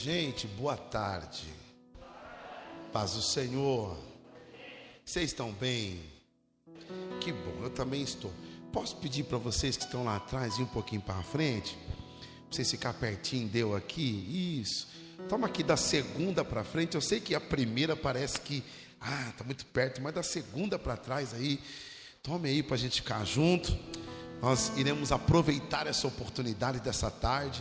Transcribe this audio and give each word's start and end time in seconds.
Gente, 0.00 0.46
boa 0.46 0.76
tarde. 0.76 1.42
Paz 2.92 3.14
do 3.14 3.20
Senhor. 3.20 3.98
Vocês 5.04 5.32
estão 5.32 5.50
bem? 5.50 6.00
Que 7.20 7.32
bom, 7.32 7.64
eu 7.64 7.70
também 7.70 8.02
estou. 8.02 8.32
Posso 8.72 8.94
pedir 8.98 9.24
para 9.24 9.38
vocês 9.38 9.76
que 9.76 9.82
estão 9.82 10.04
lá 10.04 10.14
atrás 10.14 10.56
ir 10.56 10.62
um 10.62 10.66
pouquinho 10.66 11.00
para 11.00 11.20
frente? 11.24 11.76
Para 11.76 12.52
vocês 12.52 12.70
ficar 12.70 12.92
pertinho, 12.92 13.48
deu 13.48 13.74
aqui? 13.74 14.60
Isso. 14.60 14.86
Toma 15.28 15.48
aqui 15.48 15.64
da 15.64 15.76
segunda 15.76 16.44
para 16.44 16.62
frente. 16.62 16.94
Eu 16.94 17.00
sei 17.00 17.18
que 17.18 17.34
a 17.34 17.40
primeira 17.40 17.96
parece 17.96 18.40
que 18.40 18.62
ah, 19.00 19.32
tá 19.36 19.42
muito 19.42 19.66
perto, 19.66 20.00
mas 20.00 20.14
da 20.14 20.22
segunda 20.22 20.78
para 20.78 20.96
trás 20.96 21.34
aí. 21.34 21.60
Tome 22.22 22.48
aí 22.48 22.62
para 22.62 22.76
a 22.76 22.78
gente 22.78 23.02
ficar 23.02 23.24
junto. 23.24 23.76
Nós 24.40 24.70
iremos 24.76 25.10
aproveitar 25.10 25.88
essa 25.88 26.06
oportunidade 26.06 26.78
dessa 26.78 27.10
tarde 27.10 27.60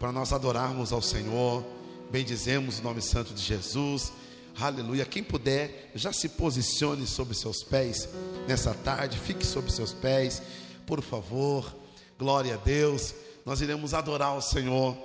para 0.00 0.10
nós 0.10 0.32
adorarmos 0.32 0.94
ao 0.94 1.02
Senhor, 1.02 1.62
bendizemos 2.10 2.78
o 2.78 2.82
nome 2.82 3.02
santo 3.02 3.34
de 3.34 3.42
Jesus. 3.42 4.10
Aleluia. 4.58 5.04
Quem 5.04 5.22
puder, 5.22 5.92
já 5.94 6.10
se 6.10 6.30
posicione 6.30 7.06
sobre 7.06 7.34
seus 7.34 7.62
pés 7.62 8.08
nessa 8.48 8.72
tarde, 8.72 9.18
fique 9.18 9.44
sobre 9.44 9.70
seus 9.70 9.92
pés, 9.92 10.40
por 10.86 11.02
favor. 11.02 11.76
Glória 12.18 12.54
a 12.54 12.56
Deus. 12.56 13.14
Nós 13.44 13.60
iremos 13.60 13.92
adorar 13.92 14.34
o 14.34 14.40
Senhor 14.40 14.96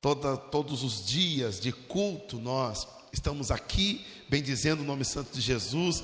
toda, 0.00 0.36
todos 0.36 0.82
os 0.82 1.06
dias 1.06 1.60
de 1.60 1.70
culto. 1.70 2.36
Nós 2.36 2.88
estamos 3.12 3.52
aqui 3.52 4.04
bendizendo 4.28 4.82
o 4.82 4.86
nome 4.86 5.04
santo 5.04 5.32
de 5.32 5.40
Jesus 5.40 6.02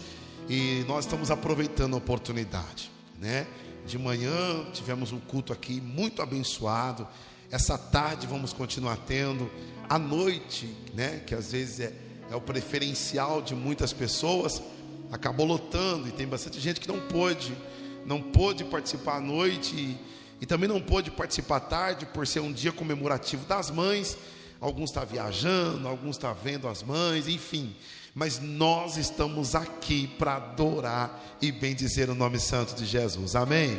e 0.48 0.84
nós 0.86 1.04
estamos 1.04 1.32
aproveitando 1.32 1.94
a 1.94 1.98
oportunidade, 1.98 2.92
né? 3.18 3.44
De 3.84 3.98
manhã 3.98 4.64
tivemos 4.72 5.10
um 5.10 5.18
culto 5.18 5.52
aqui 5.52 5.80
muito 5.80 6.22
abençoado. 6.22 7.08
Essa 7.50 7.78
tarde 7.78 8.26
vamos 8.26 8.52
continuar 8.52 8.96
tendo. 9.06 9.50
À 9.88 9.98
noite, 9.98 10.68
né, 10.94 11.22
que 11.24 11.34
às 11.34 11.52
vezes 11.52 11.80
é, 11.80 11.92
é 12.30 12.34
o 12.34 12.40
preferencial 12.40 13.40
de 13.40 13.54
muitas 13.54 13.92
pessoas, 13.92 14.60
acabou 15.12 15.46
lotando 15.46 16.08
e 16.08 16.12
tem 16.12 16.26
bastante 16.26 16.58
gente 16.58 16.80
que 16.80 16.88
não 16.88 16.98
pôde, 16.98 17.56
não 18.04 18.20
pôde 18.20 18.64
participar 18.64 19.18
à 19.18 19.20
noite 19.20 19.76
e, 19.76 19.96
e 20.40 20.46
também 20.46 20.68
não 20.68 20.80
pôde 20.80 21.10
participar 21.10 21.58
à 21.58 21.60
tarde 21.60 22.04
por 22.06 22.26
ser 22.26 22.40
um 22.40 22.52
dia 22.52 22.72
comemorativo 22.72 23.46
das 23.46 23.70
mães. 23.70 24.18
Alguns 24.60 24.90
estão 24.90 25.04
tá 25.04 25.12
viajando, 25.12 25.86
alguns 25.86 26.16
estão 26.16 26.34
tá 26.34 26.40
vendo 26.42 26.66
as 26.66 26.82
mães, 26.82 27.28
enfim. 27.28 27.76
Mas 28.12 28.40
nós 28.40 28.96
estamos 28.96 29.54
aqui 29.54 30.08
para 30.18 30.36
adorar 30.36 31.36
e 31.40 31.52
bendizer 31.52 32.10
o 32.10 32.14
nome 32.14 32.40
santo 32.40 32.74
de 32.74 32.86
Jesus. 32.86 33.36
Amém. 33.36 33.78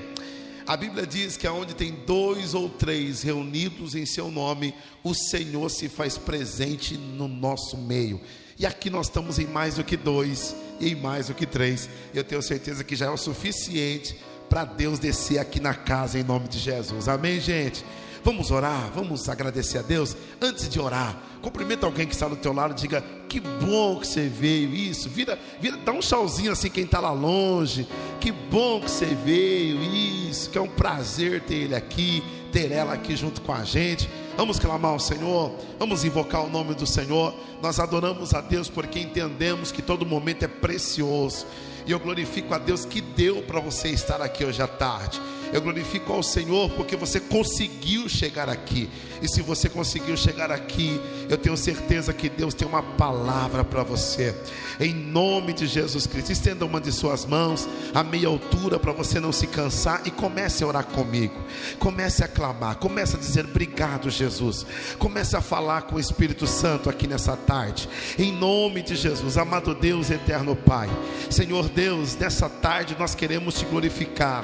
A 0.68 0.76
Bíblia 0.76 1.08
diz 1.08 1.38
que 1.38 1.48
aonde 1.48 1.74
tem 1.74 1.94
dois 2.06 2.54
ou 2.54 2.68
três 2.68 3.22
reunidos 3.22 3.96
em 3.96 4.06
seu 4.06 4.30
nome, 4.30 4.76
o 5.02 5.14
Senhor 5.14 5.70
se 5.70 5.88
faz 5.88 6.18
presente 6.18 6.98
no 6.98 7.26
nosso 7.26 7.78
meio. 7.78 8.20
E 8.60 8.66
aqui 8.66 8.90
nós 8.90 9.06
estamos 9.06 9.40
em 9.40 9.48
mais 9.48 9.76
do 9.76 9.84
que 9.86 9.96
dois 9.96 10.54
e 10.82 10.90
em 10.90 10.96
mais 10.96 11.28
do 11.28 11.34
que 11.34 11.46
três. 11.46 11.90
Eu 12.14 12.22
tenho 12.22 12.42
certeza 12.42 12.84
que 12.84 12.98
já 12.98 13.06
é 13.06 13.10
o 13.10 13.16
suficiente 13.16 14.20
para 14.50 14.66
Deus 14.66 15.00
descer 15.00 15.40
aqui 15.40 15.62
na 15.62 15.74
casa 15.74 16.20
em 16.20 16.24
nome 16.24 16.50
de 16.50 16.60
Jesus. 16.60 17.08
Amém, 17.08 17.40
gente? 17.40 17.86
Vamos 18.28 18.52
orar, 18.52 18.92
vamos 18.94 19.30
agradecer 19.30 19.78
a 19.78 19.82
Deus. 19.82 20.14
Antes 20.42 20.68
de 20.68 20.82
orar, 20.82 21.16
cumprimenta 21.42 21.86
alguém 21.86 22.06
que 22.06 22.14
está 22.14 22.28
do 22.28 22.36
teu 22.36 22.52
lado, 22.52 22.74
diga: 22.74 23.02
"Que 23.30 23.40
bom 23.40 23.98
que 24.02 24.06
você 24.06 24.28
veio". 24.28 24.74
Isso, 24.74 25.08
vira, 25.08 25.40
vira, 25.62 25.78
dá 25.78 25.94
um 25.94 26.02
tchauzinho 26.02 26.52
assim 26.52 26.70
quem 26.70 26.84
está 26.84 27.00
lá 27.00 27.14
longe. 27.14 27.88
Que 28.20 28.34
bom 28.34 28.82
que 28.82 28.92
você 28.92 29.06
veio. 29.06 29.82
Isso, 29.82 30.50
que 30.50 30.58
é 30.58 30.62
um 30.62 30.68
prazer 30.68 31.40
ter 31.44 31.56
ele 31.56 31.76
aqui, 31.76 32.22
ter 32.52 32.70
ela 32.70 32.96
aqui 32.96 33.16
junto 33.16 33.40
com 33.40 33.54
a 33.54 33.64
gente. 33.64 34.10
Vamos 34.36 34.60
clamar 34.60 34.92
ao 34.92 35.00
Senhor, 35.00 35.56
vamos 35.80 36.04
invocar 36.04 36.44
o 36.44 36.50
nome 36.50 36.76
do 36.76 36.86
Senhor. 36.86 37.34
Nós 37.62 37.80
adoramos 37.80 38.34
a 38.34 38.42
Deus 38.42 38.70
porque 38.70 39.00
entendemos 39.00 39.72
que 39.72 39.82
todo 39.82 40.06
momento 40.06 40.44
é 40.44 40.50
precioso. 40.50 41.46
E 41.86 41.94
eu 41.94 42.00
glorifico 42.02 42.54
a 42.54 42.58
Deus 42.58 42.84
que 42.84 43.00
deu 43.00 43.42
para 43.44 43.62
você 43.62 43.88
estar 43.88 44.22
aqui 44.22 44.44
hoje 44.44 44.62
à 44.62 44.68
tarde. 44.68 45.18
Eu 45.54 45.62
glorifico 45.62 46.14
ao 46.14 46.24
Senhor 46.24 46.70
porque 46.72 46.96
você 46.96 47.20
conseguiu 47.20 48.08
chegar 48.10 48.50
aqui. 48.50 48.90
E 49.22 49.28
se 49.28 49.42
você 49.42 49.68
conseguiu 49.68 50.16
chegar 50.16 50.52
aqui, 50.52 51.00
eu 51.30 51.38
tenho 51.38 51.58
certeza 51.58 52.14
que 52.14 52.30
Deus 52.30 52.54
tem 52.54 52.68
uma 52.68 52.84
palavra 52.84 53.64
para 53.64 53.84
você. 53.84 54.36
Em 54.80 54.94
nome 54.94 55.54
de 55.54 55.66
Jesus 55.66 56.06
Cristo, 56.06 56.32
estenda 56.32 56.66
uma 56.66 56.80
de 56.80 56.92
suas 56.92 57.26
mãos 57.26 57.68
a 57.94 58.04
meia 58.04 58.28
altura 58.28 58.80
para 58.80 58.92
você 58.92 59.20
não 59.20 59.32
se 59.32 59.48
cansar 59.48 60.02
e 60.06 60.12
comece 60.12 60.64
a 60.64 60.68
orar 60.68 60.86
comigo. 60.86 61.34
Comece 61.80 62.24
a 62.24 62.28
clamar, 62.28 62.76
comece 62.78 63.16
a 63.16 63.20
dizer 63.20 63.46
obrigado, 63.46 64.10
Jesus. 64.10 64.66
Comece 65.00 65.36
a 65.36 65.42
falar 65.42 65.84
com 65.84 65.96
o 65.96 66.00
Espírito 66.00 66.46
Santo 66.46 66.90
aqui 66.90 67.08
nessa 67.08 67.36
tarde. 67.36 67.90
Em 68.18 68.32
nome 68.32 68.82
de 68.82 68.96
Jesus, 68.96 69.38
amado 69.38 69.74
Deus, 69.74 70.10
eterno 70.10 70.56
Pai. 70.56 70.90
Senhor 71.30 71.70
Deus, 71.70 72.16
nessa 72.16 72.50
tarde 72.50 72.96
nós 73.00 73.16
queremos 73.16 73.56
te 73.56 73.66
glorificar. 73.66 74.44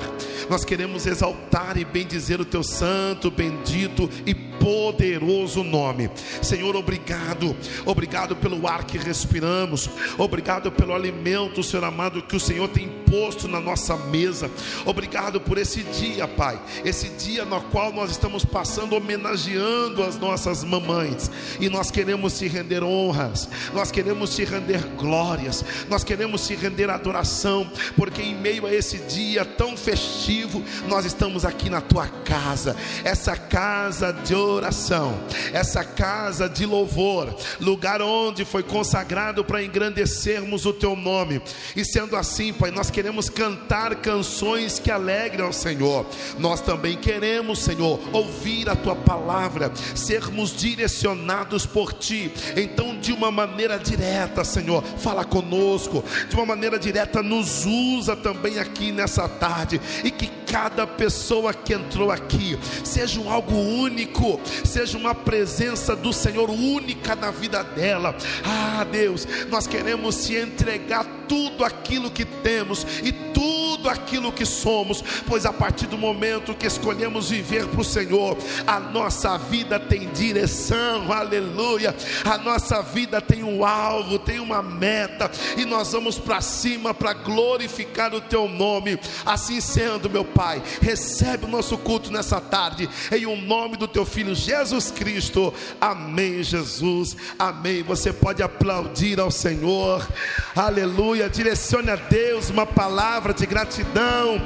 Nós 0.50 0.66
queremos 0.66 0.93
queremos 0.94 1.06
exaltar 1.08 1.78
e 1.78 1.84
bendizer 1.84 2.40
o 2.40 2.46
teu 2.46 2.64
santo, 2.64 3.32
bendito 3.32 4.10
e 4.28 4.34
poderoso 4.60 5.64
nome. 5.64 6.10
Senhor, 6.42 6.76
obrigado, 6.76 7.56
obrigado 7.86 8.36
pelo 8.36 8.68
ar 8.68 8.84
que 8.84 8.98
respiramos, 8.98 9.90
obrigado 10.18 10.72
pelo 10.72 10.94
alimento, 10.94 11.64
Senhor 11.64 11.86
amado, 11.86 12.22
que 12.22 12.36
o 12.36 12.40
Senhor 12.40 12.68
tem 12.70 12.88
posto 13.10 13.48
na 13.48 13.60
nossa 13.60 13.96
mesa. 13.96 14.50
Obrigado 14.86 15.40
por 15.40 15.58
esse 15.58 15.82
dia, 15.84 16.28
Pai, 16.28 16.60
esse 16.84 17.10
dia 17.10 17.46
no 17.46 17.62
qual 17.62 17.94
nós 17.94 18.12
estamos 18.12 18.44
passando 18.44 18.96
homenageando 18.96 20.04
as 20.04 20.18
nossas 20.18 20.64
mamães, 20.64 21.30
e 21.60 21.70
nós 21.70 21.92
queremos 21.92 22.38
te 22.38 22.48
render 22.48 22.84
honras, 22.84 23.48
nós 23.74 23.92
queremos 23.92 24.36
te 24.36 24.44
render 24.44 24.80
glórias, 24.98 25.64
nós 25.90 26.04
queremos 26.04 26.48
te 26.48 26.56
render 26.56 26.90
adoração, 26.90 27.70
porque 27.96 28.22
em 28.22 28.36
meio 28.36 28.66
a 28.66 28.74
esse 28.74 28.98
dia 29.00 29.46
tão 29.46 29.78
festivo, 29.78 30.64
nós 30.88 31.06
estamos 31.06 31.46
aqui 31.46 31.70
na 31.70 31.82
tua 31.82 32.08
casa, 32.08 32.76
essa 33.04 33.36
casa 33.36 34.12
de 34.12 34.34
oração, 34.44 35.20
essa 35.52 35.84
casa 35.84 36.50
de 36.50 36.66
louvor, 36.66 37.36
lugar 37.60 38.02
onde 38.02 38.46
foi 38.46 38.64
consagrado 38.64 39.44
para 39.44 39.64
engrandecermos 39.64 40.66
o 40.66 40.74
teu 40.74 40.96
nome. 40.96 41.42
E 41.76 41.86
sendo 41.86 42.16
assim, 42.16 42.54
Pai, 42.54 42.72
nós 42.72 42.90
queremos 42.90 43.30
cantar 43.30 43.96
canções 43.96 44.80
que 44.80 44.92
alegrem 44.92 45.46
ao 45.46 45.54
Senhor. 45.54 46.06
Nós 46.40 46.62
também 46.62 46.98
queremos, 46.98 47.60
Senhor, 47.60 48.00
ouvir 48.12 48.70
a 48.70 48.76
tua 48.76 48.96
palavra, 48.96 49.72
sermos 49.96 50.56
direcionados 50.56 51.66
por 51.66 51.94
ti. 51.94 52.32
Então, 52.56 52.98
de 53.00 53.12
uma 53.12 53.32
maneira 53.32 53.78
direta, 53.78 54.44
Senhor, 54.44 54.84
fala 54.98 55.24
conosco, 55.26 56.04
de 56.30 56.36
uma 56.36 56.46
maneira 56.46 56.78
direta, 56.78 57.22
nos 57.22 57.66
usa 57.66 58.16
também 58.16 58.60
aqui 58.60 58.92
nessa 58.92 59.28
tarde 59.28 59.80
e 60.04 60.12
que 60.12 60.43
cada 60.54 60.86
pessoa 60.86 61.52
que 61.52 61.74
entrou 61.74 62.12
aqui 62.12 62.60
seja 62.84 63.20
um 63.20 63.28
algo 63.28 63.56
único, 63.56 64.40
seja 64.64 65.00
uma 65.00 65.16
presença 65.16 65.96
do 65.96 66.14
Senhor 66.14 66.48
única 66.48 67.16
na 67.16 67.32
vida 67.32 67.64
dela. 67.64 68.16
Ah, 68.46 68.84
Deus, 68.84 69.28
nós 69.50 69.66
queremos 69.66 70.28
te 70.28 70.36
entregar 70.36 71.06
tudo 71.34 71.66
aquilo 71.66 72.12
que 72.12 72.24
temos 72.24 72.86
e 73.02 73.12
tudo 73.12 73.90
aquilo 73.90 74.32
que 74.32 74.46
somos, 74.46 75.04
pois 75.28 75.48
a 75.48 75.52
partir 75.52 75.88
do 75.88 75.98
momento 75.98 76.54
que 76.54 76.68
escolhemos 76.68 77.32
viver 77.32 77.68
para 77.68 77.82
o 77.82 77.84
Senhor, 77.84 78.38
a 78.68 78.80
nossa 78.80 79.36
vida 79.38 79.80
tem 79.80 80.08
direção, 80.12 81.12
aleluia. 81.12 81.96
A 82.24 82.38
nossa 82.38 82.84
vida 82.84 83.20
tem 83.20 83.44
um 83.44 83.66
alvo, 83.66 84.20
tem 84.20 84.40
uma 84.40 84.62
meta, 84.62 85.32
e 85.58 85.66
nós 85.66 85.92
vamos 85.92 86.20
para 86.20 86.40
cima 86.40 86.94
para 86.94 87.14
glorificar 87.14 88.14
o 88.14 88.22
teu 88.22 88.48
nome. 88.48 89.00
Assim 89.26 89.60
sendo, 89.60 90.10
meu 90.10 90.24
Pai, 90.24 90.62
recebe 90.82 91.46
o 91.46 91.50
nosso 91.50 91.80
culto 91.80 92.12
nessa 92.12 92.40
tarde, 92.40 92.88
em 93.12 93.26
o 93.26 93.32
um 93.32 93.42
nome 93.42 93.76
do 93.76 93.88
teu 93.88 94.06
filho 94.06 94.36
Jesus 94.36 94.92
Cristo. 94.92 95.52
Amém, 95.82 96.44
Jesus. 96.44 97.18
Amém. 97.40 97.82
Você 97.82 98.14
pode 98.14 98.44
aplaudir 98.44 99.20
ao 99.20 99.32
Senhor. 99.32 100.08
Aleluia. 100.56 101.23
Direcione 101.30 101.90
a 101.90 101.96
Deus 101.96 102.50
uma 102.50 102.66
palavra 102.66 103.34
de 103.34 103.46
gratidão. 103.46 104.42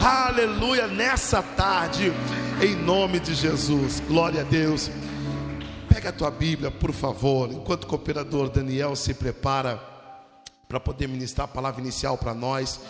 Aleluia. 0.00 0.86
Nessa 0.86 1.42
tarde, 1.42 2.12
em 2.62 2.74
nome 2.74 3.18
de 3.18 3.34
Jesus. 3.34 4.00
Glória 4.00 4.42
a 4.42 4.44
Deus. 4.44 4.90
Pega 5.88 6.10
a 6.10 6.12
tua 6.12 6.30
Bíblia, 6.30 6.70
por 6.70 6.92
favor, 6.92 7.50
enquanto 7.50 7.84
o 7.84 7.86
cooperador 7.86 8.50
Daniel 8.50 8.94
se 8.94 9.14
prepara 9.14 9.82
para 10.68 10.78
poder 10.78 11.08
ministrar 11.08 11.46
a 11.46 11.48
palavra 11.48 11.80
inicial 11.80 12.18
para 12.18 12.34
nós. 12.34 12.80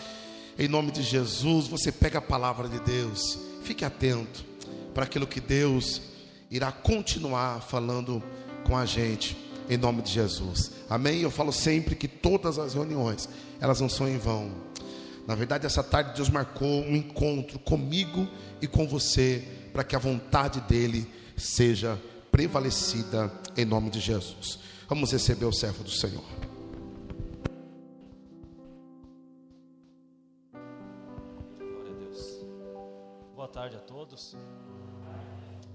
Em 0.59 0.69
nome 0.69 0.91
de 0.91 1.03
Jesus, 1.03 1.69
você 1.69 1.93
pega 1.93 2.19
a 2.19 2.23
palavra 2.23 2.69
de 2.69 2.81
Deus. 2.81 3.39
Fique 3.63 3.85
atento 3.85 4.45
para 4.93 5.05
aquilo 5.05 5.27
que 5.27 5.41
Deus 5.41 6.03
irá 6.51 6.73
continuar 6.73 7.61
falando 7.63 8.23
com 8.65 8.77
a 8.77 8.85
gente 8.85 9.48
em 9.69 9.77
nome 9.77 10.03
de 10.03 10.13
Jesus. 10.13 10.73
Amém? 10.89 11.21
Eu 11.21 11.31
falo 11.31 11.53
sempre 11.53 11.95
que 11.95 12.09
todas 12.09 12.59
as 12.59 12.75
reuniões, 12.75 13.29
elas 13.61 13.81
não 13.81 13.89
são 13.89 14.09
em 14.09 14.19
vão. 14.19 14.51
Na 15.27 15.35
verdade, 15.35 15.67
essa 15.67 15.83
tarde 15.83 16.15
Deus 16.17 16.31
marcou 16.31 16.83
um 16.83 16.97
encontro 16.97 17.59
comigo 17.59 18.27
e 18.63 18.67
com 18.67 18.89
você, 18.89 19.47
para 19.73 19.85
que 19.85 19.95
a 19.95 19.99
vontade 19.99 20.61
dele 20.63 21.07
seja 21.37 22.01
prevalecida 22.33 23.31
em 23.57 23.65
nome 23.65 23.91
de 23.91 24.01
Jesus. 24.01 24.59
Vamos 24.89 25.13
receber 25.13 25.45
o 25.45 25.53
servo 25.53 25.85
do 25.85 25.91
Senhor. 25.91 26.25
Glória 31.59 31.93
a 31.93 31.99
Deus. 31.99 32.45
Boa 33.35 33.49
tarde 33.49 33.77
a 33.77 33.81
todos. 33.81 34.35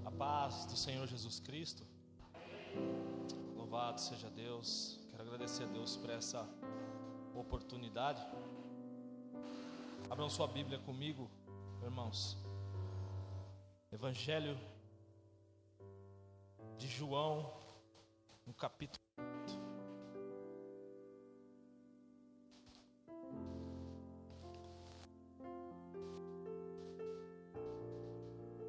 A 0.03 0.09
paz 0.09 0.65
do 0.65 0.75
Senhor 0.75 1.07
Jesus 1.07 1.39
Cristo. 1.39 1.83
Louvado 3.73 3.99
seja 3.99 4.29
Deus. 4.29 4.99
Quero 5.09 5.23
agradecer 5.23 5.63
a 5.63 5.65
Deus 5.65 5.97
por 5.97 6.11
essa 6.11 6.47
oportunidade. 7.33 8.21
Abram 10.11 10.29
sua 10.29 10.45
Bíblia 10.45 10.77
comigo, 10.77 11.27
irmãos. 11.81 12.37
Evangelho 13.91 14.55
de 16.77 16.85
João, 16.85 17.51
no 18.45 18.53
capítulo. 18.53 19.01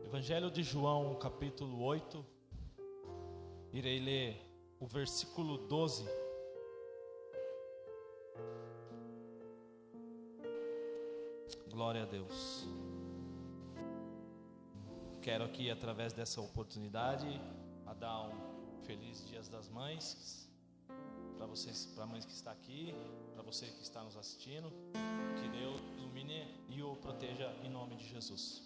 Evangelho 0.07 0.51
de 0.51 0.63
João, 0.63 1.15
capítulo 1.17 1.83
8. 1.83 2.25
Irei 3.71 4.01
ler 4.01 4.44
o 4.85 4.87
versículo 4.87 5.57
12. 5.57 6.05
Glória 11.71 12.03
a 12.03 12.05
Deus. 12.05 12.67
Quero 15.23 15.43
aqui, 15.43 15.71
através 15.71 16.13
dessa 16.13 16.39
oportunidade, 16.43 17.27
a 17.87 17.95
dar 17.95 18.29
um 18.29 18.83
feliz 18.83 19.27
Dias 19.27 19.49
das 19.49 19.71
Mães 19.71 20.47
para 21.39 21.47
vocês, 21.47 21.87
para 21.95 22.05
a 22.05 22.07
mãe 22.07 22.21
que 22.21 22.35
está 22.35 22.51
aqui, 22.51 22.95
para 23.33 23.43
você 23.43 23.65
que 23.65 23.83
está 23.83 24.03
nos 24.03 24.19
assistindo. 24.19 24.71
Que 25.41 25.49
Deus 25.49 25.81
ilumine 25.97 26.63
e 26.69 26.83
o 26.83 26.95
proteja 26.97 27.51
em 27.63 27.71
nome 27.71 27.97
de 27.97 28.07
Jesus. 28.07 28.63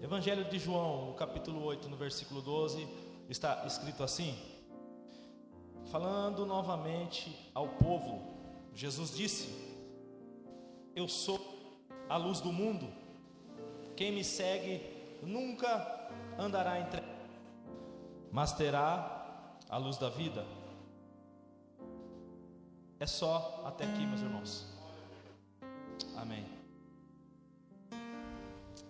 Evangelho 0.00 0.44
de 0.48 0.58
João, 0.60 1.06
no 1.06 1.14
capítulo 1.14 1.64
8, 1.64 1.88
no 1.88 1.96
versículo 1.96 2.40
12, 2.40 2.86
está 3.28 3.66
escrito 3.66 4.04
assim: 4.04 4.51
Falando 5.92 6.46
novamente 6.46 7.50
ao 7.54 7.68
povo, 7.68 8.22
Jesus 8.72 9.14
disse: 9.14 9.50
Eu 10.96 11.06
sou 11.06 11.38
a 12.08 12.16
luz 12.16 12.40
do 12.40 12.50
mundo. 12.50 12.90
Quem 13.94 14.10
me 14.10 14.24
segue 14.24 14.80
nunca 15.22 16.10
andará 16.38 16.80
em 16.80 16.86
trevas, 16.86 17.10
mas 18.32 18.54
terá 18.54 19.58
a 19.68 19.76
luz 19.76 19.98
da 19.98 20.08
vida. 20.08 20.46
É 22.98 23.06
só 23.06 23.62
até 23.66 23.84
aqui, 23.84 24.06
meus 24.06 24.22
irmãos. 24.22 24.66
Amém. 26.16 26.46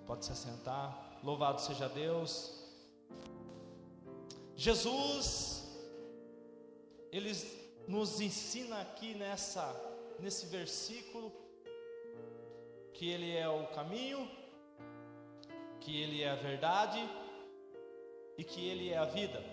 Pode 0.06 0.24
se 0.24 0.30
assentar. 0.30 0.96
Louvado 1.24 1.60
seja 1.60 1.88
Deus. 1.88 2.62
Jesus, 4.54 5.61
ele 7.12 7.30
nos 7.86 8.20
ensina 8.22 8.80
aqui 8.80 9.14
nessa, 9.14 9.64
nesse 10.18 10.46
versículo 10.46 11.30
que 12.94 13.10
Ele 13.10 13.36
é 13.36 13.46
o 13.46 13.66
caminho, 13.66 14.26
que 15.78 16.00
Ele 16.00 16.22
é 16.22 16.30
a 16.30 16.36
verdade 16.36 16.98
e 18.38 18.42
que 18.42 18.66
Ele 18.66 18.88
é 18.88 18.96
a 18.96 19.04
vida. 19.04 19.44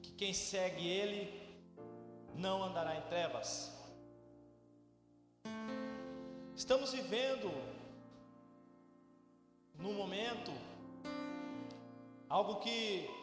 Que 0.00 0.12
quem 0.12 0.32
segue 0.32 0.86
Ele 0.86 1.32
não 2.36 2.62
andará 2.62 2.96
em 2.96 3.02
trevas. 3.08 3.76
Estamos 6.54 6.92
vivendo 6.92 7.50
num 9.74 9.94
momento 9.94 10.52
algo 12.28 12.60
que 12.60 13.17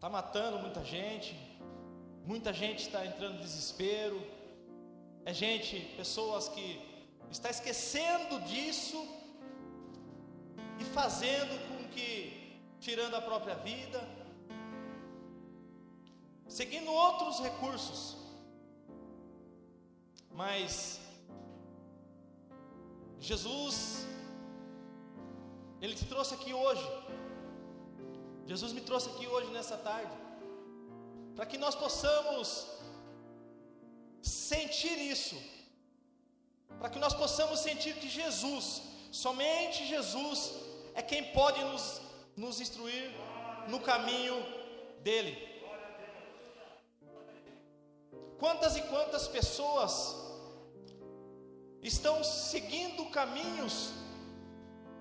está 0.00 0.08
matando 0.08 0.58
muita 0.60 0.82
gente, 0.82 1.38
muita 2.24 2.54
gente 2.54 2.84
está 2.84 3.04
entrando 3.04 3.36
em 3.36 3.42
desespero, 3.42 4.18
é 5.26 5.34
gente, 5.34 5.78
pessoas 5.94 6.48
que 6.48 6.80
está 7.30 7.50
esquecendo 7.50 8.40
disso 8.46 9.06
e 10.78 10.84
fazendo 10.84 11.54
com 11.68 11.86
que, 11.90 12.58
tirando 12.80 13.14
a 13.14 13.20
própria 13.20 13.56
vida, 13.56 14.00
seguindo 16.48 16.90
outros 16.90 17.38
recursos, 17.40 18.16
mas 20.30 20.98
Jesus, 23.18 24.06
Ele 25.82 25.94
te 25.94 26.06
trouxe 26.06 26.32
aqui 26.32 26.54
hoje, 26.54 26.88
Jesus 28.50 28.72
me 28.72 28.80
trouxe 28.80 29.08
aqui 29.10 29.28
hoje 29.28 29.48
nessa 29.52 29.76
tarde, 29.76 30.10
para 31.36 31.46
que 31.46 31.56
nós 31.56 31.76
possamos 31.82 32.66
sentir 34.20 34.98
isso, 34.98 35.36
para 36.80 36.88
que 36.90 36.98
nós 36.98 37.14
possamos 37.14 37.60
sentir 37.60 37.94
que 38.00 38.08
Jesus, 38.08 38.82
somente 39.12 39.86
Jesus, 39.86 40.52
é 40.96 41.00
quem 41.00 41.22
pode 41.32 41.62
nos, 41.62 42.00
nos 42.36 42.60
instruir 42.60 43.12
no 43.68 43.78
caminho 43.78 44.34
dele. 45.04 45.34
Quantas 48.40 48.76
e 48.76 48.82
quantas 48.94 49.28
pessoas 49.28 49.94
estão 51.80 52.24
seguindo 52.24 53.06
caminhos, 53.10 53.92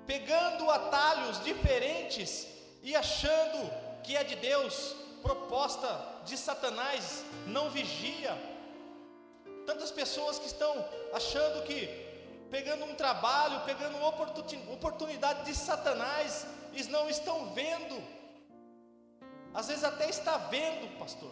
pegando 0.06 0.70
atalhos 0.70 1.44
diferentes 1.44 2.59
e 2.81 2.95
achando 2.95 3.71
que 4.03 4.15
é 4.15 4.24
de 4.24 4.36
Deus, 4.36 4.95
proposta 5.21 5.88
de 6.25 6.38
Satanás, 6.38 7.24
não 7.48 7.69
vigia, 7.69 8.38
Tantas 9.69 9.91
pessoas 9.91 10.39
que 10.39 10.48
estão 10.48 10.83
achando 11.13 11.63
que 11.63 11.86
pegando 12.50 12.86
um 12.86 12.95
trabalho, 12.95 13.63
pegando 13.65 14.03
oportunidade 14.03 15.45
de 15.45 15.53
Satanás, 15.53 16.48
eles 16.74 16.88
não 16.88 17.07
estão 17.07 17.53
vendo. 17.53 18.01
Às 19.53 19.67
vezes 19.67 19.83
até 19.83 20.09
está 20.09 20.38
vendo, 20.38 20.98
pastor, 20.98 21.31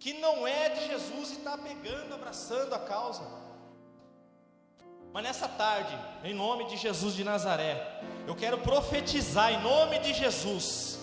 que 0.00 0.14
não 0.14 0.44
é 0.48 0.68
de 0.70 0.84
Jesus 0.88 1.30
e 1.30 1.34
está 1.34 1.56
pegando, 1.56 2.14
abraçando 2.14 2.74
a 2.74 2.80
causa. 2.80 3.22
Mas 5.14 5.22
nessa 5.22 5.46
tarde, 5.46 5.96
em 6.24 6.34
nome 6.34 6.64
de 6.64 6.76
Jesus 6.76 7.14
de 7.14 7.22
Nazaré, 7.22 8.00
eu 8.26 8.34
quero 8.34 8.58
profetizar 8.58 9.52
em 9.52 9.62
nome 9.62 10.00
de 10.00 10.12
Jesus 10.12 10.98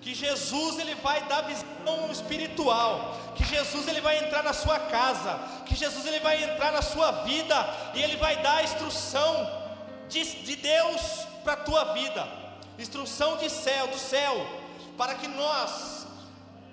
que 0.00 0.14
Jesus 0.14 0.78
ele 0.78 0.94
vai 0.94 1.22
dar 1.28 1.42
visão 1.42 2.10
espiritual, 2.10 3.18
que 3.34 3.44
Jesus 3.44 3.86
ele 3.86 4.00
vai 4.00 4.24
entrar 4.24 4.42
na 4.42 4.54
sua 4.54 4.78
casa, 4.78 5.38
que 5.66 5.74
Jesus 5.74 6.06
ele 6.06 6.20
vai 6.20 6.42
entrar 6.42 6.72
na 6.72 6.80
sua 6.80 7.10
vida 7.24 7.54
e 7.94 8.02
ele 8.02 8.16
vai 8.16 8.42
dar 8.42 8.64
instrução 8.64 9.34
de, 10.08 10.24
de 10.24 10.56
Deus 10.56 11.02
para 11.42 11.52
a 11.52 11.64
tua 11.68 11.92
vida, 11.92 12.26
instrução 12.78 13.36
de 13.36 13.50
céu, 13.50 13.88
do 13.88 13.98
céu, 13.98 14.34
para 14.96 15.16
que 15.16 15.28
nós 15.28 16.06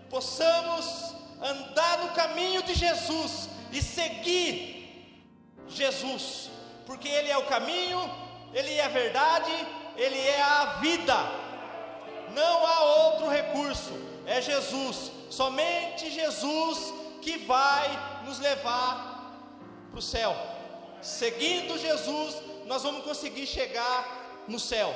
possamos 0.09 1.15
andar 1.41 1.97
no 1.97 2.11
caminho 2.11 2.63
de 2.63 2.73
Jesus 2.73 3.49
e 3.73 3.81
seguir 3.81 5.13
Jesus, 5.67 6.49
porque 6.85 7.07
Ele 7.07 7.29
é 7.29 7.37
o 7.37 7.45
caminho, 7.45 7.99
Ele 8.53 8.73
é 8.73 8.85
a 8.85 8.89
verdade, 8.89 9.51
Ele 9.95 10.19
é 10.19 10.41
a 10.41 10.65
vida 10.81 11.41
não 12.33 12.65
há 12.65 12.83
outro 12.83 13.29
recurso, 13.29 13.91
é 14.25 14.41
Jesus, 14.41 15.11
somente 15.29 16.09
Jesus 16.09 16.93
que 17.21 17.37
vai 17.39 18.23
nos 18.25 18.39
levar 18.39 19.35
para 19.89 19.99
o 19.99 20.01
céu. 20.01 20.35
Seguindo 21.01 21.77
Jesus, 21.77 22.41
nós 22.65 22.83
vamos 22.83 23.03
conseguir 23.03 23.45
chegar 23.45 24.43
no 24.47 24.59
céu. 24.59 24.93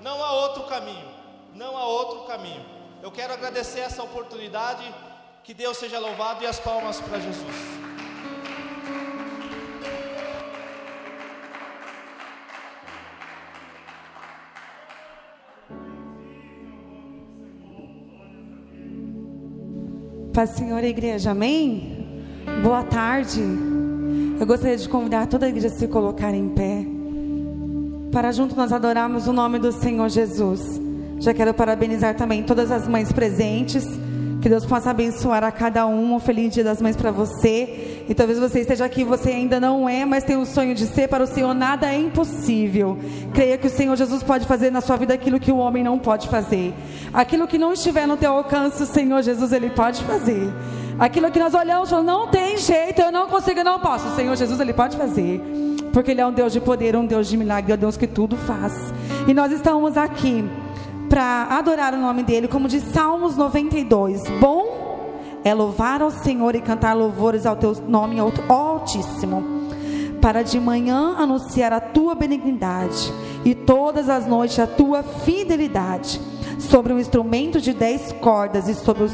Não 0.00 0.22
há 0.22 0.32
outro 0.32 0.64
caminho, 0.64 1.08
não 1.52 1.76
há 1.76 1.86
outro 1.86 2.24
caminho. 2.24 2.64
Eu 3.02 3.12
quero 3.12 3.34
agradecer 3.34 3.80
essa 3.80 4.02
oportunidade, 4.02 4.82
que 5.42 5.52
Deus 5.52 5.76
seja 5.76 5.98
louvado 5.98 6.42
e 6.42 6.46
as 6.46 6.58
palmas 6.58 7.00
para 7.00 7.20
Jesus. 7.20 7.93
Paz 20.34 20.50
Senhor, 20.50 20.82
igreja, 20.82 21.30
amém? 21.30 22.08
Boa 22.60 22.82
tarde. 22.82 23.40
Eu 23.40 24.44
gostaria 24.44 24.76
de 24.76 24.88
convidar 24.88 25.28
toda 25.28 25.46
a 25.46 25.48
igreja 25.48 25.68
a 25.68 25.70
se 25.70 25.86
colocar 25.86 26.34
em 26.34 26.48
pé, 26.48 26.84
para 28.10 28.32
junto 28.32 28.56
nós 28.56 28.72
adorarmos 28.72 29.28
o 29.28 29.32
nome 29.32 29.60
do 29.60 29.70
Senhor 29.70 30.08
Jesus. 30.08 30.80
Já 31.20 31.32
quero 31.32 31.54
parabenizar 31.54 32.16
também 32.16 32.42
todas 32.42 32.72
as 32.72 32.88
mães 32.88 33.12
presentes. 33.12 33.86
Que 34.44 34.50
Deus 34.50 34.66
possa 34.66 34.90
abençoar 34.90 35.42
a 35.42 35.50
cada 35.50 35.86
um. 35.86 36.16
Um 36.16 36.20
feliz 36.20 36.52
dia 36.52 36.62
das 36.62 36.78
mães 36.78 36.94
para 36.94 37.10
você. 37.10 38.04
E 38.06 38.12
talvez 38.12 38.38
você 38.38 38.60
esteja 38.60 38.84
aqui, 38.84 39.02
você 39.02 39.30
ainda 39.30 39.58
não 39.58 39.88
é, 39.88 40.04
mas 40.04 40.22
tem 40.22 40.36
um 40.36 40.44
sonho 40.44 40.74
de 40.74 40.84
ser. 40.86 41.08
Para 41.08 41.24
o 41.24 41.26
Senhor 41.26 41.54
nada 41.54 41.90
é 41.90 41.98
impossível. 41.98 42.98
Creia 43.32 43.56
que 43.56 43.68
o 43.68 43.70
Senhor 43.70 43.96
Jesus 43.96 44.22
pode 44.22 44.46
fazer 44.46 44.68
na 44.68 44.82
sua 44.82 44.98
vida 44.98 45.14
aquilo 45.14 45.40
que 45.40 45.50
o 45.50 45.56
homem 45.56 45.82
não 45.82 45.98
pode 45.98 46.28
fazer. 46.28 46.74
Aquilo 47.10 47.48
que 47.48 47.56
não 47.56 47.72
estiver 47.72 48.06
no 48.06 48.18
teu 48.18 48.32
alcance, 48.32 48.82
o 48.82 48.86
Senhor 48.86 49.22
Jesus 49.22 49.50
ele 49.50 49.70
pode 49.70 50.04
fazer. 50.04 50.52
Aquilo 50.98 51.30
que 51.30 51.38
nós 51.38 51.54
olhamos 51.54 51.88
falamos, 51.88 52.12
não 52.12 52.28
tem 52.28 52.58
jeito, 52.58 53.00
eu 53.00 53.10
não 53.10 53.28
consigo, 53.28 53.60
eu 53.60 53.64
não 53.64 53.80
posso. 53.80 54.08
O 54.08 54.14
Senhor 54.14 54.36
Jesus 54.36 54.60
ele 54.60 54.74
pode 54.74 54.94
fazer. 54.98 55.40
Porque 55.90 56.10
Ele 56.10 56.20
é 56.20 56.26
um 56.26 56.32
Deus 56.32 56.52
de 56.52 56.60
poder, 56.60 56.94
um 56.96 57.06
Deus 57.06 57.28
de 57.28 57.36
milagre, 57.38 57.72
é 57.72 57.76
um 57.76 57.78
Deus 57.78 57.96
que 57.96 58.06
tudo 58.06 58.36
faz. 58.36 58.92
E 59.26 59.32
nós 59.32 59.50
estamos 59.52 59.96
aqui 59.96 60.44
para 61.08 61.46
adorar 61.50 61.94
o 61.94 61.98
nome 61.98 62.22
dele, 62.22 62.48
como 62.48 62.68
diz 62.68 62.82
Salmos 62.92 63.36
92. 63.36 64.22
Bom 64.40 64.74
é 65.44 65.52
louvar 65.52 66.00
ao 66.00 66.10
Senhor 66.10 66.54
e 66.54 66.60
cantar 66.60 66.94
louvores 66.94 67.44
ao 67.44 67.56
teu 67.56 67.74
nome 67.86 68.16
altíssimo. 68.48 69.44
Para 70.20 70.42
de 70.42 70.58
manhã 70.58 71.16
anunciar 71.18 71.72
a 71.72 71.80
tua 71.80 72.14
benignidade 72.14 73.12
e 73.44 73.54
todas 73.54 74.08
as 74.08 74.26
noites 74.26 74.58
a 74.58 74.66
tua 74.66 75.02
fidelidade. 75.02 76.20
Sobre 76.58 76.94
um 76.94 76.98
instrumento 76.98 77.60
de 77.60 77.74
dez 77.74 78.10
cordas 78.12 78.68
e 78.68 78.74
sobre 78.74 79.02
o 79.02 79.10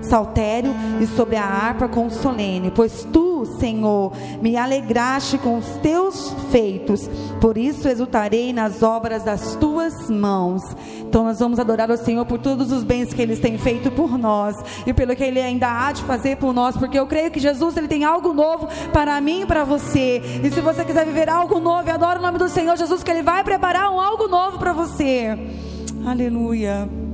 saltério 0.00 0.72
e 1.00 1.06
sobre 1.06 1.36
a 1.36 1.44
harpa 1.44 1.86
consolene, 1.86 2.72
pois 2.74 3.06
tu 3.12 3.27
Senhor, 3.44 4.12
me 4.40 4.56
alegraste 4.56 5.38
com 5.38 5.58
os 5.58 5.66
teus 5.82 6.34
feitos, 6.50 7.08
por 7.40 7.56
isso 7.56 7.88
exultarei 7.88 8.52
nas 8.52 8.82
obras 8.82 9.22
das 9.22 9.56
tuas 9.56 10.08
mãos. 10.10 10.62
Então 11.00 11.24
nós 11.24 11.38
vamos 11.38 11.58
adorar 11.58 11.90
o 11.90 11.96
Senhor 11.96 12.24
por 12.26 12.38
todos 12.38 12.70
os 12.70 12.84
bens 12.84 13.12
que 13.12 13.22
Ele 13.22 13.36
tem 13.36 13.56
feito 13.56 13.90
por 13.90 14.18
nós 14.18 14.56
e 14.86 14.92
pelo 14.92 15.16
que 15.16 15.24
Ele 15.24 15.40
ainda 15.40 15.68
há 15.68 15.92
de 15.92 16.02
fazer 16.02 16.36
por 16.36 16.52
nós, 16.52 16.76
porque 16.76 16.98
eu 16.98 17.06
creio 17.06 17.30
que 17.30 17.40
Jesus 17.40 17.76
Ele 17.76 17.88
tem 17.88 18.04
algo 18.04 18.32
novo 18.32 18.68
para 18.92 19.20
mim 19.20 19.42
e 19.42 19.46
para 19.46 19.64
você. 19.64 20.20
E 20.42 20.50
se 20.50 20.60
você 20.60 20.84
quiser 20.84 21.06
viver 21.06 21.28
algo 21.28 21.58
novo, 21.58 21.90
adora 21.90 22.18
o 22.18 22.22
nome 22.22 22.38
do 22.38 22.48
Senhor 22.48 22.76
Jesus, 22.76 23.02
que 23.02 23.10
Ele 23.10 23.22
vai 23.22 23.42
preparar 23.42 23.90
um 23.90 24.00
algo 24.00 24.28
novo 24.28 24.58
para 24.58 24.72
você. 24.72 25.38
Aleluia. 26.04 27.07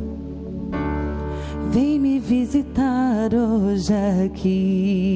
Vem 1.75 1.99
me 1.99 2.21
visitar 2.21 3.35
hoje 3.35 3.93
aqui. 4.25 5.11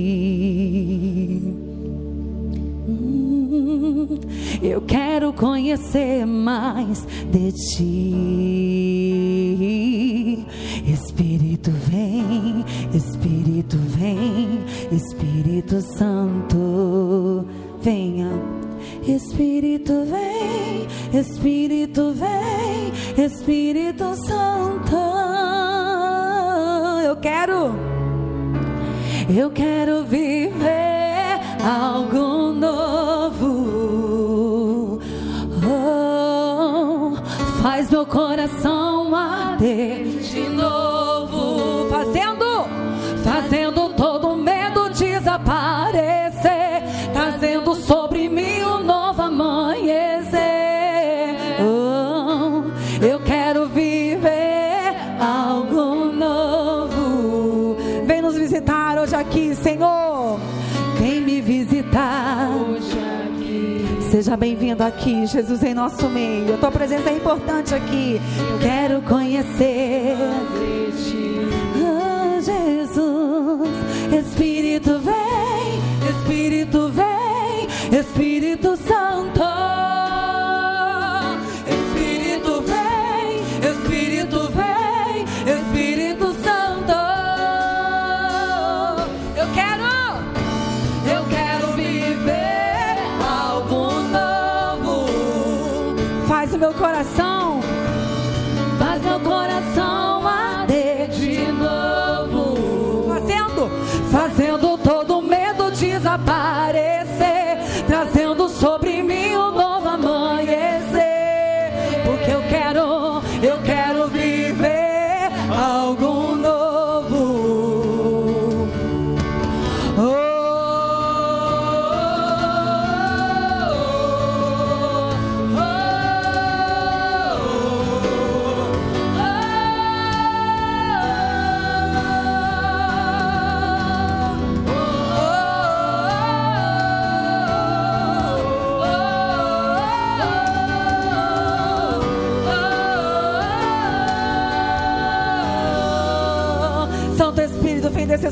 Hum, 2.89 4.19
eu 4.61 4.81
quero 4.81 5.33
conhecer 5.33 6.27
mais 6.27 7.07
de 7.31 7.53
ti. 7.53 8.17
Espírito 10.85 11.71
vem, 11.71 12.65
Espírito 12.93 13.77
vem, 13.97 14.65
Espírito 14.91 15.81
Santo, 15.97 17.45
venha. 17.81 18.33
Espírito 19.07 19.93
vem, 20.07 20.89
Espírito 21.21 22.13
vem, 22.15 22.93
Espírito 23.25 24.17
Santo 24.27 25.19
eu 27.09 27.17
quero, 27.17 27.75
eu 29.35 29.51
quero 29.51 30.05
viver 30.05 31.41
algo 31.65 32.53
novo. 32.53 33.89
Oh, 35.65 37.17
faz 37.63 37.91
meu 37.91 38.05
coração 38.05 39.15
arder 39.15 40.05
de 40.05 40.51
novo, 40.51 41.89
fazendo, 41.89 42.67
fazendo 43.25 43.88
Seja 64.19 64.37
bem-vindo 64.37 64.83
aqui, 64.83 65.27
Jesus 65.27 65.63
em 65.63 65.73
nosso 65.73 66.09
meio. 66.09 66.53
A 66.53 66.59
tua 66.59 66.73
presença 66.73 67.09
é 67.09 67.13
importante 67.17 67.73
aqui. 67.73 68.21
Quero 68.61 69.01
conhecer. 69.03 70.17
Ah, 71.87 72.41
Jesus, 72.41 73.71
Espírito 74.27 74.99
vem, 74.99 76.11
Espírito 76.11 76.89
vem, 76.89 77.97
Espírito 77.97 78.28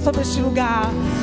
sobre 0.06 0.22
este 0.22 0.40
lugar. 0.40 1.15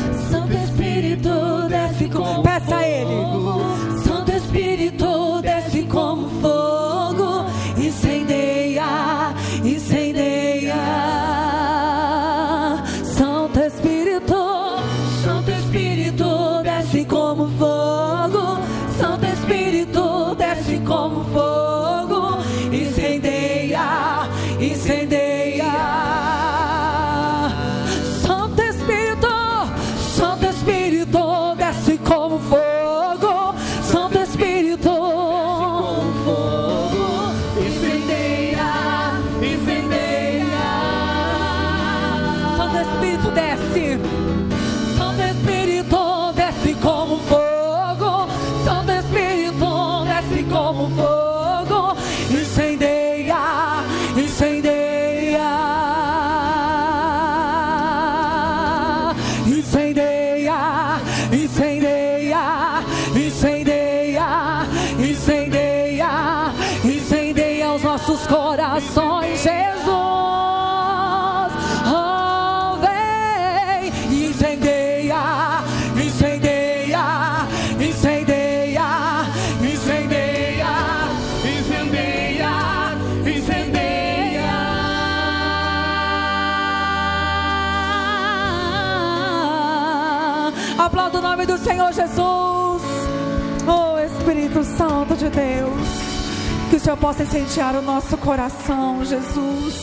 Espírito 94.53 94.63
Santo 94.77 95.15
de 95.15 95.29
Deus, 95.29 96.69
que 96.69 96.75
o 96.75 96.79
Senhor 96.79 96.97
possa 96.97 97.23
incendiar 97.23 97.75
o 97.75 97.81
nosso 97.81 98.15
coração, 98.17 99.03
Jesus. 99.03 99.73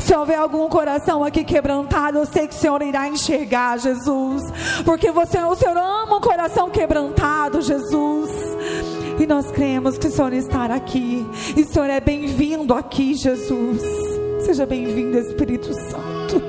Se 0.00 0.14
houver 0.16 0.38
algum 0.38 0.68
coração 0.70 1.22
aqui 1.22 1.44
quebrantado, 1.44 2.18
eu 2.18 2.24
sei 2.24 2.48
que 2.48 2.54
o 2.54 2.58
Senhor 2.58 2.80
irá 2.80 3.08
enxergar, 3.08 3.78
Jesus. 3.78 4.42
Porque 4.86 5.10
você, 5.10 5.38
o 5.40 5.54
Senhor 5.54 5.76
ama 5.76 6.16
um 6.16 6.20
coração 6.20 6.70
quebrantado, 6.70 7.60
Jesus. 7.60 8.30
E 9.18 9.26
nós 9.26 9.50
cremos 9.50 9.98
que 9.98 10.06
o 10.06 10.10
Senhor 10.10 10.32
está 10.32 10.64
aqui. 10.64 11.26
E 11.54 11.60
o 11.60 11.66
Senhor 11.66 11.90
é 11.90 12.00
bem-vindo 12.00 12.72
aqui, 12.72 13.14
Jesus. 13.14 13.82
Seja 14.40 14.64
bem-vindo, 14.64 15.18
Espírito 15.18 15.74
Santo. 15.74 16.42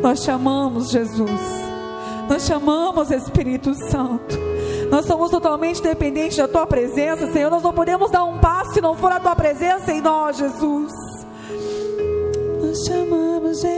Nós 0.00 0.24
chamamos 0.24 0.90
Jesus. 0.90 1.30
Nós 2.26 2.46
chamamos 2.46 3.10
Espírito 3.10 3.74
Santo. 3.74 4.53
Nós 4.90 5.06
somos 5.06 5.30
totalmente 5.30 5.82
dependentes 5.82 6.36
da 6.36 6.46
tua 6.48 6.66
presença, 6.66 7.30
Senhor. 7.32 7.50
Nós 7.50 7.62
não 7.62 7.72
podemos 7.72 8.10
dar 8.10 8.24
um 8.24 8.38
passo 8.38 8.74
se 8.74 8.80
não 8.80 8.94
for 8.96 9.12
a 9.12 9.20
tua 9.20 9.34
presença 9.34 9.92
em 9.92 10.00
nós, 10.00 10.36
Jesus. 10.36 10.92
Nós 12.60 12.84
chamamos 12.86 13.60
Jesus. 13.60 13.74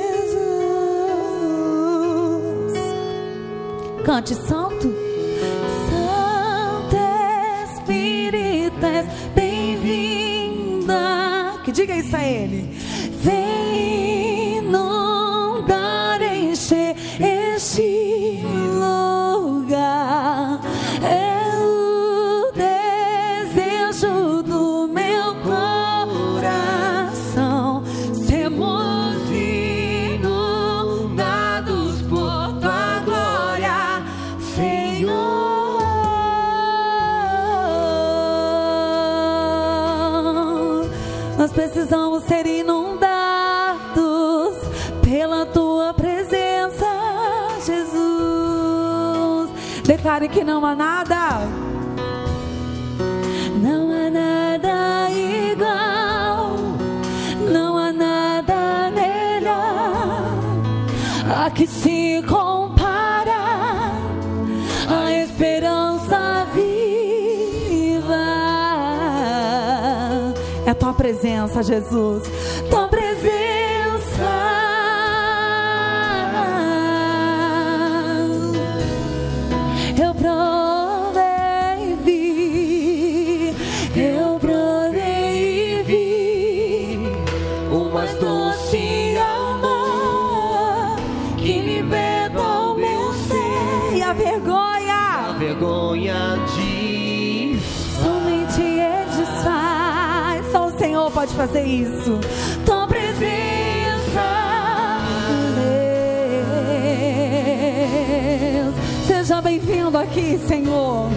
Cante 4.04 4.34
santo. 4.34 4.94
Santo 5.90 6.96
Espírito, 7.74 8.86
bem-vinda. 9.34 10.94
Que 11.64 11.72
diga 11.72 11.94
isso 11.94 12.14
a 12.14 12.22
ele. 12.22 12.85
Declare 50.16 50.28
que 50.28 50.42
não 50.42 50.64
há 50.64 50.74
nada. 50.74 51.40
Não 53.60 53.92
há 53.92 54.08
nada 54.10 55.10
igual, 55.10 56.56
não 57.50 57.76
há 57.76 57.92
nada 57.92 58.90
melhor 58.94 60.22
a 61.44 61.50
que 61.50 61.66
se 61.66 62.22
compara 62.26 63.92
a 64.88 65.12
esperança 65.12 66.46
viva. 66.54 68.14
É 70.64 70.70
a 70.70 70.74
tua 70.74 70.94
presença, 70.94 71.62
Jesus. 71.62 72.22
Fazer 101.36 101.64
isso. 101.64 102.18
Tua 102.64 102.86
presença, 102.86 103.26
Deus. 108.54 108.74
Seja 109.06 109.42
bem-vindo 109.42 109.98
aqui, 109.98 110.40
Senhor. 110.48 111.10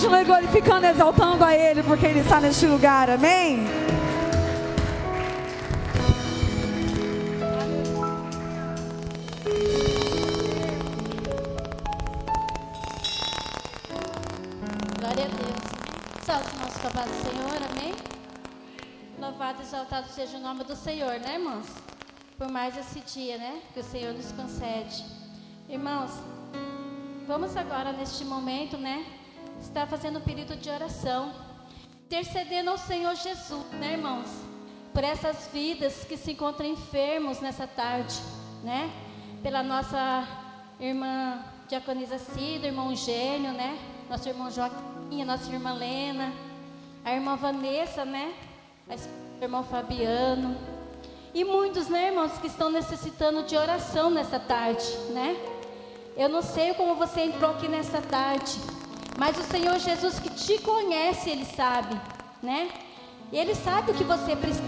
Continue 0.00 0.24
glorificando, 0.24 0.86
exaltando 0.86 1.44
a 1.44 1.54
Ele, 1.54 1.82
porque 1.82 2.06
Ele 2.06 2.20
está 2.20 2.40
neste 2.40 2.66
lugar. 2.66 3.10
Amém. 3.10 3.66
Glória 14.98 15.26
a 15.26 15.28
Deus. 15.28 16.24
Salve 16.24 16.58
nosso 16.58 16.80
cavalo 16.80 17.10
Senhor, 17.22 17.70
amém? 17.70 17.94
Louvado 19.18 19.60
e 19.60 19.66
exaltado 19.66 20.08
seja 20.08 20.38
o 20.38 20.40
nome 20.40 20.64
do 20.64 20.74
Senhor, 20.74 21.20
né, 21.20 21.34
irmãos? 21.34 21.66
Por 22.38 22.50
mais 22.50 22.74
esse 22.74 23.00
dia, 23.00 23.36
né? 23.36 23.60
Que 23.74 23.80
o 23.80 23.84
Senhor 23.84 24.14
nos 24.14 24.32
concede. 24.32 25.04
Irmãos, 25.68 26.12
vamos 27.26 27.54
agora 27.54 27.92
neste 27.92 28.24
momento, 28.24 28.78
né? 28.78 29.19
Estar 29.70 29.86
fazendo 29.86 30.18
um 30.18 30.22
período 30.22 30.56
de 30.56 30.68
oração. 30.68 31.32
Intercedendo 32.04 32.70
ao 32.70 32.76
Senhor 32.76 33.14
Jesus, 33.14 33.64
né, 33.78 33.92
irmãos? 33.92 34.26
Por 34.92 35.04
essas 35.04 35.48
vidas 35.52 36.02
que 36.02 36.16
se 36.16 36.32
encontram 36.32 36.66
enfermos 36.66 37.40
nessa 37.40 37.68
tarde, 37.68 38.16
né? 38.64 38.90
Pela 39.44 39.62
nossa 39.62 40.26
irmã 40.80 41.38
Diaconisa 41.68 42.18
Cida, 42.18 42.66
irmão 42.66 42.96
Gênio, 42.96 43.52
né? 43.52 43.78
Nosso 44.08 44.28
irmão 44.28 44.50
Joaquim, 44.50 45.22
nossa 45.24 45.48
irmã 45.52 45.72
Lena, 45.72 46.32
a 47.04 47.14
irmã 47.14 47.36
Vanessa, 47.36 48.04
né? 48.04 48.34
A 48.88 49.44
irmão 49.44 49.62
Fabiano. 49.62 50.56
E 51.32 51.44
muitos, 51.44 51.86
né, 51.86 52.08
irmãos, 52.08 52.32
que 52.38 52.48
estão 52.48 52.72
necessitando 52.72 53.44
de 53.44 53.56
oração 53.56 54.10
nessa 54.10 54.40
tarde, 54.40 54.84
né? 55.10 55.36
Eu 56.16 56.28
não 56.28 56.42
sei 56.42 56.74
como 56.74 56.96
você 56.96 57.20
entrou 57.20 57.52
aqui 57.52 57.68
nessa 57.68 58.02
tarde, 58.02 58.58
mas 59.20 59.36
o 59.36 59.42
Senhor 59.42 59.78
Jesus 59.78 60.18
que 60.18 60.30
te 60.30 60.56
conhece, 60.62 61.28
Ele 61.28 61.44
sabe, 61.44 61.94
né? 62.42 62.70
E 63.30 63.36
Ele 63.36 63.54
sabe 63.54 63.90
o 63.90 63.94
que 63.94 64.02
você 64.02 64.34
precisa, 64.34 64.64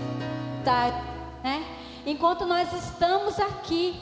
né? 1.43 1.65
Enquanto 2.05 2.45
nós 2.45 2.71
estamos 2.71 3.41
aqui, 3.41 3.99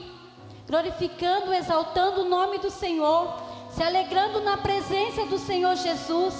glorificando, 0.66 1.54
exaltando 1.54 2.22
o 2.22 2.28
nome 2.28 2.58
do 2.58 2.68
Senhor, 2.68 3.32
se 3.72 3.80
alegrando 3.80 4.40
na 4.40 4.56
presença 4.56 5.24
do 5.24 5.38
Senhor 5.38 5.76
Jesus, 5.76 6.34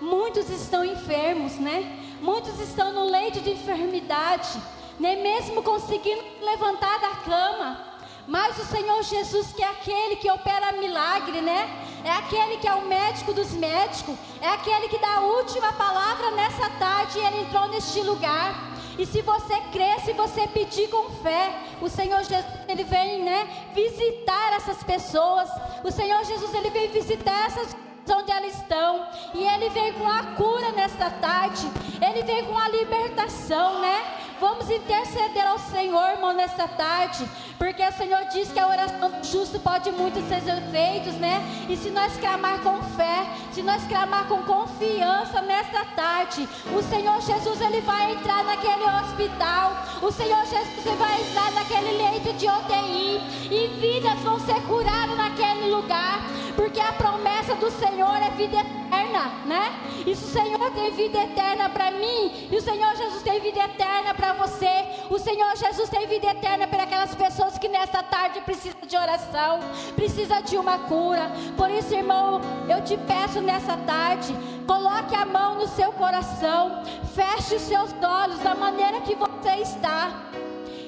muitos 0.00 0.50
estão 0.50 0.84
enfermos, 0.84 1.52
né? 1.60 2.00
Muitos 2.20 2.58
estão 2.58 2.92
no 2.92 3.04
leito 3.04 3.40
de 3.42 3.52
enfermidade, 3.52 4.60
nem 4.98 5.22
mesmo 5.22 5.62
conseguindo 5.62 6.24
levantar 6.40 6.98
da 6.98 7.10
cama. 7.10 7.92
Mas 8.26 8.58
o 8.58 8.64
Senhor 8.64 9.00
Jesus, 9.04 9.52
que 9.52 9.62
é 9.62 9.68
aquele 9.68 10.16
que 10.16 10.28
opera 10.28 10.72
milagre, 10.72 11.40
né? 11.40 11.91
É 12.04 12.10
aquele 12.10 12.56
que 12.58 12.66
é 12.66 12.74
o 12.74 12.86
médico 12.86 13.32
dos 13.32 13.52
médicos, 13.52 14.16
é 14.40 14.48
aquele 14.48 14.88
que 14.88 14.98
dá 14.98 15.16
a 15.16 15.20
última 15.20 15.72
palavra 15.72 16.30
nessa 16.32 16.68
tarde 16.70 17.18
e 17.18 17.24
ele 17.24 17.42
entrou 17.42 17.68
neste 17.68 18.00
lugar. 18.00 18.72
E 18.98 19.06
se 19.06 19.22
você 19.22 19.60
crer, 19.72 20.00
se 20.00 20.12
você 20.12 20.46
pedir 20.48 20.88
com 20.88 21.10
fé, 21.22 21.54
o 21.80 21.88
Senhor 21.88 22.22
Jesus 22.24 22.44
ele 22.68 22.84
vem, 22.84 23.22
né, 23.22 23.48
visitar 23.74 24.52
essas 24.54 24.82
pessoas. 24.82 25.48
O 25.82 25.90
Senhor 25.90 26.22
Jesus 26.24 26.52
ele 26.54 26.70
vem 26.70 26.88
visitar 26.90 27.46
essas 27.46 27.74
onde 28.10 28.32
elas 28.32 28.54
estão. 28.54 29.06
E 29.34 29.44
Ele 29.46 29.68
vem 29.70 29.92
com 29.92 30.08
a 30.08 30.22
cura 30.34 30.72
nesta 30.72 31.10
tarde. 31.10 31.70
Ele 32.00 32.22
vem 32.22 32.44
com 32.44 32.58
a 32.58 32.68
libertação, 32.68 33.80
né? 33.80 34.02
Vamos 34.42 34.68
interceder 34.68 35.46
ao 35.46 35.56
Senhor, 35.56 36.04
irmão, 36.10 36.32
nesta 36.32 36.66
tarde. 36.66 37.24
Porque 37.56 37.80
o 37.80 37.92
Senhor 37.92 38.24
diz 38.32 38.50
que 38.50 38.58
a 38.58 38.66
oração 38.66 39.08
do 39.08 39.24
justo 39.24 39.60
pode 39.60 39.92
muito 39.92 40.20
ser 40.28 40.42
feitos, 40.72 41.14
né? 41.14 41.40
E 41.68 41.76
se 41.76 41.90
nós 41.90 42.16
clamar 42.16 42.58
com 42.58 42.82
fé, 42.96 43.24
se 43.52 43.62
nós 43.62 43.84
clamar 43.84 44.26
com 44.26 44.42
confiança 44.42 45.40
nesta 45.42 45.84
tarde, 45.94 46.48
o 46.76 46.82
Senhor 46.82 47.20
Jesus 47.20 47.60
ele 47.60 47.82
vai 47.82 48.14
entrar 48.14 48.42
naquele 48.42 48.82
hospital. 48.82 49.76
O 50.02 50.10
Senhor 50.10 50.44
Jesus 50.44 50.86
ele 50.86 50.96
vai 50.96 51.20
entrar 51.20 51.52
naquele 51.52 51.92
leito 52.02 52.32
de 52.32 52.48
UTI 52.48 53.20
e 53.48 53.68
vidas 53.80 54.18
vão 54.24 54.40
ser 54.40 54.60
curadas 54.62 55.16
naquele 55.16 55.70
lugar, 55.70 56.18
porque 56.56 56.80
a 56.80 56.92
promessa 56.94 57.54
do 57.54 57.70
Senhor 57.70 58.16
é 58.16 58.30
vida 58.30 58.56
eterna, 58.56 59.30
né? 59.46 59.72
E 60.04 60.16
se 60.16 60.24
o 60.24 60.28
Senhor 60.28 60.70
tem 60.72 60.90
vida 60.90 61.22
eterna 61.22 61.68
para 61.68 61.92
mim, 61.92 62.48
e 62.50 62.56
o 62.56 62.60
Senhor 62.60 62.96
Jesus 62.96 63.22
tem 63.22 63.38
vida 63.40 63.60
eterna 63.60 64.14
para 64.14 64.31
você, 64.34 64.84
o 65.10 65.18
Senhor 65.18 65.56
Jesus 65.56 65.88
tem 65.88 66.06
vida 66.06 66.26
eterna 66.26 66.66
para 66.66 66.84
aquelas 66.84 67.14
pessoas 67.14 67.58
que 67.58 67.68
nesta 67.68 68.02
tarde 68.02 68.40
precisam 68.40 68.80
de 68.86 68.96
oração, 68.96 69.60
precisa 69.94 70.40
de 70.40 70.56
uma 70.56 70.78
cura. 70.80 71.30
Por 71.56 71.70
isso, 71.70 71.94
irmão, 71.94 72.40
eu 72.68 72.82
te 72.82 72.96
peço 72.96 73.40
nessa 73.40 73.76
tarde, 73.76 74.34
coloque 74.66 75.14
a 75.14 75.24
mão 75.24 75.56
no 75.56 75.68
seu 75.68 75.92
coração, 75.92 76.82
feche 77.14 77.56
os 77.56 77.62
seus 77.62 77.92
olhos 78.02 78.38
da 78.40 78.54
maneira 78.54 79.00
que 79.00 79.14
você 79.14 79.56
está. 79.62 80.30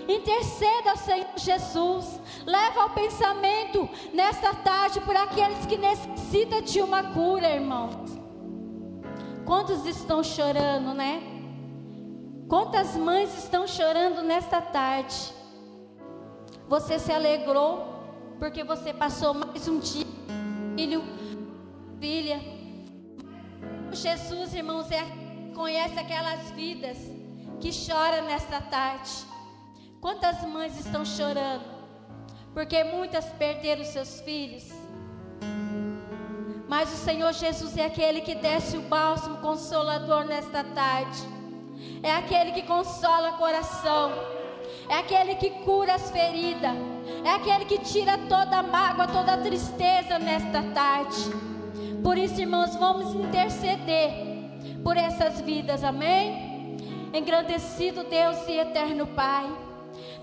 Interceda, 0.08 0.96
Senhor 0.96 1.26
Jesus. 1.36 2.20
Leva 2.44 2.82
ao 2.82 2.90
pensamento 2.90 3.88
nesta 4.12 4.54
tarde 4.54 5.00
por 5.00 5.16
aqueles 5.16 5.64
que 5.66 5.78
necessitam 5.78 6.60
de 6.60 6.80
uma 6.82 7.02
cura, 7.02 7.48
irmãos. 7.48 8.18
Quantos 9.46 9.86
estão 9.86 10.22
chorando, 10.22 10.92
né? 10.92 11.33
Quantas 12.54 12.94
mães 12.94 13.36
estão 13.36 13.66
chorando 13.66 14.22
nesta 14.22 14.62
tarde? 14.62 15.34
Você 16.68 17.00
se 17.00 17.10
alegrou 17.10 18.36
porque 18.38 18.62
você 18.62 18.94
passou 18.94 19.34
mais 19.34 19.66
um 19.66 19.80
dia, 19.80 20.06
filho, 20.76 21.02
filha. 21.98 22.40
Jesus, 23.90 24.54
irmãos, 24.54 24.88
é, 24.92 25.02
conhece 25.52 25.98
aquelas 25.98 26.52
vidas 26.52 26.96
que 27.60 27.72
choram 27.72 28.24
nesta 28.26 28.60
tarde. 28.60 29.10
Quantas 30.00 30.40
mães 30.44 30.78
estão 30.78 31.04
chorando? 31.04 31.64
Porque 32.52 32.84
muitas 32.84 33.24
perderam 33.32 33.82
seus 33.82 34.20
filhos. 34.20 34.70
Mas 36.68 36.92
o 36.92 36.96
Senhor 36.98 37.32
Jesus 37.32 37.76
é 37.76 37.86
aquele 37.86 38.20
que 38.20 38.36
desce 38.36 38.76
o 38.76 38.82
bálsamo 38.82 39.38
consolador 39.38 40.24
nesta 40.24 40.62
tarde 40.62 41.33
é 42.02 42.12
aquele 42.12 42.52
que 42.52 42.62
consola 42.62 43.30
o 43.30 43.38
coração, 43.38 44.12
é 44.88 44.98
aquele 44.98 45.34
que 45.36 45.50
cura 45.50 45.94
as 45.94 46.10
feridas, 46.10 46.76
é 47.24 47.30
aquele 47.30 47.64
que 47.64 47.78
tira 47.78 48.18
toda 48.28 48.58
a 48.58 48.62
mágoa, 48.62 49.06
toda 49.06 49.34
a 49.34 49.38
tristeza 49.38 50.18
nesta 50.18 50.62
tarde. 50.74 51.30
Por 52.02 52.18
isso, 52.18 52.40
irmãos, 52.40 52.76
vamos 52.76 53.14
interceder 53.14 54.12
por 54.82 54.96
essas 54.96 55.40
vidas, 55.40 55.82
amém? 55.82 56.76
Engrandecido 57.14 58.04
Deus 58.04 58.46
e 58.48 58.58
eterno 58.58 59.06
Pai, 59.06 59.50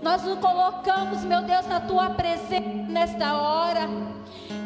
nós 0.00 0.22
nos 0.22 0.38
colocamos, 0.38 1.24
meu 1.24 1.42
Deus, 1.42 1.66
na 1.66 1.80
tua 1.80 2.10
presença 2.10 2.60
nesta 2.88 3.34
hora, 3.34 3.88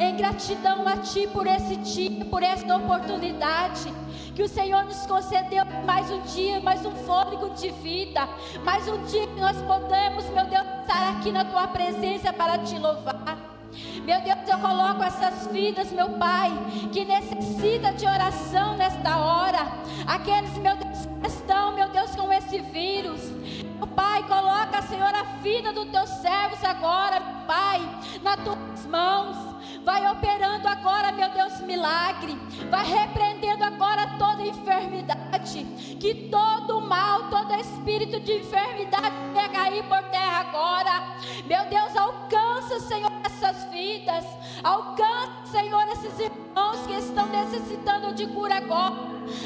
em 0.00 0.16
gratidão 0.16 0.86
a 0.86 0.96
Ti 0.96 1.28
por 1.28 1.46
esse 1.46 1.76
dia, 1.76 2.24
por 2.26 2.42
esta 2.42 2.76
oportunidade 2.76 3.92
que 4.36 4.42
o 4.42 4.48
Senhor 4.48 4.84
nos 4.84 5.06
concedeu 5.06 5.64
mais 5.86 6.10
um 6.10 6.20
dia, 6.20 6.60
mais 6.60 6.84
um 6.84 6.90
fôlego 6.90 7.48
de 7.54 7.70
vida, 7.70 8.28
mais 8.62 8.86
um 8.86 9.02
dia 9.04 9.26
que 9.26 9.40
nós 9.40 9.56
podemos, 9.62 10.28
meu 10.28 10.44
Deus, 10.44 10.66
estar 10.82 11.16
aqui 11.16 11.32
na 11.32 11.42
tua 11.46 11.66
presença 11.68 12.34
para 12.34 12.58
te 12.58 12.78
louvar. 12.78 13.38
Meu 14.04 14.20
Deus, 14.20 14.46
eu 14.46 14.58
coloco 14.58 15.02
essas 15.02 15.46
vidas, 15.46 15.90
meu 15.90 16.10
Pai, 16.18 16.52
que 16.92 17.06
necessita 17.06 17.92
de 17.92 18.06
oração 18.06 18.76
nesta 18.76 19.16
hora. 19.16 19.66
Aqueles, 20.06 20.52
meu 20.58 20.76
Deus, 20.76 21.06
que 21.06 21.26
estão, 21.28 21.72
meu 21.72 21.88
Deus, 21.88 22.14
com 22.14 22.30
esse 22.30 22.60
vírus. 22.60 23.22
Meu 23.78 23.86
Pai, 23.86 24.22
coloca, 24.24 24.82
Senhor, 24.82 25.14
a 25.14 25.22
vida 25.42 25.72
dos 25.72 25.86
teus 25.86 26.10
servos 26.10 26.62
agora, 26.62 27.22
Pai, 27.46 27.80
nas 28.22 28.36
tuas 28.44 28.84
mãos. 28.84 29.55
Vai 29.86 30.04
operando 30.10 30.66
agora, 30.66 31.12
meu 31.12 31.30
Deus, 31.30 31.60
milagre. 31.60 32.36
Vai 32.68 32.84
repreendendo 32.84 33.62
agora 33.62 34.16
toda 34.18 34.44
enfermidade. 34.44 35.64
Que 36.00 36.28
todo 36.28 36.80
mal, 36.80 37.30
todo 37.30 37.54
espírito 37.54 38.18
de 38.18 38.38
enfermidade 38.38 39.14
venha 39.32 39.48
cair 39.48 39.84
por 39.84 40.02
terra 40.10 40.40
agora. 40.40 41.16
Meu 41.46 41.66
Deus, 41.66 41.96
alcança, 41.96 42.80
Senhor, 42.80 43.12
essas 43.24 43.70
vidas. 43.70 44.24
Alcança, 44.64 45.52
Senhor, 45.52 45.86
esses 45.92 46.18
irmãos 46.18 46.84
que 46.84 46.94
estão 46.94 47.26
necessitando 47.28 48.12
de 48.12 48.26
cura 48.26 48.56
agora. 48.56 48.96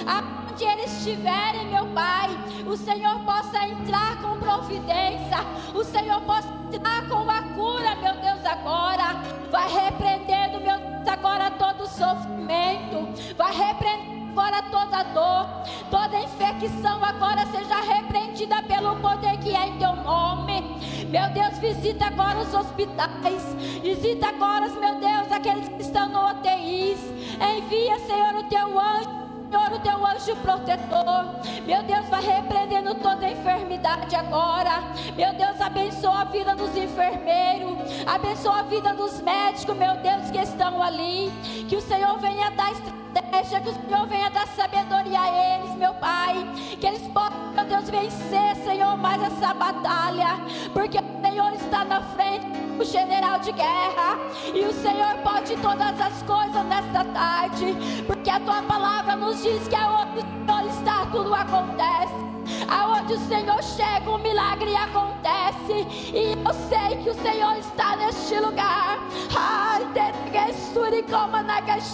Aonde 0.06 0.64
eles 0.64 0.90
estiverem, 0.96 1.66
meu 1.66 1.84
Pai, 1.88 2.30
o 2.66 2.78
Senhor 2.78 3.18
possa 3.26 3.62
entrar 3.66 4.16
com 4.22 4.38
providência. 4.38 5.36
O 5.74 5.84
Senhor 5.84 6.22
possa 6.22 6.48
entrar 6.72 7.06
com 7.10 7.30
a 7.30 7.42
cura, 7.54 7.94
meu 7.96 8.14
Deus, 8.14 8.42
agora. 8.46 9.20
Vai 9.50 9.68
repreendendo, 10.30 10.60
meu 10.60 10.78
Deus, 10.78 11.08
agora 11.08 11.50
todo 11.50 11.86
sofrimento. 11.86 13.34
Vai 13.36 13.54
repreendendo 13.54 14.20
agora 14.30 14.62
toda 14.70 15.02
dor, 15.02 15.46
toda 15.90 16.20
infecção 16.20 17.04
agora 17.04 17.44
seja 17.46 17.80
repreendida 17.80 18.62
pelo 18.62 18.94
poder 18.96 19.36
que 19.38 19.54
é 19.54 19.66
em 19.66 19.78
teu 19.78 19.96
nome. 19.96 20.62
Meu 21.08 21.28
Deus, 21.30 21.58
visita 21.58 22.06
agora 22.06 22.38
os 22.38 22.54
hospitais, 22.54 23.54
visita 23.82 24.28
agora, 24.28 24.68
meu 24.68 25.00
Deus, 25.00 25.32
aqueles 25.32 25.68
que 25.68 25.82
estão 25.82 26.08
no 26.08 26.30
UTIs. 26.30 27.00
Envia, 27.40 27.98
Senhor, 28.06 28.36
o 28.36 28.44
teu 28.44 28.78
anjo 28.78 29.29
Senhor, 29.50 29.72
o 29.72 29.80
teu 29.80 30.06
anjo 30.06 30.36
protetor. 30.36 31.24
Meu 31.66 31.82
Deus, 31.82 32.08
vai 32.08 32.22
repreendendo 32.22 32.94
toda 32.94 33.28
enfermidade 33.28 34.14
agora. 34.14 34.80
Meu 35.16 35.34
Deus, 35.34 35.60
abençoa 35.60 36.20
a 36.20 36.24
vida 36.24 36.54
dos 36.54 36.76
enfermeiros. 36.76 37.76
Abençoa 38.06 38.60
a 38.60 38.62
vida 38.62 38.94
dos 38.94 39.20
médicos, 39.20 39.76
meu 39.76 39.96
Deus, 39.96 40.30
que 40.30 40.38
estão 40.38 40.80
ali. 40.80 41.32
Que 41.68 41.74
o 41.74 41.80
Senhor 41.80 42.16
venha 42.18 42.50
dar 42.50 42.70
estratégia, 42.70 42.99
que 43.60 43.68
o 43.68 43.74
Senhor 43.74 44.06
venha 44.06 44.30
dar 44.30 44.46
sabedoria 44.48 45.20
a 45.20 45.56
eles, 45.56 45.74
meu 45.76 45.92
Pai. 45.94 46.34
Que 46.80 46.86
eles 46.86 47.06
possam, 47.08 47.52
meu 47.54 47.64
Deus, 47.64 47.90
vencer, 47.90 48.56
Senhor, 48.64 48.96
mais 48.96 49.22
essa 49.22 49.52
batalha. 49.52 50.38
Porque 50.72 50.98
o 50.98 51.20
Senhor 51.22 51.52
está 51.54 51.84
na 51.84 52.00
frente 52.00 52.46
o 52.78 52.84
general 52.84 53.38
de 53.40 53.52
guerra. 53.52 54.18
E 54.54 54.64
o 54.64 54.72
Senhor 54.72 55.14
pode 55.22 55.56
todas 55.56 56.00
as 56.00 56.22
coisas 56.22 56.64
nesta 56.66 57.04
tarde, 57.04 57.76
porque 58.06 58.30
a 58.30 58.40
tua 58.40 58.62
palavra 58.62 59.16
nos 59.16 59.42
diz 59.42 59.66
que 59.68 59.76
aonde 59.76 60.18
o 60.18 60.46
Senhor 60.46 60.70
está, 60.70 61.06
tudo 61.06 61.34
acontece. 61.34 62.29
Aonde 62.68 63.14
o 63.14 63.18
Senhor 63.28 63.62
chega, 63.62 64.10
o 64.10 64.18
milagre 64.18 64.74
acontece. 64.74 65.86
E 66.14 66.32
eu 66.32 66.54
sei 66.68 66.96
que 67.02 67.10
o 67.10 67.14
Senhor 67.14 67.56
está 67.56 67.96
neste 67.96 68.38
lugar. 68.38 68.98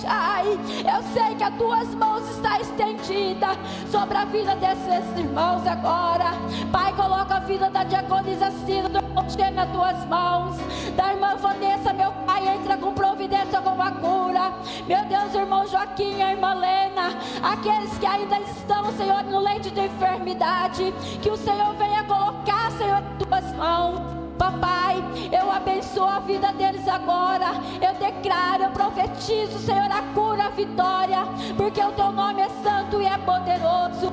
Ai, 0.09 0.47
eu 0.49 1.03
sei 1.13 1.35
que 1.35 1.43
as 1.43 1.55
tuas 1.55 1.95
mãos 1.95 2.29
estão 2.31 2.57
estendidas 2.57 3.57
sobre 3.91 4.17
a 4.17 4.25
vida 4.25 4.55
desses 4.57 5.19
irmãos 5.19 5.67
agora. 5.67 6.33
Pai, 6.71 6.93
coloca 6.95 7.37
a 7.37 7.41
vida 7.41 7.71
da 7.71 7.85
diaconisa 7.85 8.51
Cida 8.65 8.89
do 8.89 8.99
irmão 8.99 9.55
nas 9.55 9.71
tuas 9.71 10.05
mãos. 10.07 10.57
Da 10.95 11.13
irmã 11.13 11.37
Vanessa, 11.37 11.93
meu 11.93 12.13
Pai, 12.25 12.47
entra 12.47 12.77
com 12.77 12.93
providência 12.93 13.61
com 13.61 13.83
a 13.83 13.91
cura. 13.91 14.53
Meu 14.87 15.05
Deus, 15.07 15.35
irmão 15.35 15.67
Joaquim, 15.67 16.23
a 16.23 16.33
irmã 16.33 16.55
Lena, 16.55 17.17
aqueles 17.43 17.97
que 17.99 18.07
ainda 18.07 18.39
estão, 18.41 18.93
Senhor, 18.93 19.23
no 19.25 19.41
leite 19.41 19.71
de 19.71 19.81
enfermidade, 19.81 20.46
que 21.21 21.31
o 21.31 21.37
Senhor 21.37 21.75
venha 21.75 22.05
colocar, 22.05 22.71
Senhor, 22.73 22.99
em 22.99 23.25
tuas 23.25 23.53
mãos. 23.57 24.01
Papai, 24.39 25.03
eu 25.33 25.51
abençoo 25.51 26.05
a 26.05 26.21
vida 26.21 26.53
deles 26.53 26.87
agora. 26.87 27.47
Eu 27.81 27.95
declaro, 27.95 28.65
eu 28.65 28.71
profetizo, 28.71 29.59
Senhor, 29.59 29.91
a 29.91 30.03
cura, 30.15 30.45
a 30.45 30.51
vitória, 30.51 31.27
porque 31.57 31.81
o 31.81 31.91
teu 31.93 32.13
nome 32.13 32.43
é 32.43 32.49
santo 32.63 33.01
e 33.01 33.07
é 33.07 33.19
poderoso 33.19 34.13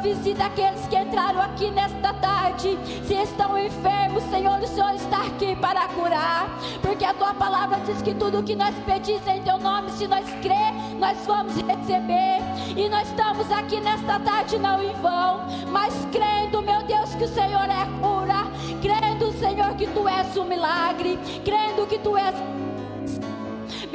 visita 0.00 0.46
aqueles 0.46 0.86
que 0.86 0.96
entraram 0.96 1.40
aqui 1.40 1.70
nesta 1.70 2.14
tarde. 2.14 2.78
Se 3.04 3.14
estão 3.14 3.58
enfermos, 3.58 4.22
Senhor, 4.24 4.58
o 4.60 4.66
Senhor 4.66 4.94
está 4.94 5.22
aqui 5.26 5.54
para 5.56 5.88
curar. 5.88 6.48
Porque 6.82 7.04
a 7.04 7.14
tua 7.14 7.34
palavra 7.34 7.78
diz 7.80 8.00
que 8.02 8.14
tudo 8.14 8.42
que 8.42 8.54
nós 8.54 8.74
pedimos 8.84 9.26
em 9.26 9.42
teu 9.42 9.58
nome, 9.58 9.90
se 9.92 10.06
nós 10.06 10.24
crer, 10.42 10.72
nós 10.98 11.18
vamos 11.26 11.56
receber. 11.56 12.38
E 12.76 12.88
nós 12.88 13.08
estamos 13.08 13.50
aqui 13.50 13.80
nesta 13.80 14.20
tarde 14.20 14.58
não 14.58 14.82
em 14.82 14.92
vão, 14.94 15.44
mas 15.70 15.94
crendo, 16.12 16.62
meu 16.62 16.82
Deus, 16.82 17.14
que 17.14 17.24
o 17.24 17.28
Senhor 17.28 17.64
é 17.64 17.86
cura. 18.00 18.46
Crendo, 18.82 19.32
Senhor, 19.38 19.74
que 19.76 19.86
tu 19.86 20.08
és 20.08 20.36
o 20.36 20.44
milagre. 20.44 21.18
Crendo 21.44 21.86
que 21.86 21.98
tu 21.98 22.16
és 22.16 22.34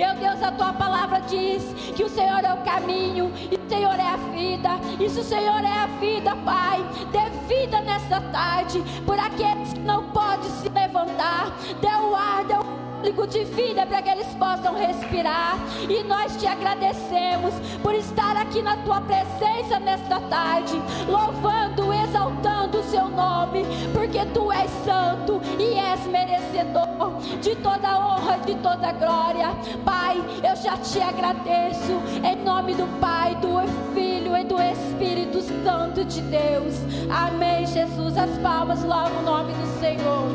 meu 0.02 0.16
Deus, 0.16 0.42
a 0.42 0.52
tua 0.52 0.74
palavra 0.74 1.22
diz 1.22 1.64
que 1.96 2.04
o 2.04 2.10
Senhor 2.10 2.44
é 2.44 2.52
o 2.52 2.58
caminho 2.64 3.32
e 3.52 3.56
o 3.56 3.70
Senhor 3.70 3.94
é 4.00 4.08
a 4.08 4.18
vida. 4.18 4.70
E 5.00 5.08
se 5.08 5.20
o 5.20 5.24
Senhor 5.24 5.64
é 5.64 5.78
a 5.78 5.86
vida, 6.00 6.36
Pai, 6.38 6.84
dê 7.12 7.30
vida 7.48 7.80
nessa 7.82 8.20
tarde 8.20 8.82
por 9.06 9.20
aqueles 9.20 9.74
que 9.74 9.80
não 9.80 10.10
podem 10.10 10.50
se 10.50 10.70
levantar. 10.70 11.52
Dê 11.80 11.88
o 11.88 12.16
ar, 12.16 12.44
dê 12.46 12.56
o 12.56 13.28
de 13.28 13.44
vida 13.44 13.86
para 13.86 14.02
que 14.02 14.10
eles 14.10 14.28
possam 14.40 14.74
respirar. 14.74 15.56
E 15.88 16.04
nós 16.04 16.36
te 16.36 16.48
agradecemos 16.48 17.54
por 17.84 17.94
estar 17.94 18.36
aqui 18.38 18.64
na 18.64 18.78
tua 18.78 19.02
presença 19.02 19.80
nesta 19.80 20.20
tarde, 20.22 20.82
louvando, 21.08 21.94
exaltando 21.94 22.51
o 22.82 22.90
seu 22.90 23.08
nome, 23.08 23.64
porque 23.94 24.26
tu 24.34 24.52
és 24.52 24.70
santo 24.84 25.40
e 25.60 25.74
és 25.78 26.06
merecedor 26.08 27.22
de 27.42 27.56
toda 27.56 28.00
honra, 28.00 28.38
de 28.40 28.56
toda 28.56 28.92
glória. 28.92 29.50
Pai, 29.86 30.18
eu 30.44 30.56
já 30.56 30.78
te 30.78 31.00
agradeço 31.00 31.94
em 32.24 32.44
nome 32.44 32.76
do 32.76 32.88
Pai, 33.00 33.36
do 33.36 33.62
Filho 33.94 34.36
e 34.36 34.44
do 34.44 34.60
Espírito 34.62 35.42
Santo 35.64 36.04
de 36.04 36.22
Deus. 36.22 36.76
Amém, 37.10 37.66
Jesus. 37.66 38.18
As 38.18 38.38
palmas 38.40 38.84
logo 38.84 39.20
o 39.20 39.24
nome 39.24 39.54
do 39.54 39.80
Senhor. 39.80 40.28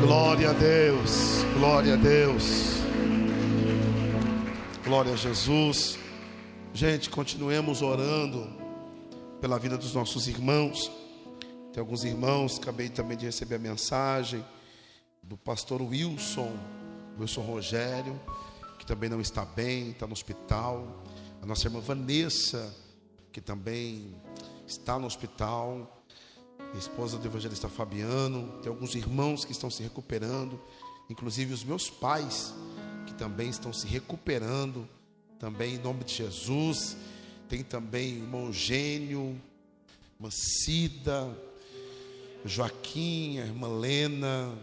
Glória 0.00 0.50
a 0.50 0.52
Deus, 0.52 1.44
glória 1.58 1.94
a 1.94 1.96
Deus, 1.96 2.82
glória 4.84 5.12
a 5.12 5.16
Jesus. 5.16 5.98
Gente, 6.72 7.10
continuemos 7.10 7.82
orando 7.82 8.59
pela 9.40 9.58
vida 9.58 9.78
dos 9.78 9.94
nossos 9.94 10.28
irmãos. 10.28 10.90
Tem 11.72 11.80
alguns 11.80 12.04
irmãos, 12.04 12.58
acabei 12.58 12.88
também 12.88 13.16
de 13.16 13.24
receber 13.24 13.54
a 13.54 13.58
mensagem 13.58 14.44
do 15.22 15.36
pastor 15.36 15.80
Wilson, 15.80 16.52
Wilson 17.18 17.40
Rogério, 17.42 18.20
que 18.78 18.84
também 18.84 19.08
não 19.08 19.20
está 19.20 19.44
bem, 19.44 19.90
está 19.90 20.06
no 20.06 20.12
hospital. 20.12 21.02
A 21.40 21.46
nossa 21.46 21.66
irmã 21.66 21.80
Vanessa, 21.80 22.76
que 23.32 23.40
também 23.40 24.14
está 24.66 24.98
no 24.98 25.06
hospital, 25.06 26.04
esposa 26.76 27.16
do 27.16 27.26
evangelista 27.26 27.68
Fabiano, 27.68 28.60
tem 28.60 28.70
alguns 28.70 28.94
irmãos 28.94 29.44
que 29.44 29.52
estão 29.52 29.70
se 29.70 29.82
recuperando, 29.82 30.60
inclusive 31.08 31.54
os 31.54 31.64
meus 31.64 31.88
pais, 31.88 32.54
que 33.06 33.14
também 33.14 33.48
estão 33.48 33.72
se 33.72 33.86
recuperando, 33.86 34.86
também 35.38 35.76
em 35.76 35.78
nome 35.78 36.04
de 36.04 36.14
Jesus. 36.14 36.96
Tem 37.50 37.64
também 37.64 38.10
irmão 38.10 38.52
Gênio, 38.52 39.36
irmã 40.14 40.30
Cida, 40.30 41.36
Joaquim, 42.44 43.38
irmã 43.38 43.66
Lena, 43.66 44.56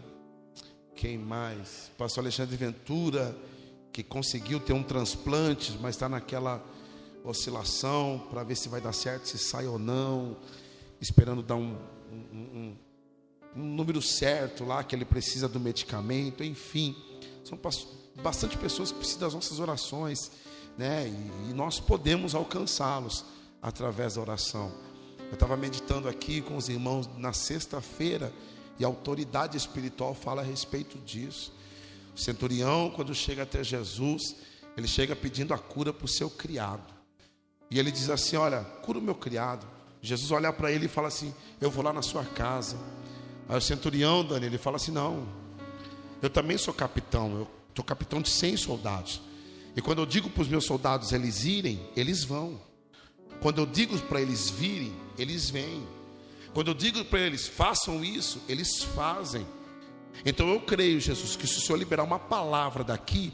quem 0.95 1.17
mais? 1.17 1.91
Pastor 1.97 2.23
Alexandre 2.23 2.55
Ventura, 2.55 3.37
que 3.91 4.01
conseguiu 4.01 4.57
ter 4.61 4.71
um 4.71 4.81
transplante, 4.81 5.77
mas 5.81 5.95
está 5.95 6.07
naquela 6.07 6.65
oscilação 7.25 8.25
para 8.29 8.41
ver 8.45 8.55
se 8.55 8.69
vai 8.69 8.79
dar 8.79 8.93
certo, 8.93 9.27
se 9.27 9.37
sai 9.37 9.67
ou 9.67 9.77
não, 9.77 10.37
esperando 11.01 11.43
dar 11.43 11.55
um, 11.55 11.75
um, 12.09 12.37
um, 12.37 12.77
um 13.57 13.65
número 13.65 14.01
certo 14.01 14.63
lá 14.63 14.81
que 14.81 14.95
ele 14.95 15.03
precisa 15.03 15.49
do 15.49 15.59
medicamento, 15.59 16.41
enfim, 16.41 16.95
são 17.43 17.59
bastante 18.15 18.57
pessoas 18.57 18.93
que 18.93 18.97
precisam 18.97 19.19
das 19.19 19.33
nossas 19.33 19.59
orações, 19.59 20.31
né? 20.77 21.07
E, 21.07 21.49
e 21.49 21.53
nós 21.53 21.79
podemos 21.79 22.35
alcançá-los 22.35 23.25
através 23.61 24.15
da 24.15 24.21
oração. 24.21 24.71
Eu 25.27 25.33
estava 25.33 25.57
meditando 25.57 26.07
aqui 26.07 26.41
com 26.41 26.55
os 26.55 26.69
irmãos 26.69 27.09
na 27.17 27.33
sexta-feira 27.33 28.31
e 28.79 28.85
a 28.85 28.87
autoridade 28.87 29.57
espiritual 29.57 30.13
fala 30.13 30.41
a 30.41 30.45
respeito 30.45 30.97
disso. 30.99 31.51
O 32.15 32.19
centurião, 32.19 32.91
quando 32.95 33.13
chega 33.13 33.43
até 33.43 33.63
Jesus, 33.63 34.35
ele 34.77 34.87
chega 34.87 35.15
pedindo 35.15 35.53
a 35.53 35.57
cura 35.57 35.91
para 35.91 36.05
o 36.05 36.07
seu 36.07 36.29
criado. 36.29 36.93
E 37.69 37.79
ele 37.79 37.91
diz 37.91 38.09
assim: 38.09 38.37
Olha, 38.37 38.63
cura 38.81 38.99
o 38.99 39.01
meu 39.01 39.15
criado. 39.15 39.67
Jesus 40.01 40.31
olha 40.31 40.53
para 40.53 40.71
ele 40.71 40.85
e 40.85 40.89
fala 40.89 41.07
assim: 41.07 41.33
Eu 41.59 41.69
vou 41.69 41.83
lá 41.83 41.91
na 41.91 42.01
sua 42.01 42.23
casa. 42.23 42.77
Aí 43.49 43.57
o 43.57 43.61
centurião, 43.61 44.23
Dani, 44.23 44.45
ele 44.45 44.57
fala 44.57 44.77
assim: 44.77 44.91
Não, 44.91 45.27
eu 46.21 46.29
também 46.29 46.57
sou 46.57 46.73
capitão, 46.73 47.31
eu 47.39 47.47
sou 47.75 47.83
capitão 47.83 48.21
de 48.21 48.29
100 48.29 48.57
soldados. 48.57 49.21
E 49.77 49.81
quando 49.81 49.99
eu 49.99 50.07
digo 50.07 50.27
para 50.27 50.41
os 50.41 50.47
meus 50.47 50.65
soldados 50.65 51.13
eles 51.13 51.45
irem, 51.45 51.79
eles 51.95 52.23
vão. 52.23 52.59
Quando 53.39 53.59
eu 53.61 53.65
digo 53.67 53.95
para 53.99 54.19
eles 54.19 54.49
virem, 54.49 54.91
eles 55.19 55.51
vêm. 55.51 55.87
Quando 56.51 56.69
eu 56.69 56.73
digo 56.73 57.05
para 57.05 57.19
eles 57.19 57.47
façam 57.47 58.03
isso, 58.03 58.41
eles 58.49 58.81
fazem. 58.81 59.45
Então 60.25 60.49
eu 60.49 60.59
creio, 60.59 60.99
Jesus, 60.99 61.35
que 61.35 61.45
se 61.45 61.59
o 61.59 61.61
Senhor 61.61 61.77
liberar 61.77 62.03
uma 62.03 62.17
palavra 62.17 62.83
daqui, 62.83 63.31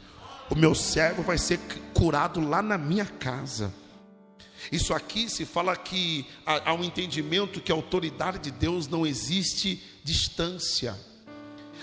o 0.50 0.54
meu 0.54 0.74
servo 0.74 1.22
vai 1.22 1.38
ser 1.38 1.58
curado 1.94 2.46
lá 2.46 2.60
na 2.60 2.76
minha 2.76 3.06
casa. 3.06 3.72
Isso 4.70 4.92
aqui 4.92 5.30
se 5.30 5.46
fala 5.46 5.74
que 5.74 6.26
há 6.44 6.74
um 6.74 6.84
entendimento 6.84 7.58
que 7.58 7.72
a 7.72 7.74
autoridade 7.74 8.38
de 8.38 8.50
Deus 8.50 8.86
não 8.86 9.06
existe 9.06 9.82
distância. 10.04 10.94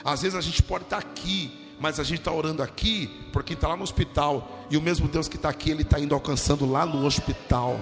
Às 0.04 0.21
vezes 0.21 0.38
a 0.38 0.41
gente 0.41 0.62
pode 0.62 0.84
estar 0.84 1.00
aqui, 1.00 1.52
mas 1.82 2.00
a 2.00 2.04
gente 2.04 2.20
está 2.20 2.32
orando 2.32 2.62
aqui 2.62 3.10
porque 3.34 3.54
está 3.54 3.67
lá 3.67 3.76
no 3.76 3.84
hospital, 3.84 4.65
e 4.70 4.78
o 4.78 4.82
mesmo 4.82 5.08
Deus 5.08 5.28
que 5.28 5.36
está 5.36 5.50
aqui, 5.50 5.72
Ele 5.72 5.82
está 5.82 6.00
indo 6.00 6.13
alcançando 6.13 6.70
lá 6.70 6.86
no 6.86 7.04
hospital. 7.06 7.80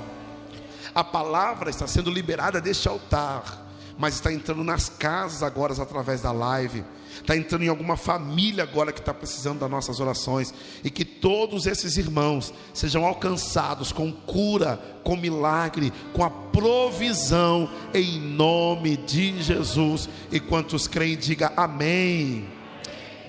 A 0.96 1.04
palavra 1.04 1.70
está 1.70 1.86
sendo 1.86 2.10
liberada 2.10 2.62
deste 2.62 2.88
altar, 2.88 3.68
mas 3.98 4.16
está 4.16 4.32
entrando 4.32 4.64
nas 4.64 4.88
casas 4.88 5.44
agora 5.44 5.74
através 5.74 6.22
da 6.22 6.32
live. 6.32 6.84
Está 7.14 7.36
entrando 7.36 7.64
em 7.64 7.68
alguma 7.68 7.98
família 7.98 8.64
agora 8.64 8.94
que 8.94 9.00
está 9.00 9.14
precisando 9.14 9.60
das 9.60 9.70
nossas 9.70 10.00
orações. 10.00 10.54
E 10.84 10.90
que 10.90 11.04
todos 11.04 11.66
esses 11.68 11.98
irmãos 11.98 12.54
sejam 12.74 13.06
alcançados 13.06 13.92
com 13.92 14.12
cura, 14.12 14.82
com 15.04 15.18
milagre, 15.18 15.92
com 16.14 16.24
a 16.24 16.30
provisão, 16.30 17.70
em 17.94 18.20
nome 18.20 18.96
de 18.96 19.42
Jesus. 19.44 20.08
E 20.32 20.40
quantos 20.40 20.88
creem, 20.88 21.18
diga 21.18 21.52
amém. 21.58 22.59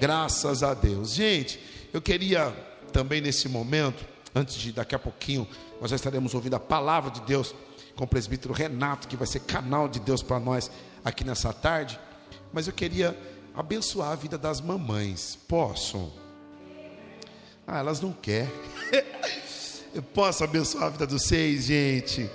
Graças 0.01 0.63
a 0.63 0.73
Deus. 0.73 1.13
Gente, 1.13 1.61
eu 1.93 2.01
queria 2.01 2.51
também 2.91 3.21
nesse 3.21 3.51
momento, 3.51 4.03
antes 4.35 4.57
de 4.57 4.73
daqui 4.73 4.95
a 4.95 4.99
pouquinho, 4.99 5.47
nós 5.79 5.91
já 5.91 5.97
estaremos 5.97 6.35
ouvindo 6.35 6.55
a 6.55 6.61
palavra 6.61 7.11
de 7.11 7.21
Deus 7.21 7.55
com 7.95 8.05
o 8.05 8.09
presbítero 8.09 8.55
Renato, 8.55 9.07
que 9.07 9.15
vai 9.15 9.27
ser 9.27 9.41
canal 9.41 9.91
de 9.91 10.01
Deus 10.01 10.23
para 10.23 10.41
nós 10.41 10.71
aqui 11.05 11.23
nessa 11.23 11.53
tarde. 11.53 12.01
Mas 12.51 12.67
eu 12.67 12.73
queria 12.73 13.15
abençoar 13.55 14.13
a 14.13 14.15
vida 14.15 14.39
das 14.39 14.59
mamães. 14.59 15.39
Posso? 15.47 16.11
Ah, 17.67 17.81
elas 17.81 18.01
não 18.01 18.13
querem. 18.15 18.51
eu 19.95 20.03
posso 20.03 20.43
abençoar 20.43 20.85
a 20.85 20.91
vida 20.91 21.07
dos 21.07 21.25
seis, 21.25 21.67
gente. 21.67 22.31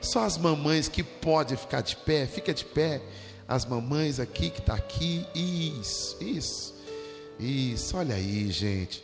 Só 0.00 0.24
as 0.24 0.38
mamães 0.38 0.86
que 0.88 1.02
podem 1.02 1.56
ficar 1.56 1.80
de 1.80 1.96
pé, 1.96 2.26
fica 2.26 2.54
de 2.54 2.64
pé. 2.64 3.02
As 3.48 3.64
mamães 3.64 4.20
aqui 4.20 4.50
que 4.50 4.60
está 4.60 4.74
aqui. 4.74 5.26
Isso, 5.34 6.16
isso, 6.22 6.77
isso. 7.38 7.96
Olha 7.96 8.14
aí, 8.14 8.50
gente. 8.50 9.02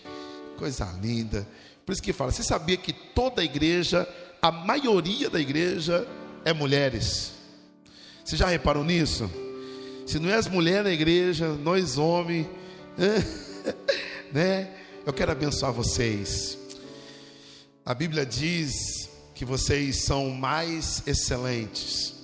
Coisa 0.59 0.85
linda. 1.01 1.47
Por 1.85 1.93
isso 1.93 2.03
que 2.03 2.13
fala, 2.13 2.33
você 2.33 2.43
sabia 2.43 2.77
que 2.77 2.93
toda 2.93 3.43
a 3.43 3.45
igreja, 3.45 4.09
a 4.41 4.51
maioria 4.51 5.29
da 5.29 5.41
igreja 5.41 6.07
é 6.45 6.53
mulheres. 6.53 7.33
Você 8.25 8.37
já 8.37 8.47
reparou 8.47 8.85
nisso? 8.85 9.31
Se 10.07 10.19
não 10.19 10.31
é 10.31 10.35
as 10.35 10.49
mulheres 10.49 10.85
na 10.85 10.93
igreja, 10.93 11.49
nós 11.49 11.99
homens, 11.99 12.47
né? 14.33 14.71
Eu 15.05 15.13
quero 15.13 15.33
abençoar 15.33 15.73
vocês. 15.73 16.57
A 17.85 17.93
Bíblia 17.93 18.25
diz 18.25 19.11
que 19.35 19.45
vocês 19.45 20.05
são 20.05 20.31
mais 20.31 21.03
excelentes, 21.07 22.15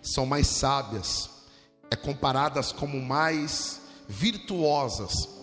são 0.00 0.24
mais 0.24 0.46
sábias, 0.46 1.28
é 1.90 1.96
comparadas 1.96 2.70
como 2.70 3.00
mais 3.00 3.80
virtuosas 4.08 5.33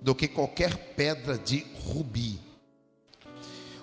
do 0.00 0.14
que 0.14 0.28
qualquer 0.28 0.94
pedra 0.94 1.36
de 1.36 1.66
rubi. 1.84 2.40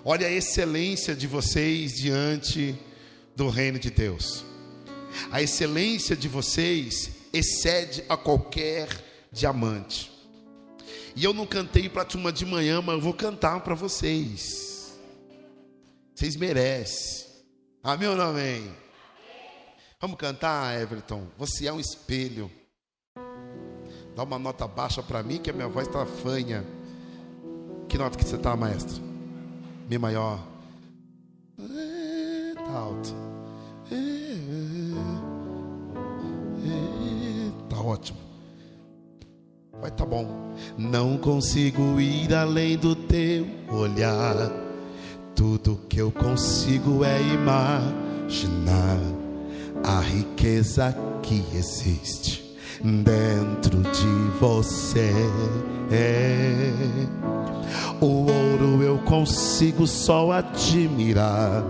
Olha 0.04 0.26
a 0.26 0.30
excelência 0.30 1.14
de 1.14 1.26
vocês 1.26 1.94
diante 1.94 2.78
do 3.34 3.48
reino 3.48 3.78
de 3.78 3.90
Deus. 3.90 4.44
A 5.30 5.42
excelência 5.42 6.14
de 6.14 6.28
vocês 6.28 7.10
excede 7.32 8.04
a 8.08 8.16
qualquer 8.16 8.88
diamante. 9.32 10.12
E 11.14 11.24
eu 11.24 11.32
não 11.32 11.46
cantei 11.46 11.88
para 11.88 12.02
a 12.02 12.04
turma 12.04 12.32
de 12.32 12.44
manhã, 12.44 12.80
mas 12.80 12.94
eu 12.94 13.00
vou 13.00 13.14
cantar 13.14 13.60
para 13.60 13.74
vocês. 13.74 14.96
Vocês 16.14 16.36
merecem. 16.36 17.26
Amém 17.82 18.08
ou 18.08 18.16
não 18.16 18.30
amém? 18.30 18.74
Vamos 20.00 20.18
cantar, 20.18 20.80
Everton? 20.80 21.26
Você 21.38 21.66
é 21.66 21.72
um 21.72 21.80
espelho. 21.80 22.50
Dá 24.16 24.22
uma 24.22 24.38
nota 24.38 24.66
baixa 24.66 25.02
para 25.02 25.22
mim, 25.22 25.36
que 25.36 25.50
a 25.50 25.52
minha 25.52 25.68
voz 25.68 25.86
está 25.86 26.06
fanha. 26.06 26.64
Que 27.86 27.98
nota 27.98 28.16
que 28.16 28.24
você 28.24 28.36
está, 28.36 28.56
maestro? 28.56 29.02
Mi 29.90 29.98
maior. 29.98 30.40
Tá 32.54 32.72
alto. 32.72 33.14
Tá 37.68 37.78
ótimo. 37.78 38.18
Vai 39.82 39.90
tá 39.90 40.06
bom. 40.06 40.54
Não 40.78 41.18
consigo 41.18 42.00
ir 42.00 42.34
além 42.34 42.78
do 42.78 42.96
teu 42.96 43.46
olhar. 43.70 44.50
Tudo 45.34 45.78
que 45.90 46.00
eu 46.00 46.10
consigo 46.10 47.04
é 47.04 47.20
imaginar 47.20 48.98
a 49.84 50.00
riqueza 50.00 50.96
que 51.22 51.44
existe 51.54 52.45
dentro 53.02 53.78
de 53.82 54.38
você. 54.38 55.12
O 58.00 58.30
ouro 58.30 58.82
eu 58.82 58.98
consigo 58.98 59.86
só 59.86 60.32
admirar, 60.32 61.64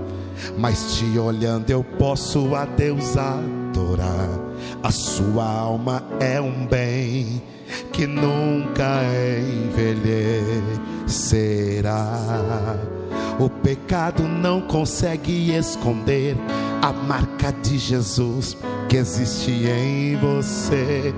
mas 0.58 0.94
te 0.94 1.18
olhando 1.18 1.70
eu 1.70 1.82
posso 1.82 2.54
a 2.54 2.64
Deus 2.64 3.16
adorar. 3.16 4.28
A 4.82 4.90
sua 4.90 5.44
alma 5.44 6.02
é 6.20 6.40
um 6.40 6.66
bem 6.66 7.42
que 7.92 8.06
nunca 8.06 9.02
envelhecerá. 9.38 10.76
O 13.38 13.48
pecado 13.50 14.22
não 14.22 14.60
consegue 14.62 15.54
esconder 15.54 16.36
a 16.82 16.92
marca 16.92 17.52
de 17.52 17.78
Jesus 17.78 18.56
que 18.88 18.96
existe 18.96 19.50
em 19.50 20.16
você. 20.16 21.14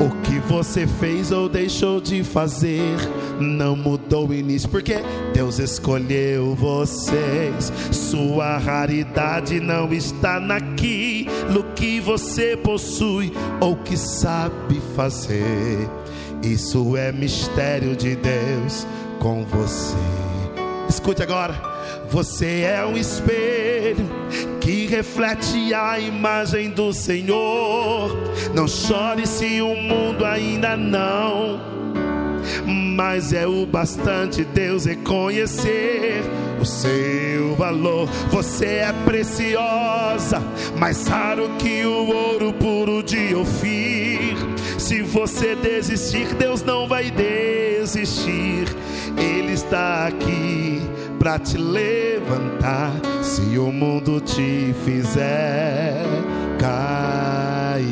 O 0.00 0.10
que 0.22 0.38
você 0.40 0.86
fez 0.86 1.30
ou 1.32 1.48
deixou 1.48 2.00
de 2.00 2.24
fazer 2.24 2.96
não 3.38 3.76
mudou 3.76 4.28
o 4.28 4.34
início, 4.34 4.68
porque 4.68 4.96
Deus 5.32 5.58
escolheu 5.58 6.54
vocês. 6.54 7.72
Sua 7.90 8.58
raridade 8.58 9.60
não 9.60 9.92
está 9.92 10.40
naquilo 10.40 11.64
que 11.74 12.00
você 12.00 12.56
possui 12.56 13.32
ou 13.60 13.76
que 13.76 13.96
sabe 13.96 14.80
fazer. 14.94 15.88
Isso 16.42 16.96
é 16.96 17.12
mistério 17.12 17.94
de 17.94 18.16
Deus 18.16 18.86
com 19.18 19.44
você. 19.44 19.96
Escute 20.88 21.22
agora. 21.22 21.69
Você 22.10 22.62
é 22.62 22.84
um 22.84 22.96
espelho 22.96 24.08
que 24.60 24.86
reflete 24.86 25.72
a 25.72 25.98
imagem 25.98 26.70
do 26.70 26.92
Senhor. 26.92 28.16
Não 28.54 28.68
chore 28.68 29.26
se 29.26 29.60
o 29.62 29.74
mundo 29.74 30.24
ainda 30.24 30.76
não, 30.76 31.60
mas 32.66 33.32
é 33.32 33.46
o 33.46 33.64
bastante 33.64 34.44
Deus 34.44 34.84
reconhecer 34.84 36.22
o 36.60 36.64
seu 36.64 37.54
valor. 37.56 38.08
Você 38.30 38.66
é 38.66 38.94
preciosa, 39.04 40.42
mais 40.78 41.06
raro 41.06 41.48
que 41.58 41.84
o 41.84 42.08
ouro 42.08 42.52
puro 42.52 43.02
de 43.02 43.34
Ofir. 43.34 44.36
Se 44.78 45.02
você 45.02 45.54
desistir, 45.54 46.34
Deus 46.34 46.62
não 46.62 46.86
vai 46.86 47.10
desistir. 47.10 48.66
Ele 49.16 49.52
está 49.52 50.06
aqui 50.06 50.79
para 51.20 51.38
te 51.38 51.58
levantar. 51.58 52.92
Se 53.22 53.58
o 53.58 53.70
mundo 53.70 54.20
te 54.22 54.74
fizer 54.84 56.02
cair, 56.58 57.84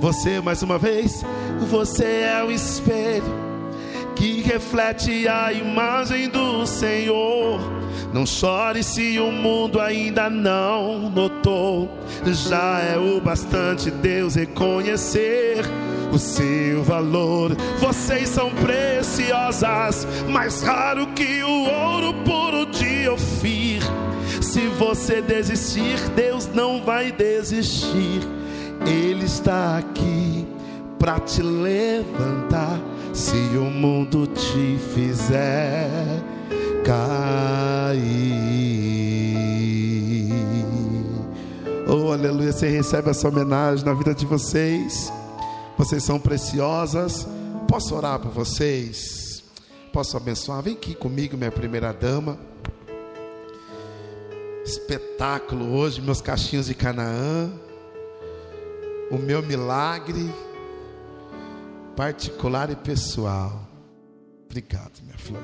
você 0.00 0.40
mais 0.40 0.62
uma 0.62 0.78
vez, 0.78 1.22
você 1.68 2.22
é 2.22 2.42
o 2.42 2.50
espelho 2.50 3.46
que 4.16 4.40
reflete 4.40 5.28
a 5.28 5.52
imagem 5.52 6.30
do 6.30 6.66
Senhor. 6.66 7.60
Não 8.12 8.24
chore 8.24 8.82
se 8.82 9.18
o 9.20 9.30
mundo 9.30 9.78
ainda 9.78 10.30
não 10.30 11.10
notou. 11.10 11.90
Já 12.24 12.80
é 12.80 12.96
o 12.96 13.20
bastante 13.20 13.90
Deus 13.90 14.34
reconhecer 14.34 15.62
o 16.12 16.18
seu 16.18 16.82
valor. 16.82 17.56
Vocês 17.78 18.28
são 18.28 18.50
preciosas, 18.50 20.06
mais 20.28 20.62
raro 20.62 21.06
que 21.08 21.42
o 21.42 21.64
ouro 21.70 22.14
puro 22.24 22.66
de 22.66 23.08
Ofir. 23.08 23.82
Se 24.40 24.66
você 24.68 25.20
desistir, 25.20 25.98
Deus 26.14 26.48
não 26.52 26.84
vai 26.84 27.12
desistir. 27.12 28.20
Ele 28.86 29.24
está 29.24 29.78
aqui 29.78 30.46
para 30.98 31.18
te 31.20 31.42
levantar. 31.42 32.78
Se 33.12 33.36
o 33.56 33.64
mundo 33.64 34.26
te 34.28 34.78
fizer 34.94 35.88
cair, 36.84 37.98
oh 41.88 42.12
aleluia, 42.12 42.52
você 42.52 42.68
recebe 42.68 43.10
essa 43.10 43.26
homenagem 43.28 43.84
na 43.84 43.92
vida 43.92 44.14
de 44.14 44.24
vocês. 44.24 45.12
Vocês 45.78 46.02
são 46.02 46.18
preciosas. 46.18 47.24
Posso 47.68 47.94
orar 47.94 48.18
por 48.18 48.32
vocês? 48.32 49.44
Posso 49.92 50.16
abençoar? 50.16 50.60
Vem 50.60 50.74
aqui 50.74 50.92
comigo, 50.92 51.36
minha 51.36 51.52
primeira 51.52 51.92
dama. 51.92 52.36
Espetáculo 54.64 55.72
hoje, 55.72 56.02
meus 56.02 56.20
cachinhos 56.20 56.66
de 56.66 56.74
Canaã. 56.74 57.48
O 59.08 59.18
meu 59.18 59.40
milagre 59.40 60.34
particular 61.94 62.70
e 62.70 62.76
pessoal. 62.76 63.64
Obrigado, 64.46 65.00
minha 65.04 65.16
flor. 65.16 65.42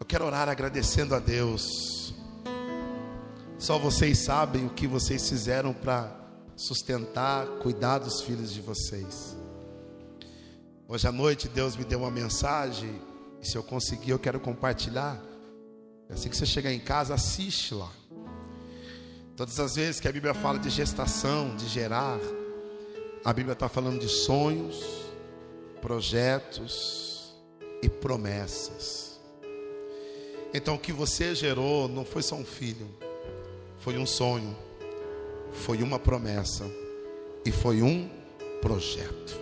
Eu 0.00 0.06
quero 0.06 0.24
orar 0.24 0.48
agradecendo 0.48 1.14
a 1.14 1.18
Deus. 1.18 2.14
Só 3.58 3.78
vocês 3.78 4.16
sabem 4.16 4.64
o 4.64 4.70
que 4.70 4.86
vocês 4.86 5.28
fizeram 5.28 5.74
para 5.74 6.19
sustentar, 6.60 7.46
cuidar 7.62 7.98
dos 7.98 8.20
filhos 8.20 8.52
de 8.52 8.60
vocês. 8.60 9.34
Hoje 10.86 11.08
à 11.08 11.12
noite 11.12 11.48
Deus 11.48 11.74
me 11.74 11.84
deu 11.84 12.00
uma 12.00 12.10
mensagem, 12.10 13.00
e 13.40 13.48
se 13.48 13.56
eu 13.56 13.62
conseguir, 13.62 14.10
eu 14.10 14.18
quero 14.18 14.38
compartilhar. 14.38 15.18
Assim 16.10 16.28
que 16.28 16.36
você 16.36 16.44
chegar 16.44 16.70
em 16.70 16.78
casa, 16.78 17.14
assiste 17.14 17.74
lá. 17.74 17.90
Todas 19.34 19.58
as 19.58 19.76
vezes 19.76 20.00
que 20.00 20.08
a 20.08 20.12
Bíblia 20.12 20.34
fala 20.34 20.58
de 20.58 20.68
gestação, 20.68 21.56
de 21.56 21.66
gerar, 21.66 22.18
a 23.24 23.32
Bíblia 23.32 23.54
está 23.54 23.66
falando 23.66 23.98
de 23.98 24.08
sonhos, 24.08 24.84
projetos 25.80 27.34
e 27.82 27.88
promessas. 27.88 29.18
Então 30.52 30.74
o 30.74 30.78
que 30.78 30.92
você 30.92 31.34
gerou 31.34 31.88
não 31.88 32.04
foi 32.04 32.22
só 32.22 32.34
um 32.34 32.44
filho, 32.44 32.86
foi 33.78 33.96
um 33.96 34.04
sonho, 34.04 34.54
foi 35.52 35.82
uma 35.82 35.98
promessa 35.98 36.64
e 37.44 37.50
foi 37.50 37.82
um 37.82 38.08
projeto. 38.60 39.38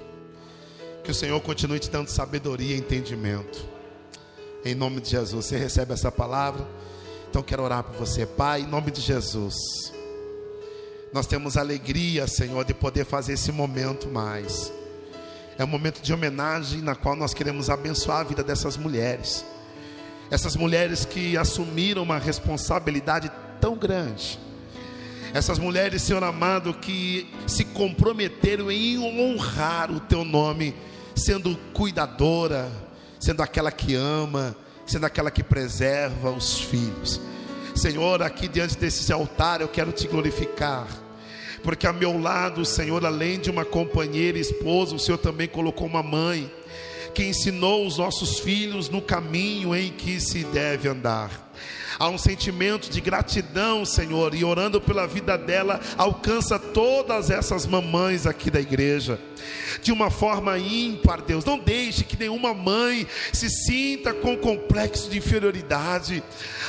Que 1.03 1.11
o 1.11 1.15
Senhor 1.15 1.41
continue 1.41 1.79
te 1.79 1.91
dando 1.91 2.09
sabedoria 2.09 2.77
e 2.77 2.79
entendimento. 2.79 3.65
Em 4.65 4.75
nome 4.75 5.01
de 5.01 5.11
Jesus, 5.11 5.47
você 5.47 5.57
recebe 5.57 5.93
essa 5.93 6.13
palavra? 6.13 6.67
Então 7.31 7.43
quero 7.43 7.63
orar 7.63 7.85
por 7.85 7.95
você, 7.97 8.27
Pai, 8.27 8.63
em 8.63 8.67
nome 8.67 8.91
de 8.91 9.01
Jesus. 9.01 9.55
Nós 11.13 11.27
temos 11.27 11.57
alegria, 11.57 12.27
Senhor, 12.27 12.65
de 12.65 12.75
poder 12.75 13.05
fazer 13.05 13.35
esse 13.35 13.51
momento 13.51 14.09
mais. 14.09 14.73
É 15.57 15.65
um 15.65 15.69
momento 15.69 16.01
de 16.01 16.13
homenagem 16.13 16.83
na 16.83 16.95
qual 16.95 17.17
nós 17.17 17.35
queremos 17.35 17.71
abençoar 17.71 18.21
a 18.21 18.25
vida 18.25 18.45
dessas 18.45 18.77
mulheres. 18.77 19.45
Essas 20.31 20.55
mulheres 20.55 21.05
que 21.05 21.37
assumiram 21.37 22.03
uma 22.03 22.19
responsabilidade 22.19 23.31
tão 23.61 23.77
grande. 23.77 24.39
Essas 25.35 25.59
mulheres, 25.59 26.03
Senhor 26.03 26.25
amado, 26.25 26.73
que 26.75 27.27
se 27.47 27.65
comprometeram 27.65 28.71
em 28.71 28.99
honrar 28.99 29.91
o 29.91 30.01
teu 30.01 30.25
nome, 30.25 30.75
sendo 31.15 31.57
cuidadora, 31.73 32.71
sendo 33.21 33.43
aquela 33.43 33.71
que 33.71 33.95
ama, 33.95 34.57
sendo 34.87 35.05
aquela 35.05 35.31
que 35.31 35.43
preserva 35.43 36.31
os 36.31 36.61
filhos. 36.61 37.21
Senhor, 37.75 38.23
aqui 38.23 38.49
diante 38.49 38.77
desse 38.77 39.13
altar 39.13 39.61
eu 39.61 39.69
quero 39.69 39.93
te 39.93 40.09
glorificar. 40.09 40.89
Porque 41.63 41.87
a 41.87 41.93
meu 41.93 42.19
lado, 42.19 42.65
Senhor, 42.65 43.05
além 43.05 43.39
de 43.39 43.51
uma 43.51 43.65
companheira 43.65 44.39
e 44.39 44.41
esposa, 44.41 44.95
o 44.95 44.99
Senhor 44.99 45.19
também 45.19 45.47
colocou 45.47 45.87
uma 45.87 46.03
mãe 46.03 46.51
que 47.15 47.25
ensinou 47.25 47.87
os 47.87 47.99
nossos 47.99 48.39
filhos 48.39 48.89
no 48.89 49.03
caminho 49.03 49.75
em 49.75 49.91
que 49.91 50.21
se 50.21 50.45
deve 50.45 50.89
andar. 50.89 51.48
Há 51.99 52.09
um 52.09 52.19
sentimento 52.19 52.91
de 52.91 53.01
gratidão, 53.01 53.85
Senhor, 53.85 54.35
e 54.35 54.45
orando 54.45 54.81
pela 54.81 55.07
vida 55.07 55.37
dela, 55.37 55.81
alcança 55.97 56.59
todas 56.59 57.31
essas 57.31 57.67
mamães 57.67 58.27
aqui 58.27 58.51
da 58.51 58.61
igreja 58.61 59.19
de 59.83 59.93
uma 59.93 60.11
forma 60.11 60.59
ímpar, 60.59 61.23
Deus. 61.23 61.45
Não 61.45 61.59
deixe 61.59 62.05
que 62.05 62.19
nenhuma 62.19 62.55
mãe 62.55 63.07
se 63.33 63.49
sinta 63.49 64.13
com 64.13 64.37
complexo 64.37 65.11
de 65.11 65.19
inferioridade. 65.19 66.23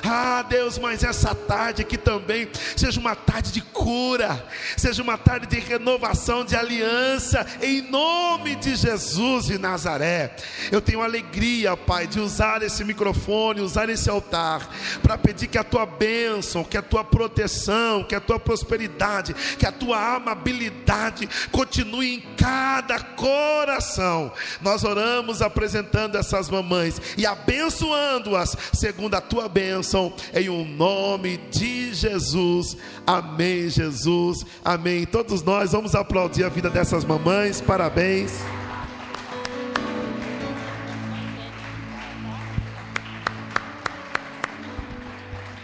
Ah, 0.04 0.44
Deus, 0.48 0.78
mas 0.78 1.04
essa 1.04 1.36
tarde 1.36 1.82
aqui 1.82 1.98
também 1.98 2.48
seja 2.76 3.00
uma 3.00 3.16
tarde 3.16 3.52
de 3.52 3.62
cura, 3.62 4.46
seja 4.78 5.02
uma 5.02 5.18
tarde 5.18 5.48
de 5.48 5.60
renovação, 5.60 6.46
de 6.46 6.56
aliança, 6.56 7.46
em 7.62 7.82
nome 7.82 8.56
de 8.56 8.76
Jesus 8.76 9.46
de 9.46 9.58
Nazaré. 9.58 10.36
Eu 10.72 10.82
tenho 10.82 11.02
alegria, 11.02 11.76
Pai, 11.76 12.08
de 12.08 12.20
usar 12.20 12.62
esse 12.64 12.84
microfone, 12.84 13.62
usar 13.62 13.90
esse 13.90 14.10
altar, 14.10 14.70
para 15.02 15.18
pedir 15.18 15.48
que 15.48 15.58
a 15.58 15.64
tua 15.64 15.86
bênção, 15.86 16.64
que 16.64 16.78
a 16.78 16.82
tua 16.82 17.04
proteção, 17.04 18.04
que 18.04 18.16
a 18.16 18.20
tua 18.20 18.40
prosperidade, 18.40 19.34
que 19.58 19.66
a 19.66 19.72
tua 19.72 20.16
amabilidade 20.16 21.28
continue 21.52 22.16
em 22.16 22.22
cada 22.36 22.89
coração. 22.98 24.32
Nós 24.62 24.84
oramos 24.84 25.42
apresentando 25.42 26.18
essas 26.18 26.50
mamães 26.50 27.02
e 27.18 27.26
abençoando-as 27.26 28.56
segundo 28.74 29.16
a 29.16 29.22
tua 29.22 29.50
bênção, 29.50 30.14
em 30.34 30.50
o 30.50 30.54
um 30.54 30.66
nome 30.66 31.38
de 31.52 31.94
Jesus. 31.94 32.78
Amém, 33.06 33.70
Jesus. 33.70 34.46
Amém. 34.64 35.06
Todos 35.06 35.44
nós 35.44 35.74
vamos 35.74 35.94
aplaudir 35.94 36.46
a 36.46 36.50
vida 36.50 36.70
dessas 36.70 37.04
mamães. 37.04 37.62
Parabéns. 37.62 38.32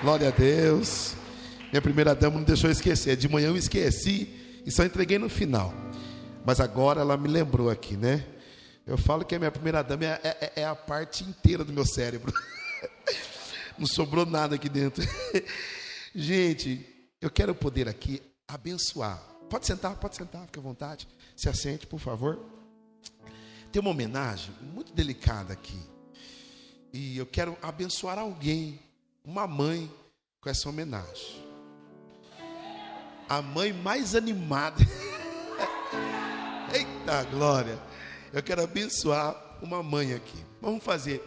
Glória 0.01 0.27
a 0.27 0.31
Deus. 0.31 1.15
Minha 1.71 1.81
primeira 1.81 2.13
dama 2.13 2.37
não 2.37 2.43
deixou 2.43 2.69
eu 2.69 2.71
esquecer. 2.71 3.15
De 3.15 3.27
manhã 3.27 3.47
eu 3.47 3.57
esqueci 3.57 4.29
e 4.65 4.69
só 4.69 4.83
entreguei 4.83 5.17
no 5.17 5.27
final. 5.27 5.73
Mas 6.45 6.59
agora 6.59 7.01
ela 7.01 7.17
me 7.17 7.27
lembrou 7.27 7.69
aqui, 7.69 7.97
né? 7.97 8.23
Eu 8.85 8.97
falo 8.97 9.25
que 9.25 9.33
a 9.33 9.39
minha 9.39 9.49
primeira 9.49 9.81
dama 9.81 10.05
é, 10.05 10.19
é, 10.23 10.61
é 10.61 10.65
a 10.65 10.75
parte 10.75 11.23
inteira 11.23 11.63
do 11.63 11.73
meu 11.73 11.85
cérebro. 11.85 12.31
Não 13.79 13.87
sobrou 13.87 14.27
nada 14.27 14.55
aqui 14.55 14.69
dentro. 14.69 15.03
Gente, 16.13 16.87
eu 17.19 17.31
quero 17.31 17.55
poder 17.55 17.89
aqui 17.89 18.21
abençoar. 18.47 19.17
Pode 19.49 19.65
sentar, 19.65 19.95
pode 19.95 20.15
sentar, 20.15 20.45
fique 20.45 20.59
à 20.59 20.61
vontade. 20.61 21.07
Se 21.35 21.49
assente, 21.49 21.87
por 21.87 21.99
favor. 21.99 22.39
Tem 23.71 23.81
uma 23.81 23.91
homenagem 23.91 24.53
muito 24.61 24.93
delicada 24.93 25.51
aqui. 25.51 25.79
E 26.93 27.17
eu 27.17 27.25
quero 27.25 27.57
abençoar 27.61 28.19
alguém, 28.19 28.79
uma 29.23 29.47
mãe, 29.47 29.91
com 30.39 30.47
essa 30.47 30.69
homenagem. 30.69 31.43
A 33.27 33.41
mãe 33.41 33.73
mais 33.73 34.13
animada. 34.13 34.85
Eita 37.05 37.23
glória! 37.25 37.79
Eu 38.33 38.41
quero 38.41 38.63
abençoar 38.63 39.39
uma 39.61 39.83
mãe 39.83 40.15
aqui. 40.15 40.43
Vamos 40.59 40.83
fazer. 40.83 41.21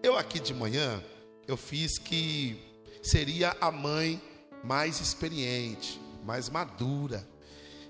Eu 0.00 0.16
aqui 0.16 0.38
de 0.38 0.54
manhã, 0.54 1.02
eu 1.48 1.56
fiz 1.56 1.98
que 1.98 2.56
seria 3.02 3.56
a 3.60 3.68
mãe 3.72 4.22
mais 4.62 5.00
experiente, 5.00 6.00
mais 6.24 6.48
madura. 6.48 7.26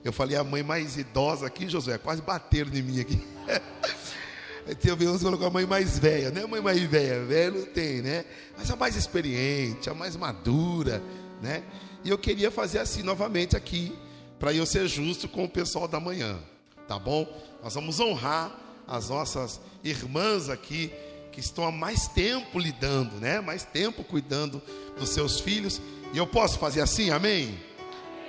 Eu 0.03 0.11
falei 0.11 0.39
a 0.39 0.43
mãe 0.43 0.63
mais 0.63 0.97
idosa 0.97 1.47
aqui, 1.47 1.69
Josué, 1.69 1.99
quase 1.99 2.23
bateram 2.23 2.73
em 2.73 2.81
mim 2.81 3.01
aqui. 3.01 3.23
Tem 4.81 5.07
uns 5.07 5.23
colocou 5.23 5.47
a 5.47 5.51
mãe 5.51 5.67
mais 5.67 5.99
velha, 5.99 6.31
né? 6.31 6.45
A 6.45 6.49
mãe 6.49 6.63
mais 6.63 6.81
velha, 6.81 7.27
velha 7.27 7.59
não 7.59 7.67
tem, 7.67 8.01
né? 8.01 8.25
Mas 8.57 8.71
a 8.71 8.77
mais 8.77 8.97
experiente, 8.97 9.91
a 9.91 9.95
mais 9.95 10.17
madura, 10.17 11.03
né? 11.43 11.63
E 12.03 12.09
eu 12.09 12.17
queria 12.17 12.51
fazer 12.51 12.79
assim 12.79 13.03
novamente 13.03 13.55
aqui, 13.55 13.95
para 14.39 14.55
eu 14.55 14.65
ser 14.65 14.89
justo 14.89 15.29
com 15.29 15.45
o 15.45 15.49
pessoal 15.49 15.87
da 15.87 16.01
manhã, 16.01 16.41
tá 16.87 16.99
bom? 16.99 17.27
Nós 17.63 17.75
vamos 17.75 18.01
honrar 18.01 18.53
as 18.87 19.09
nossas 19.09 19.61
irmãs 19.83 20.49
aqui 20.49 20.91
que 21.33 21.41
estão 21.41 21.67
há 21.67 21.73
mais 21.73 22.07
tempo 22.09 22.59
lidando, 22.59 23.17
né? 23.17 23.41
Mais 23.41 23.65
tempo 23.65 24.05
cuidando 24.05 24.63
dos 24.99 25.09
seus 25.11 25.41
filhos. 25.41 25.81
E 26.13 26.19
eu 26.19 26.27
posso 26.27 26.59
fazer 26.59 26.81
assim, 26.81 27.11
amém? 27.11 27.59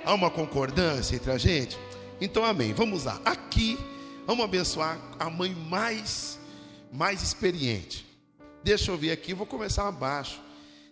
Há 0.04 0.12
uma 0.12 0.30
concordância 0.30 1.14
entre 1.14 1.30
a 1.30 1.38
gente? 1.38 1.78
Então, 2.20 2.44
amém. 2.44 2.72
Vamos 2.72 3.04
lá. 3.04 3.20
Aqui, 3.24 3.78
vamos 4.26 4.44
abençoar 4.44 4.98
a 5.18 5.30
mãe 5.30 5.54
mais, 5.54 6.38
mais 6.92 7.22
experiente. 7.22 8.04
Deixa 8.64 8.90
eu 8.90 8.96
ver 8.96 9.12
aqui, 9.12 9.34
vou 9.34 9.46
começar 9.46 9.86
abaixo. 9.86 10.40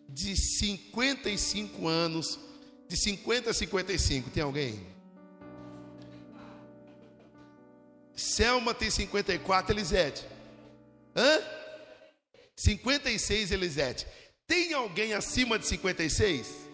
De 0.09 0.37
55 0.37 1.89
anos, 1.89 2.39
de 2.89 2.97
50 2.97 3.51
a 3.51 3.55
55, 3.55 4.31
tem 4.31 4.43
alguém? 4.43 4.94
Selma 8.15 8.73
tem 8.73 8.91
54, 8.91 9.75
Elisete. 9.75 10.25
Hã? 11.17 11.41
56, 12.57 13.53
Elisete. 13.53 14.07
Tem 14.47 14.73
alguém 14.73 15.15
acima 15.15 15.59
de 15.59 15.67
56? 15.67 16.65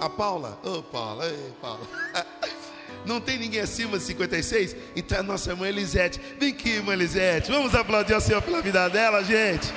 A 0.00 0.08
Paula? 0.08 0.60
Ô, 0.62 0.78
oh, 0.78 0.82
Paula, 0.82 1.26
ei, 1.26 1.52
Paula. 1.60 1.86
Não 3.04 3.20
tem 3.20 3.38
ninguém 3.38 3.60
acima 3.60 3.98
de 3.98 4.04
56? 4.04 4.76
Então 4.94 5.18
é 5.18 5.20
a 5.20 5.24
nossa 5.24 5.50
irmã 5.50 5.68
Elisete. 5.68 6.20
Vem 6.38 6.52
aqui, 6.52 6.70
irmã 6.70 6.92
Elisete. 6.92 7.50
Vamos 7.50 7.74
aplaudir 7.74 8.14
ao 8.14 8.20
Senhor 8.20 8.42
pela 8.42 8.60
vida 8.60 8.88
dela, 8.88 9.22
gente. 9.24 9.72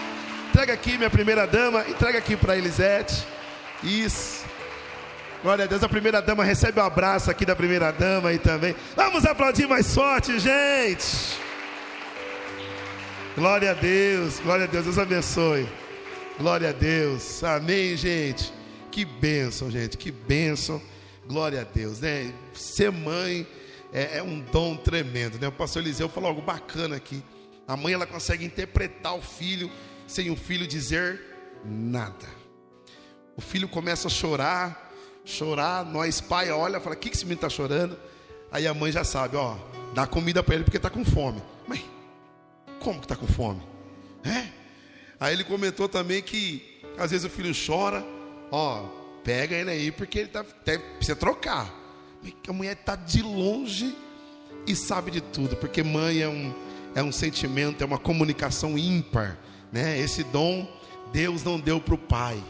Entrega 0.49 0.74
aqui, 0.74 0.97
minha 0.97 1.09
primeira 1.09 1.47
dama. 1.47 1.88
Entrega 1.88 2.19
aqui 2.19 2.36
para 2.36 2.57
Elisete. 2.57 3.26
Isso. 3.84 4.40
Glória 5.41 5.65
a 5.65 5.67
Deus. 5.67 5.83
A 5.83 5.89
primeira 5.89 6.21
dama 6.21 6.43
recebe 6.43 6.79
um 6.79 6.83
abraço 6.83 7.31
aqui 7.31 7.45
da 7.45 7.55
primeira 7.55 7.91
dama 7.91 8.29
aí 8.29 8.37
também. 8.37 8.75
Vamos 8.95 9.25
aplaudir 9.25 9.67
mais 9.67 9.93
forte, 9.93 10.39
gente. 10.39 11.39
Glória 13.35 13.71
a 13.71 13.73
Deus. 13.73 14.39
Glória 14.39 14.65
a 14.65 14.67
Deus. 14.67 14.85
Deus 14.85 14.99
abençoe. 14.99 15.67
Glória 16.37 16.69
a 16.69 16.71
Deus. 16.71 17.43
Amém, 17.43 17.97
gente. 17.97 18.53
Que 18.91 19.03
bênção, 19.03 19.71
gente, 19.71 19.97
que 19.97 20.11
bênção. 20.11 20.81
Glória 21.27 21.61
a 21.61 21.63
Deus, 21.63 22.01
né? 22.01 22.33
Ser 22.53 22.91
mãe 22.91 23.47
é, 23.93 24.17
é, 24.17 24.23
um 24.23 24.41
dom 24.41 24.75
tremendo, 24.75 25.39
né? 25.39 25.47
O 25.47 25.51
pastor 25.51 25.81
Eliseu 25.81 26.09
falou 26.09 26.29
algo 26.29 26.41
bacana 26.41 26.97
aqui. 26.97 27.23
A 27.67 27.75
mãe 27.75 27.93
ela 27.93 28.05
consegue 28.05 28.45
interpretar 28.45 29.15
o 29.15 29.21
filho 29.21 29.71
sem 30.05 30.29
o 30.29 30.35
filho 30.35 30.67
dizer 30.67 31.19
nada. 31.63 32.27
O 33.37 33.41
filho 33.41 33.67
começa 33.67 34.07
a 34.07 34.11
chorar, 34.11 34.90
chorar, 35.24 35.86
nós 35.86 36.19
pai 36.22 36.51
olha, 36.51 36.80
fala: 36.80 36.95
"O 36.95 36.97
que 36.97 37.09
que 37.09 37.15
esse 37.15 37.26
menino 37.26 37.38
está 37.38 37.49
chorando?" 37.49 37.97
Aí 38.51 38.67
a 38.67 38.74
mãe 38.74 38.91
já 38.91 39.03
sabe, 39.03 39.38
ó, 39.38 39.55
dá 39.93 40.05
comida 40.05 40.43
para 40.43 40.55
ele 40.55 40.63
porque 40.65 40.78
está 40.78 40.89
com 40.89 41.05
fome. 41.05 41.41
Mas 41.67 41.82
como 42.82 42.99
que 42.99 43.05
está 43.05 43.15
com 43.15 43.28
fome? 43.28 43.61
É? 44.24 44.47
Aí 45.19 45.34
ele 45.34 45.43
comentou 45.43 45.88
também 45.88 46.22
que 46.22 46.82
às 46.97 47.11
vezes 47.11 47.26
o 47.26 47.30
filho 47.30 47.53
chora, 47.53 48.05
ó, 48.51 48.84
pega 49.24 49.55
ele 49.55 49.69
aí 49.69 49.91
porque 49.91 50.19
ele 50.19 50.28
tá, 50.28 50.43
precisa 50.43 51.15
trocar. 51.15 51.74
A 52.47 52.53
mulher 52.53 52.74
está 52.74 52.95
de 52.95 53.22
longe 53.22 53.95
e 54.67 54.76
sabe 54.76 55.09
de 55.09 55.22
tudo, 55.22 55.55
porque 55.55 55.82
mãe 55.82 56.22
é 56.22 56.28
um, 56.28 56.53
é 56.93 57.01
um 57.01 57.11
sentimento, 57.11 57.82
é 57.82 57.86
uma 57.86 57.97
comunicação 57.97 58.78
ímpar, 58.78 59.38
né? 59.72 59.97
Esse 59.97 60.24
dom 60.24 60.67
Deus 61.11 61.43
não 61.43 61.59
deu 61.59 61.80
para 61.80 61.95
o 61.95 61.97
pai, 61.97 62.41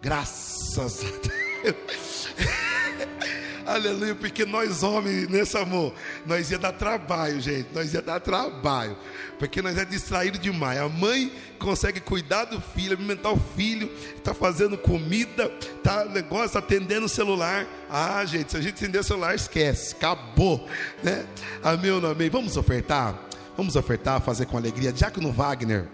graças 0.00 1.04
a 1.04 1.10
Deus. 1.28 1.41
Aleluia, 3.64 4.14
porque 4.14 4.44
nós 4.44 4.82
homens, 4.82 5.28
nesse 5.28 5.56
amor, 5.56 5.94
nós 6.26 6.50
ia 6.50 6.58
dar 6.58 6.72
trabalho, 6.72 7.40
gente. 7.40 7.68
Nós 7.72 7.94
ia 7.94 8.02
dar 8.02 8.20
trabalho. 8.20 8.96
Porque 9.38 9.62
nós 9.62 9.78
é 9.78 9.84
distraído 9.84 10.38
demais. 10.38 10.80
A 10.80 10.88
mãe 10.88 11.32
consegue 11.58 12.00
cuidar 12.00 12.46
do 12.46 12.60
filho, 12.60 12.94
alimentar 12.94 13.30
o 13.30 13.40
filho, 13.56 13.90
está 14.16 14.34
fazendo 14.34 14.76
comida, 14.76 15.48
tá 15.82 16.04
negócio, 16.04 16.58
atendendo 16.58 17.06
o 17.06 17.08
celular. 17.08 17.66
Ah, 17.88 18.24
gente, 18.24 18.50
se 18.50 18.56
a 18.56 18.60
gente 18.60 18.74
atender 18.74 18.98
o 18.98 19.04
celular, 19.04 19.34
esquece, 19.34 19.94
acabou, 19.94 20.66
né? 21.02 21.24
Amém 21.62 21.92
ou 21.92 22.00
não 22.00 22.10
amém? 22.10 22.28
Vamos 22.28 22.56
ofertar? 22.56 23.18
Vamos 23.56 23.76
ofertar, 23.76 24.20
fazer 24.20 24.46
com 24.46 24.56
alegria. 24.56 24.92
Diácono 24.92 25.30
Wagner, 25.30 25.86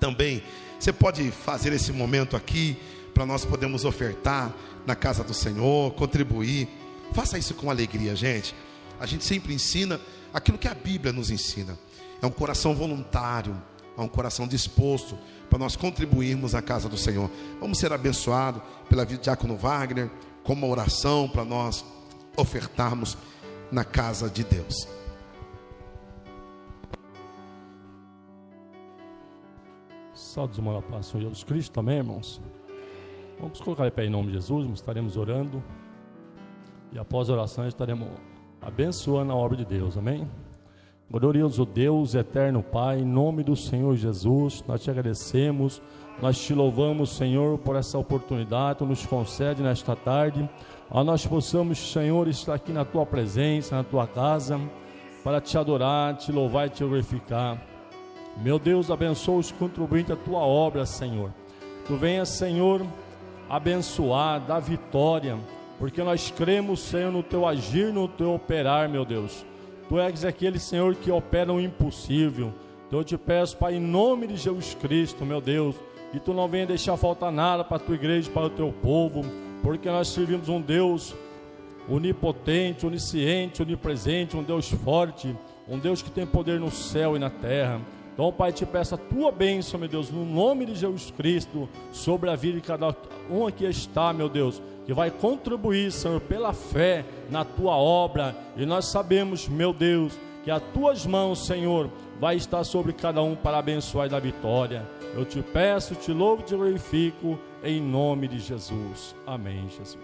também, 0.00 0.42
você 0.78 0.92
pode 0.92 1.30
fazer 1.30 1.72
esse 1.72 1.92
momento 1.92 2.36
aqui 2.36 2.76
para 3.20 3.26
nós 3.26 3.44
podermos 3.44 3.84
ofertar 3.84 4.50
na 4.86 4.96
casa 4.96 5.22
do 5.22 5.34
Senhor, 5.34 5.92
contribuir. 5.92 6.66
Faça 7.12 7.36
isso 7.36 7.52
com 7.52 7.70
alegria, 7.70 8.16
gente. 8.16 8.54
A 8.98 9.04
gente 9.04 9.24
sempre 9.26 9.52
ensina 9.52 10.00
aquilo 10.32 10.56
que 10.56 10.66
a 10.66 10.72
Bíblia 10.72 11.12
nos 11.12 11.30
ensina. 11.30 11.78
É 12.22 12.26
um 12.26 12.30
coração 12.30 12.74
voluntário, 12.74 13.54
é 13.94 14.00
um 14.00 14.08
coração 14.08 14.48
disposto 14.48 15.18
para 15.50 15.58
nós 15.58 15.76
contribuirmos 15.76 16.54
na 16.54 16.62
casa 16.62 16.88
do 16.88 16.96
Senhor. 16.96 17.30
Vamos 17.60 17.76
ser 17.76 17.92
abençoados 17.92 18.62
pela 18.88 19.04
vida 19.04 19.18
de 19.18 19.24
Diácono 19.24 19.54
Wagner, 19.54 20.10
com 20.42 20.54
uma 20.54 20.66
oração 20.66 21.28
para 21.28 21.44
nós 21.44 21.84
ofertarmos 22.38 23.18
na 23.70 23.84
casa 23.84 24.30
de 24.30 24.44
Deus. 24.44 24.88
Salve 30.14 30.58
do 30.58 30.70
a 30.70 30.80
paz, 30.80 31.04
Senhor 31.04 31.24
Jesus 31.24 31.44
Cristo 31.44 31.72
também, 31.72 31.98
irmãos. 31.98 32.40
Vamos 33.40 33.58
colocar 33.58 33.86
em 33.86 33.90
pé 33.90 34.04
em 34.04 34.10
nome 34.10 34.26
de 34.26 34.34
Jesus, 34.34 34.68
estaremos 34.68 35.16
orando. 35.16 35.62
E 36.92 36.98
após 36.98 37.30
a 37.30 37.32
oração 37.32 37.66
estaremos 37.66 38.08
abençoando 38.60 39.32
a 39.32 39.34
obra 39.34 39.56
de 39.56 39.64
Deus, 39.64 39.96
amém? 39.96 40.28
Glorioso 41.10 41.64
Deus, 41.64 42.14
eterno 42.14 42.62
Pai, 42.62 43.00
em 43.00 43.04
nome 43.04 43.42
do 43.42 43.56
Senhor 43.56 43.96
Jesus, 43.96 44.62
nós 44.68 44.82
te 44.82 44.90
agradecemos, 44.90 45.80
nós 46.20 46.38
te 46.38 46.52
louvamos, 46.52 47.16
Senhor, 47.16 47.56
por 47.58 47.76
essa 47.76 47.96
oportunidade 47.96 48.80
que 48.80 48.84
nos 48.84 49.06
concede 49.06 49.62
nesta 49.62 49.96
tarde, 49.96 50.48
a 50.90 51.02
nós 51.02 51.26
possamos, 51.26 51.78
Senhor, 51.78 52.28
estar 52.28 52.54
aqui 52.54 52.72
na 52.72 52.84
tua 52.84 53.06
presença, 53.06 53.74
na 53.74 53.82
tua 53.82 54.06
casa, 54.06 54.60
para 55.24 55.40
te 55.40 55.56
adorar, 55.56 56.14
te 56.14 56.30
louvar 56.30 56.66
e 56.66 56.70
te 56.70 56.84
glorificar. 56.84 57.58
Meu 58.36 58.58
Deus, 58.58 58.90
abençoa 58.90 59.38
os 59.38 59.50
contribuintes 59.50 60.10
da 60.10 60.16
tua 60.16 60.40
obra, 60.40 60.84
Senhor. 60.84 61.32
Tu 61.86 61.96
venha, 61.96 62.24
Senhor, 62.26 62.82
abençoar, 63.50 64.40
dar 64.40 64.60
vitória 64.60 65.36
porque 65.80 66.02
nós 66.02 66.30
cremos, 66.30 66.80
Senhor, 66.80 67.10
no 67.10 67.22
teu 67.22 67.48
agir, 67.48 67.90
no 67.90 68.06
teu 68.06 68.34
operar, 68.34 68.86
meu 68.86 69.02
Deus. 69.02 69.46
Tu 69.88 69.98
és 69.98 70.26
aquele, 70.26 70.58
Senhor, 70.58 70.94
que 70.94 71.10
opera 71.10 71.50
o 71.50 71.58
impossível. 71.58 72.52
Então 72.86 73.00
eu 73.00 73.04
te 73.04 73.16
peço, 73.16 73.56
Pai, 73.56 73.76
em 73.76 73.80
nome 73.80 74.26
de 74.26 74.36
Jesus 74.36 74.74
Cristo, 74.74 75.24
meu 75.24 75.40
Deus, 75.40 75.74
que 76.12 76.20
tu 76.20 76.34
não 76.34 76.46
venha 76.46 76.66
deixar 76.66 76.98
faltar 76.98 77.32
nada 77.32 77.64
para 77.64 77.78
a 77.78 77.80
tua 77.80 77.94
igreja, 77.94 78.30
para 78.30 78.48
o 78.48 78.50
teu 78.50 78.70
povo, 78.70 79.24
porque 79.62 79.88
nós 79.88 80.08
servimos 80.08 80.50
um 80.50 80.60
Deus 80.60 81.14
onipotente, 81.88 82.86
onisciente, 82.86 83.62
onipresente, 83.62 84.36
um 84.36 84.42
Deus 84.42 84.70
forte, 84.70 85.34
um 85.66 85.78
Deus 85.78 86.02
que 86.02 86.10
tem 86.10 86.26
poder 86.26 86.60
no 86.60 86.70
céu 86.70 87.16
e 87.16 87.18
na 87.18 87.30
terra. 87.30 87.80
Então, 88.20 88.30
Pai, 88.30 88.52
te 88.52 88.66
peço 88.66 88.94
a 88.94 88.98
tua 88.98 89.32
bênção, 89.32 89.80
meu 89.80 89.88
Deus, 89.88 90.10
no 90.10 90.26
nome 90.26 90.66
de 90.66 90.74
Jesus 90.74 91.10
Cristo, 91.10 91.66
sobre 91.90 92.28
a 92.28 92.36
vida 92.36 92.60
de 92.60 92.66
cada 92.66 92.94
um 93.30 93.46
aqui 93.46 93.64
está, 93.64 94.12
meu 94.12 94.28
Deus 94.28 94.60
que 94.84 94.92
vai 94.92 95.10
contribuir, 95.10 95.90
Senhor, 95.90 96.20
pela 96.20 96.52
fé 96.52 97.02
na 97.30 97.46
tua 97.46 97.76
obra. 97.76 98.36
E 98.58 98.66
nós 98.66 98.90
sabemos, 98.90 99.48
meu 99.48 99.72
Deus, 99.72 100.18
que 100.44 100.50
as 100.50 100.62
tuas 100.74 101.06
mãos, 101.06 101.46
Senhor, 101.46 101.88
vai 102.20 102.36
estar 102.36 102.62
sobre 102.62 102.92
cada 102.92 103.22
um 103.22 103.34
para 103.34 103.56
abençoar 103.56 104.06
e 104.06 104.10
dar 104.10 104.20
vitória. 104.20 104.86
Eu 105.14 105.24
te 105.24 105.40
peço, 105.40 105.94
te 105.94 106.12
louvo 106.12 106.42
e 106.42 106.44
te 106.44 106.54
glorifico 106.54 107.38
em 107.64 107.80
nome 107.80 108.28
de 108.28 108.38
Jesus. 108.38 109.14
Amém, 109.26 109.66
Jesus. 109.68 109.98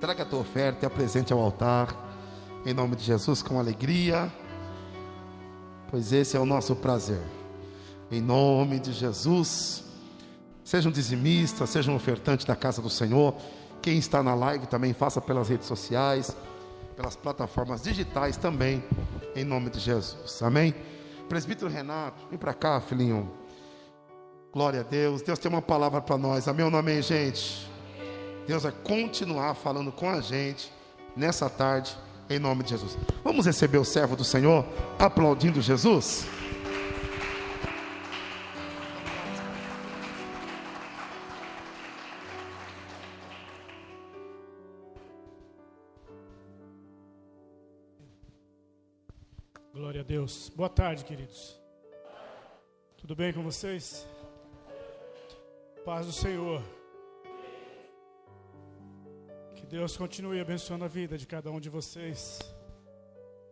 Traga 0.00 0.22
a 0.22 0.26
tua 0.26 0.40
oferta 0.40 0.84
e 0.84 0.86
apresente 0.86 1.34
ao 1.34 1.38
altar, 1.38 2.05
em 2.66 2.74
nome 2.74 2.96
de 2.96 3.04
Jesus, 3.04 3.42
com 3.42 3.60
alegria, 3.60 4.30
pois 5.88 6.12
esse 6.12 6.36
é 6.36 6.40
o 6.40 6.44
nosso 6.44 6.74
prazer. 6.74 7.22
Em 8.10 8.20
nome 8.20 8.80
de 8.80 8.92
Jesus. 8.92 9.84
Seja 10.64 10.88
um 10.88 10.92
dizimista, 10.92 11.64
seja 11.64 11.92
um 11.92 11.94
ofertante 11.94 12.44
da 12.44 12.56
casa 12.56 12.82
do 12.82 12.90
Senhor. 12.90 13.36
Quem 13.80 13.98
está 13.98 14.20
na 14.20 14.34
live 14.34 14.66
também 14.66 14.92
faça 14.92 15.20
pelas 15.20 15.48
redes 15.48 15.66
sociais. 15.68 16.36
pelas 16.96 17.14
plataformas 17.14 17.82
digitais 17.82 18.38
também, 18.38 18.82
em 19.34 19.44
nome 19.44 19.68
de 19.68 19.78
Jesus. 19.78 20.42
Amém? 20.42 20.74
Presbítero 21.28 21.70
Renato, 21.70 22.26
vem 22.30 22.38
para 22.38 22.54
cá, 22.54 22.80
filhinho. 22.80 23.30
Glória 24.50 24.80
a 24.80 24.82
Deus. 24.82 25.20
Deus 25.20 25.38
tem 25.38 25.50
uma 25.50 25.60
palavra 25.60 26.00
para 26.00 26.16
nós. 26.16 26.48
Amém 26.48 26.64
ou 26.64 26.70
não 26.70 26.78
amém, 26.78 27.02
gente? 27.02 27.70
Deus 28.46 28.62
vai 28.62 28.72
continuar 28.72 29.54
falando 29.54 29.92
com 29.92 30.08
a 30.08 30.22
gente 30.22 30.72
nessa 31.14 31.50
tarde, 31.50 31.96
em 32.28 32.38
nome 32.38 32.62
de 32.62 32.70
Jesus. 32.70 32.98
Vamos 33.22 33.46
receber 33.46 33.78
o 33.78 33.84
servo 33.84 34.16
do 34.16 34.24
Senhor 34.24 34.66
aplaudindo 34.98 35.60
Jesus? 35.60 36.26
Glória 49.72 50.00
a 50.00 50.04
Deus. 50.04 50.50
Boa 50.56 50.68
tarde, 50.68 51.04
queridos. 51.04 51.60
Tudo 52.96 53.14
bem 53.14 53.32
com 53.32 53.42
vocês? 53.42 54.06
Paz 55.84 56.06
do 56.06 56.12
Senhor. 56.12 56.75
Que 59.56 59.64
Deus 59.66 59.96
continue 59.96 60.38
abençoando 60.38 60.84
a 60.84 60.88
vida 60.88 61.16
de 61.16 61.26
cada 61.26 61.50
um 61.50 61.58
de 61.58 61.70
vocês. 61.70 62.38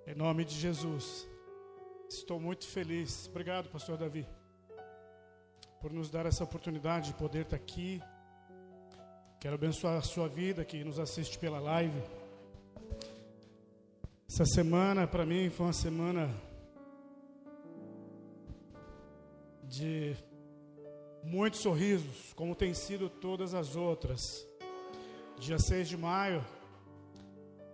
Em 0.07 0.15
nome 0.15 0.45
de 0.45 0.55
Jesus. 0.55 1.27
Estou 2.07 2.39
muito 2.39 2.67
feliz. 2.69 3.27
Obrigado, 3.29 3.71
pastor 3.71 3.97
Davi, 3.97 4.27
por 5.81 5.91
nos 5.91 6.11
dar 6.11 6.27
essa 6.27 6.45
oportunidade 6.45 7.09
de 7.09 7.15
poder 7.15 7.43
estar 7.43 7.57
aqui. 7.57 8.03
Quero 9.41 9.55
abençoar 9.55 9.97
a 9.97 10.03
sua 10.03 10.29
vida 10.29 10.63
que 10.63 10.85
nos 10.85 10.99
assiste 10.99 11.39
pela 11.39 11.59
live. 11.59 12.03
Essa 14.29 14.45
semana, 14.45 15.07
para 15.07 15.25
mim, 15.25 15.49
foi 15.49 15.67
uma 15.67 15.73
semana 15.73 16.29
de 19.63 20.15
muitos 21.23 21.61
sorrisos, 21.61 22.35
como 22.35 22.55
tem 22.55 22.75
sido 22.75 23.09
todas 23.09 23.55
as 23.55 23.75
outras. 23.75 24.47
Dia 25.39 25.59
6 25.59 25.89
de 25.89 25.97
maio, 25.97 26.45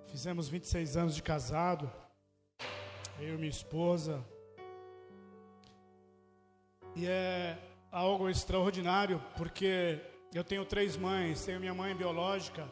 fizemos 0.09 0.49
26 0.49 0.97
anos 0.97 1.15
de 1.15 1.23
casado, 1.23 1.91
eu 3.19 3.35
e 3.35 3.37
minha 3.37 3.49
esposa. 3.49 4.25
E 6.97 7.07
é 7.07 7.57
algo 7.93 8.29
extraordinário, 8.29 9.23
porque 9.37 10.01
eu 10.35 10.43
tenho 10.43 10.65
três 10.65 10.97
mães, 10.97 11.45
tenho 11.45 11.61
minha 11.61 11.75
mãe 11.75 11.95
biológica, 11.95 12.69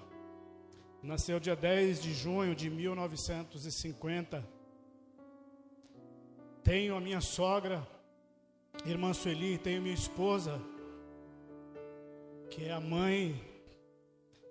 Nasceu 1.01 1.39
dia 1.39 1.55
10 1.55 2.03
de 2.03 2.13
junho 2.13 2.57
de 2.57 2.69
1950. 2.69 4.45
Tenho 6.65 6.97
a 6.97 7.01
minha 7.01 7.21
sogra, 7.21 7.87
irmã 8.85 9.15
Sueli, 9.15 9.59
tenho 9.59 9.81
minha 9.81 9.95
esposa, 9.95 10.61
que 12.51 12.65
é 12.65 12.73
a 12.73 12.81
mãe, 12.81 13.41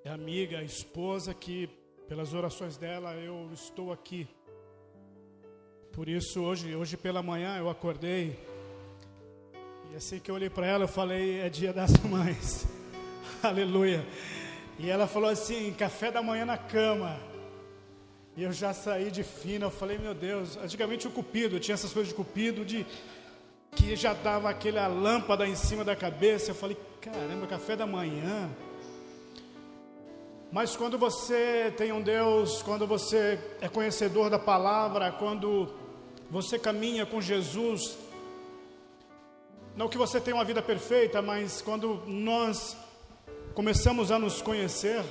é 0.07 0.09
amiga, 0.09 0.63
esposa 0.63 1.33
que 1.33 1.69
pelas 2.07 2.33
orações 2.33 2.77
dela 2.77 3.13
eu 3.15 3.49
estou 3.53 3.91
aqui. 3.91 4.25
Por 5.91 6.07
isso 6.07 6.41
hoje, 6.41 6.73
hoje 6.73 6.95
pela 6.95 7.21
manhã 7.21 7.57
eu 7.57 7.69
acordei 7.69 8.39
e 9.91 9.97
assim 9.97 10.17
que 10.17 10.31
eu 10.31 10.35
olhei 10.35 10.49
para 10.49 10.65
ela 10.65 10.85
eu 10.85 10.87
falei 10.87 11.41
é 11.41 11.49
dia 11.49 11.73
das 11.73 11.91
mães. 12.09 12.65
Aleluia. 13.43 14.05
E 14.79 14.89
ela 14.89 15.07
falou 15.07 15.29
assim: 15.29 15.73
café 15.73 16.09
da 16.09 16.23
manhã 16.23 16.45
na 16.45 16.57
cama. 16.57 17.19
E 18.37 18.43
eu 18.43 18.53
já 18.53 18.73
saí 18.73 19.11
de 19.11 19.23
fina. 19.23 19.65
Eu 19.65 19.71
falei: 19.71 19.97
meu 19.97 20.13
Deus. 20.13 20.55
Antigamente 20.55 21.05
o 21.05 21.11
cupido, 21.11 21.59
tinha 21.59 21.73
essas 21.73 21.91
coisas 21.91 22.07
de 22.07 22.15
cupido, 22.15 22.63
de 22.63 22.85
que 23.75 23.93
já 23.97 24.13
dava 24.13 24.49
aquela 24.49 24.87
lâmpada 24.87 25.45
em 25.45 25.55
cima 25.55 25.83
da 25.83 25.97
cabeça. 25.97 26.51
Eu 26.51 26.55
falei: 26.55 26.77
caramba, 27.01 27.45
café 27.45 27.75
da 27.75 27.85
manhã. 27.85 28.49
Mas 30.51 30.77
quando 30.77 30.97
você 30.97 31.73
tem 31.75 31.91
um 31.91 32.01
Deus, 32.01 32.61
quando 32.61 32.87
você 32.87 33.37
é 33.59 33.67
conhecedor 33.67 34.29
da 34.29 34.39
palavra, 34.39 35.11
quando 35.11 35.73
você 36.31 36.57
caminha 36.57 37.05
com 37.05 37.19
Jesus, 37.19 37.97
não 39.75 39.89
que 39.89 39.97
você 39.97 40.21
tenha 40.21 40.35
uma 40.37 40.45
vida 40.45 40.61
perfeita, 40.61 41.21
mas 41.21 41.61
quando 41.61 42.01
nós 42.07 42.77
começamos 43.53 44.09
a 44.09 44.17
nos 44.17 44.41
conhecer 44.41 45.03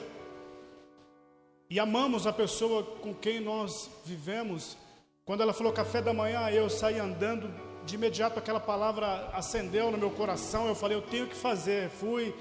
e 1.68 1.78
amamos 1.78 2.26
a 2.26 2.32
pessoa 2.32 2.82
com 2.82 3.12
quem 3.12 3.38
nós 3.38 3.90
vivemos. 4.04 4.76
Quando 5.24 5.42
ela 5.42 5.52
falou 5.52 5.72
café 5.72 6.00
da 6.00 6.14
manhã, 6.14 6.48
eu 6.48 6.70
saí 6.70 6.98
andando, 6.98 7.52
de 7.84 7.96
imediato 7.96 8.38
aquela 8.38 8.60
palavra 8.60 9.28
acendeu 9.34 9.90
no 9.90 9.98
meu 9.98 10.10
coração. 10.10 10.66
Eu 10.66 10.74
falei, 10.74 10.96
eu 10.96 11.02
tenho 11.02 11.26
que 11.26 11.34
fazer. 11.34 11.90
Fui, 11.90 12.34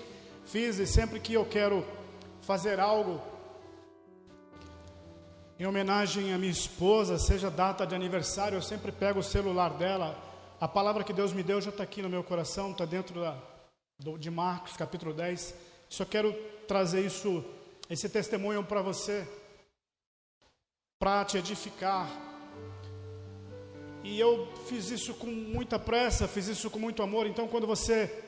fiz, 0.46 0.78
e 0.78 0.88
sempre 0.88 1.20
que 1.20 1.34
eu 1.34 1.44
quero 1.44 1.84
fazer 2.42 2.80
algo, 2.80 3.22
em 5.58 5.66
homenagem 5.66 6.34
à 6.34 6.38
minha 6.38 6.52
esposa, 6.52 7.18
seja 7.18 7.50
data 7.50 7.88
de 7.88 7.96
aniversário, 7.96 8.58
eu 8.58 8.62
sempre 8.62 8.92
pego 8.92 9.20
o 9.20 9.24
celular 9.24 9.70
dela. 9.78 10.22
A 10.60 10.68
palavra 10.68 11.04
que 11.04 11.14
Deus 11.14 11.32
me 11.32 11.44
deu 11.44 11.62
já 11.62 11.70
está 11.70 11.84
aqui 11.84 12.02
no 12.02 12.10
meu 12.10 12.24
coração, 12.24 12.72
está 12.72 12.84
dentro 12.84 13.22
da, 13.22 13.38
do, 13.98 14.18
de 14.18 14.30
Marcos, 14.30 14.76
capítulo 14.76 15.14
10. 15.14 15.56
Só 15.88 16.04
quero 16.04 16.34
trazer 16.68 17.06
isso, 17.06 17.44
esse 17.90 18.10
testemunho 18.10 18.64
para 18.66 18.82
você, 18.82 19.26
para 21.00 21.24
te 21.24 21.38
edificar. 21.38 22.10
E 24.04 24.20
eu 24.20 24.48
fiz 24.68 24.92
isso 24.92 25.14
com 25.14 25.28
muita 25.28 25.80
pressa, 25.80 26.28
fiz 26.28 26.48
isso 26.48 26.70
com 26.70 26.80
muito 26.80 27.02
amor. 27.02 27.28
Então, 27.28 27.48
quando 27.48 27.66
você 27.66 28.25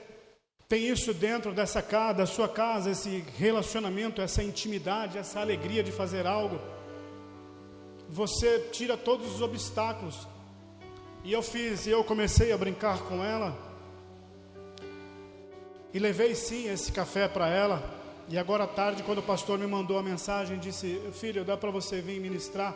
tem 0.67 0.89
isso 0.89 1.13
dentro 1.13 1.53
dessa 1.53 1.81
casa, 1.81 2.19
da 2.19 2.25
sua 2.25 2.49
casa, 2.49 2.91
esse 2.91 3.23
relacionamento, 3.37 4.21
essa 4.21 4.43
intimidade, 4.43 5.17
essa 5.17 5.39
alegria 5.39 5.81
de 5.81 5.93
fazer 5.93 6.27
algo, 6.27 6.59
você 8.09 8.59
tira 8.71 8.97
todos 8.97 9.35
os 9.35 9.41
obstáculos. 9.41 10.27
E 11.23 11.31
eu 11.31 11.41
fiz, 11.41 11.85
e 11.85 11.89
eu 11.89 12.03
comecei 12.03 12.51
a 12.51 12.57
brincar 12.57 12.99
com 12.99 13.23
ela. 13.23 13.57
E 15.93 15.99
levei 15.99 16.35
sim 16.35 16.67
esse 16.67 16.91
café 16.91 17.27
para 17.27 17.47
ela. 17.47 17.81
E 18.29 18.37
agora 18.37 18.65
à 18.65 18.67
tarde, 18.67 19.03
quando 19.03 19.19
o 19.19 19.23
pastor 19.23 19.57
me 19.57 19.67
mandou 19.67 19.97
a 19.97 20.03
mensagem, 20.03 20.59
disse: 20.59 21.01
Filho, 21.13 21.45
dá 21.45 21.55
para 21.55 21.71
você 21.71 22.01
vir 22.01 22.19
ministrar? 22.19 22.75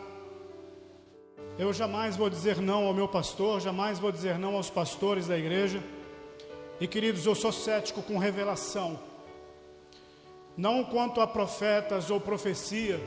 Eu 1.58 1.72
jamais 1.74 2.16
vou 2.16 2.30
dizer 2.30 2.56
não 2.56 2.86
ao 2.86 2.94
meu 2.94 3.06
pastor, 3.06 3.60
jamais 3.60 3.98
vou 3.98 4.10
dizer 4.10 4.38
não 4.38 4.56
aos 4.56 4.70
pastores 4.70 5.26
da 5.26 5.38
igreja. 5.38 5.82
E 6.82 6.88
queridos, 6.88 7.24
eu 7.24 7.34
sou 7.36 7.52
cético 7.52 8.02
com 8.02 8.18
revelação, 8.18 8.98
não 10.56 10.82
quanto 10.82 11.20
a 11.20 11.28
profetas 11.28 12.10
ou 12.10 12.20
profecia, 12.20 13.00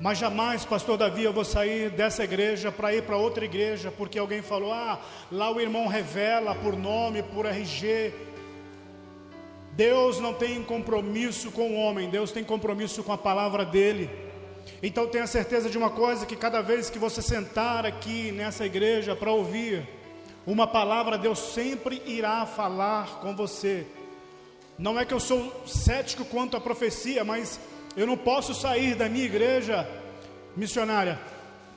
mas 0.00 0.16
jamais, 0.16 0.64
pastor 0.64 0.96
Davi, 0.96 1.22
eu 1.22 1.32
vou 1.34 1.44
sair 1.44 1.90
dessa 1.90 2.24
igreja 2.24 2.72
para 2.72 2.94
ir 2.94 3.02
para 3.02 3.18
outra 3.18 3.44
igreja, 3.44 3.92
porque 3.92 4.18
alguém 4.18 4.40
falou: 4.40 4.72
ah, 4.72 4.98
lá 5.30 5.50
o 5.50 5.60
irmão 5.60 5.88
revela 5.88 6.54
por 6.54 6.74
nome, 6.74 7.22
por 7.22 7.44
RG. 7.44 8.14
Deus 9.72 10.18
não 10.18 10.32
tem 10.32 10.62
compromisso 10.62 11.50
com 11.50 11.72
o 11.72 11.74
homem, 11.74 12.08
Deus 12.08 12.32
tem 12.32 12.42
compromisso 12.42 13.04
com 13.04 13.12
a 13.12 13.18
palavra 13.18 13.62
dele. 13.62 14.08
Então 14.82 15.06
tenha 15.06 15.26
certeza 15.26 15.68
de 15.68 15.76
uma 15.76 15.90
coisa: 15.90 16.24
que 16.24 16.34
cada 16.34 16.62
vez 16.62 16.88
que 16.88 16.98
você 16.98 17.20
sentar 17.20 17.84
aqui 17.84 18.32
nessa 18.32 18.64
igreja 18.64 19.14
para 19.14 19.30
ouvir 19.30 19.86
uma 20.46 20.66
palavra, 20.66 21.18
Deus 21.18 21.38
sempre 21.38 22.02
irá 22.06 22.44
falar 22.46 23.20
com 23.20 23.34
você. 23.34 23.86
Não 24.78 24.98
é 24.98 25.04
que 25.04 25.14
eu 25.14 25.20
sou 25.20 25.62
cético 25.66 26.24
quanto 26.24 26.56
à 26.56 26.60
profecia, 26.60 27.24
mas 27.24 27.60
eu 27.96 28.06
não 28.06 28.16
posso 28.16 28.54
sair 28.54 28.94
da 28.94 29.08
minha 29.08 29.24
igreja 29.24 29.88
missionária 30.56 31.18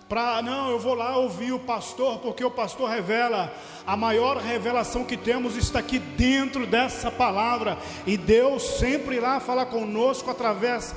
para 0.07 0.39
não, 0.43 0.69
eu 0.69 0.77
vou 0.77 0.93
lá 0.93 1.17
ouvir 1.17 1.51
o 1.51 1.59
pastor, 1.59 2.19
porque 2.19 2.43
o 2.43 2.51
pastor 2.51 2.89
revela. 2.89 3.51
A 3.87 3.97
maior 3.97 4.37
revelação 4.37 5.03
que 5.03 5.17
temos 5.17 5.55
está 5.55 5.79
aqui 5.79 5.97
dentro 5.97 6.67
dessa 6.67 7.09
palavra, 7.09 7.77
e 8.05 8.15
Deus 8.15 8.63
sempre 8.77 9.15
irá 9.15 9.39
falar 9.39 9.65
conosco 9.67 10.29
através 10.29 10.93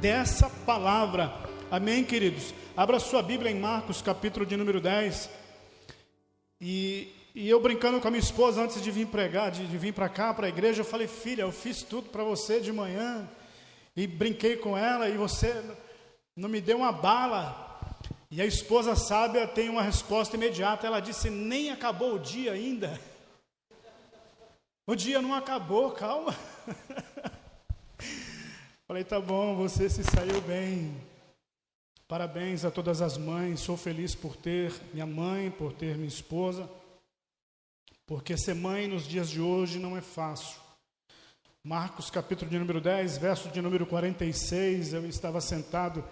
dessa 0.00 0.48
palavra. 0.64 1.32
Amém, 1.70 2.04
queridos? 2.04 2.54
Abra 2.76 3.00
sua 3.00 3.22
Bíblia 3.22 3.50
em 3.50 3.58
Marcos, 3.58 4.00
capítulo 4.00 4.46
de 4.46 4.56
número 4.56 4.80
10. 4.80 5.41
E, 6.64 7.12
e 7.34 7.48
eu 7.48 7.58
brincando 7.58 8.00
com 8.00 8.06
a 8.06 8.10
minha 8.10 8.22
esposa 8.22 8.62
antes 8.62 8.80
de 8.80 8.88
vir 8.92 9.08
pregar, 9.08 9.50
de, 9.50 9.66
de 9.66 9.76
vir 9.76 9.92
para 9.92 10.08
cá, 10.08 10.32
para 10.32 10.46
a 10.46 10.48
igreja, 10.48 10.82
eu 10.82 10.84
falei, 10.84 11.08
filha, 11.08 11.42
eu 11.42 11.50
fiz 11.50 11.82
tudo 11.82 12.08
para 12.08 12.22
você 12.22 12.60
de 12.60 12.72
manhã. 12.72 13.28
E 13.96 14.06
brinquei 14.06 14.56
com 14.56 14.78
ela, 14.78 15.08
e 15.08 15.16
você 15.16 15.60
não 16.36 16.48
me 16.48 16.60
deu 16.60 16.76
uma 16.76 16.92
bala. 16.92 17.90
E 18.30 18.40
a 18.40 18.46
esposa 18.46 18.94
sábia 18.94 19.46
tem 19.48 19.68
uma 19.68 19.82
resposta 19.82 20.36
imediata. 20.36 20.86
Ela 20.86 21.00
disse: 21.00 21.28
Nem 21.28 21.70
acabou 21.70 22.14
o 22.14 22.18
dia 22.20 22.52
ainda. 22.52 22.98
O 24.86 24.94
dia 24.94 25.20
não 25.20 25.34
acabou, 25.34 25.90
calma. 25.90 26.34
Falei: 28.86 29.04
Tá 29.04 29.20
bom, 29.20 29.56
você 29.56 29.90
se 29.90 30.02
saiu 30.04 30.40
bem. 30.42 31.11
Parabéns 32.12 32.62
a 32.62 32.70
todas 32.70 33.00
as 33.00 33.16
mães. 33.16 33.60
Sou 33.60 33.74
feliz 33.74 34.14
por 34.14 34.36
ter 34.36 34.70
minha 34.92 35.06
mãe, 35.06 35.50
por 35.50 35.72
ter 35.72 35.96
minha 35.96 36.06
esposa. 36.06 36.68
Porque 38.06 38.36
ser 38.36 38.54
mãe 38.54 38.86
nos 38.86 39.08
dias 39.08 39.30
de 39.30 39.40
hoje 39.40 39.78
não 39.78 39.96
é 39.96 40.02
fácil. 40.02 40.60
Marcos 41.64 42.10
capítulo 42.10 42.50
de 42.50 42.58
número 42.58 42.82
10, 42.82 43.16
verso 43.16 43.48
de 43.48 43.62
número 43.62 43.86
46, 43.86 44.92
eu 44.92 45.06
estava 45.06 45.40
sentado 45.40 46.04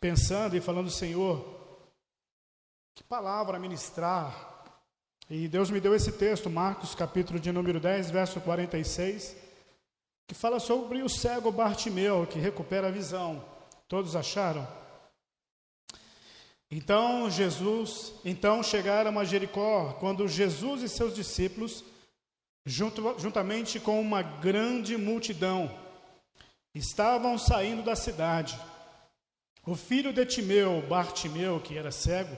pensando 0.00 0.56
e 0.56 0.60
falando, 0.60 0.90
Senhor, 0.90 1.46
que 2.96 3.04
palavra 3.04 3.56
ministrar. 3.56 4.64
E 5.30 5.46
Deus 5.46 5.70
me 5.70 5.78
deu 5.78 5.94
esse 5.94 6.10
texto, 6.10 6.50
Marcos 6.50 6.92
capítulo 6.92 7.38
de 7.38 7.52
número 7.52 7.78
10, 7.78 8.10
verso 8.10 8.40
46, 8.40 9.36
que 10.26 10.34
fala 10.34 10.58
sobre 10.58 11.04
o 11.04 11.08
cego 11.08 11.52
Bartimeu, 11.52 12.26
que 12.26 12.40
recupera 12.40 12.88
a 12.88 12.90
visão. 12.90 13.44
Todos 13.86 14.16
acharam? 14.16 14.79
Então 16.70 17.28
Jesus, 17.28 18.12
então 18.24 18.62
chegaram 18.62 19.18
a 19.18 19.24
Jericó, 19.24 19.94
quando 19.94 20.28
Jesus 20.28 20.82
e 20.82 20.88
seus 20.88 21.14
discípulos 21.14 21.84
junto, 22.64 23.18
juntamente 23.18 23.80
com 23.80 24.00
uma 24.00 24.22
grande 24.22 24.96
multidão, 24.96 25.68
estavam 26.72 27.36
saindo 27.36 27.82
da 27.82 27.96
cidade. 27.96 28.58
O 29.66 29.74
filho 29.74 30.12
de 30.12 30.24
Timeu, 30.24 30.80
Bartimeu, 30.88 31.60
que 31.60 31.76
era 31.76 31.90
cego, 31.90 32.36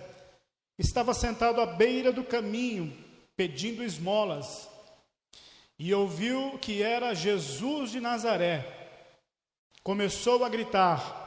estava 0.78 1.12
sentado 1.12 1.60
à 1.60 1.66
beira 1.66 2.10
do 2.10 2.24
caminho, 2.24 2.96
pedindo 3.36 3.84
esmolas, 3.84 4.68
e 5.78 5.92
ouviu 5.92 6.58
que 6.58 6.82
era 6.82 7.14
Jesus 7.14 7.90
de 7.90 8.00
Nazaré. 8.00 8.64
Começou 9.82 10.44
a 10.44 10.48
gritar: 10.48 11.21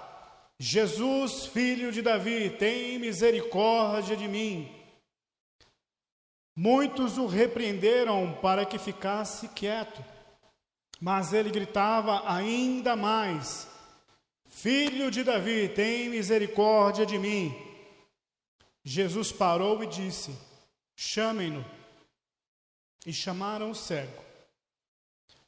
Jesus, 0.60 1.48
filho 1.48 1.92
de 1.92 2.02
Davi, 2.02 2.50
tem 2.50 2.98
misericórdia 2.98 4.16
de 4.16 4.28
mim. 4.28 4.72
Muitos 6.56 7.18
o 7.18 7.26
repreenderam 7.26 8.38
para 8.42 8.66
que 8.66 8.80
ficasse 8.80 9.50
quieto, 9.50 10.04
mas 11.02 11.34
ele 11.34 11.50
gritava 11.50 12.32
ainda 12.32 12.96
mais: 12.96 13.68
Filho 14.48 15.12
de 15.12 15.22
Davi, 15.22 15.68
tem 15.68 16.10
misericórdia 16.10 17.06
de 17.06 17.20
mim. 17.20 17.54
Jesus 18.86 19.32
parou 19.34 19.84
e 19.84 19.88
disse: 19.88 20.34
Chamem-no. 20.96 21.66
E 23.06 23.12
chamaram 23.12 23.72
o 23.72 23.76
cego. 23.76 24.24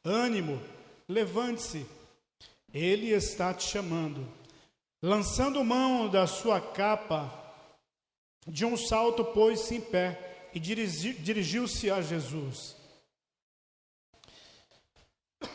Ânimo, 0.04 0.62
levante-se, 1.08 1.88
ele 2.74 3.12
está 3.12 3.54
te 3.54 3.64
chamando. 3.64 4.28
Lançando 5.02 5.64
mão 5.64 6.10
da 6.10 6.26
sua 6.26 6.60
capa, 6.60 7.32
de 8.48 8.66
um 8.66 8.76
salto 8.76 9.24
pôs-se 9.24 9.76
em 9.76 9.82
pé 9.82 10.50
e 10.54 10.60
dirigiu-se 10.60 11.92
a 11.92 12.02
Jesus. 12.02 12.76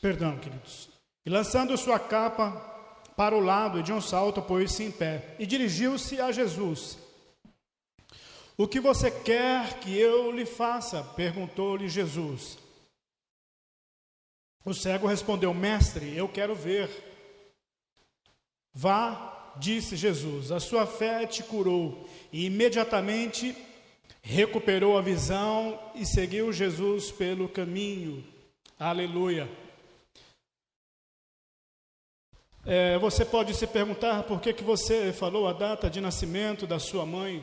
Perdão, 0.00 0.38
queridos. 0.38 0.90
E 1.24 1.30
lançando 1.30 1.76
sua 1.78 1.98
capa 1.98 2.52
para 3.16 3.34
o 3.34 3.40
lado 3.40 3.82
de 3.82 3.92
um 3.92 4.00
salto, 4.00 4.42
pôs-se 4.42 4.82
em 4.84 4.90
pé 4.90 5.34
e 5.38 5.46
dirigiu-se 5.46 6.20
a 6.20 6.30
Jesus. 6.30 6.98
O 8.58 8.68
que 8.68 8.78
você 8.78 9.10
quer 9.10 9.78
que 9.80 9.96
eu 9.96 10.30
lhe 10.30 10.44
faça? 10.44 11.02
perguntou-lhe 11.02 11.88
Jesus. 11.88 12.58
O 14.64 14.74
cego 14.74 15.06
respondeu: 15.06 15.54
Mestre, 15.54 16.14
eu 16.14 16.28
quero 16.28 16.54
ver. 16.54 17.07
Vá, 18.74 19.54
disse 19.58 19.96
Jesus, 19.96 20.52
a 20.52 20.60
sua 20.60 20.86
fé 20.86 21.26
te 21.26 21.42
curou. 21.42 22.08
E 22.32 22.46
imediatamente 22.46 23.56
recuperou 24.22 24.98
a 24.98 25.02
visão 25.02 25.78
e 25.94 26.04
seguiu 26.04 26.52
Jesus 26.52 27.10
pelo 27.10 27.48
caminho. 27.48 28.24
Aleluia. 28.78 29.48
É, 32.64 32.98
você 32.98 33.24
pode 33.24 33.54
se 33.54 33.66
perguntar 33.66 34.24
por 34.24 34.40
que, 34.40 34.52
que 34.52 34.62
você 34.62 35.12
falou 35.12 35.48
a 35.48 35.54
data 35.54 35.88
de 35.88 36.00
nascimento 36.00 36.66
da 36.66 36.78
sua 36.78 37.06
mãe. 37.06 37.42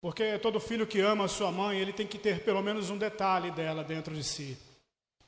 Porque 0.00 0.38
todo 0.38 0.60
filho 0.60 0.86
que 0.86 1.00
ama 1.00 1.24
a 1.24 1.28
sua 1.28 1.50
mãe, 1.50 1.78
ele 1.78 1.92
tem 1.92 2.06
que 2.06 2.18
ter 2.18 2.44
pelo 2.44 2.62
menos 2.62 2.90
um 2.90 2.98
detalhe 2.98 3.50
dela 3.50 3.82
dentro 3.82 4.14
de 4.14 4.22
si. 4.22 4.56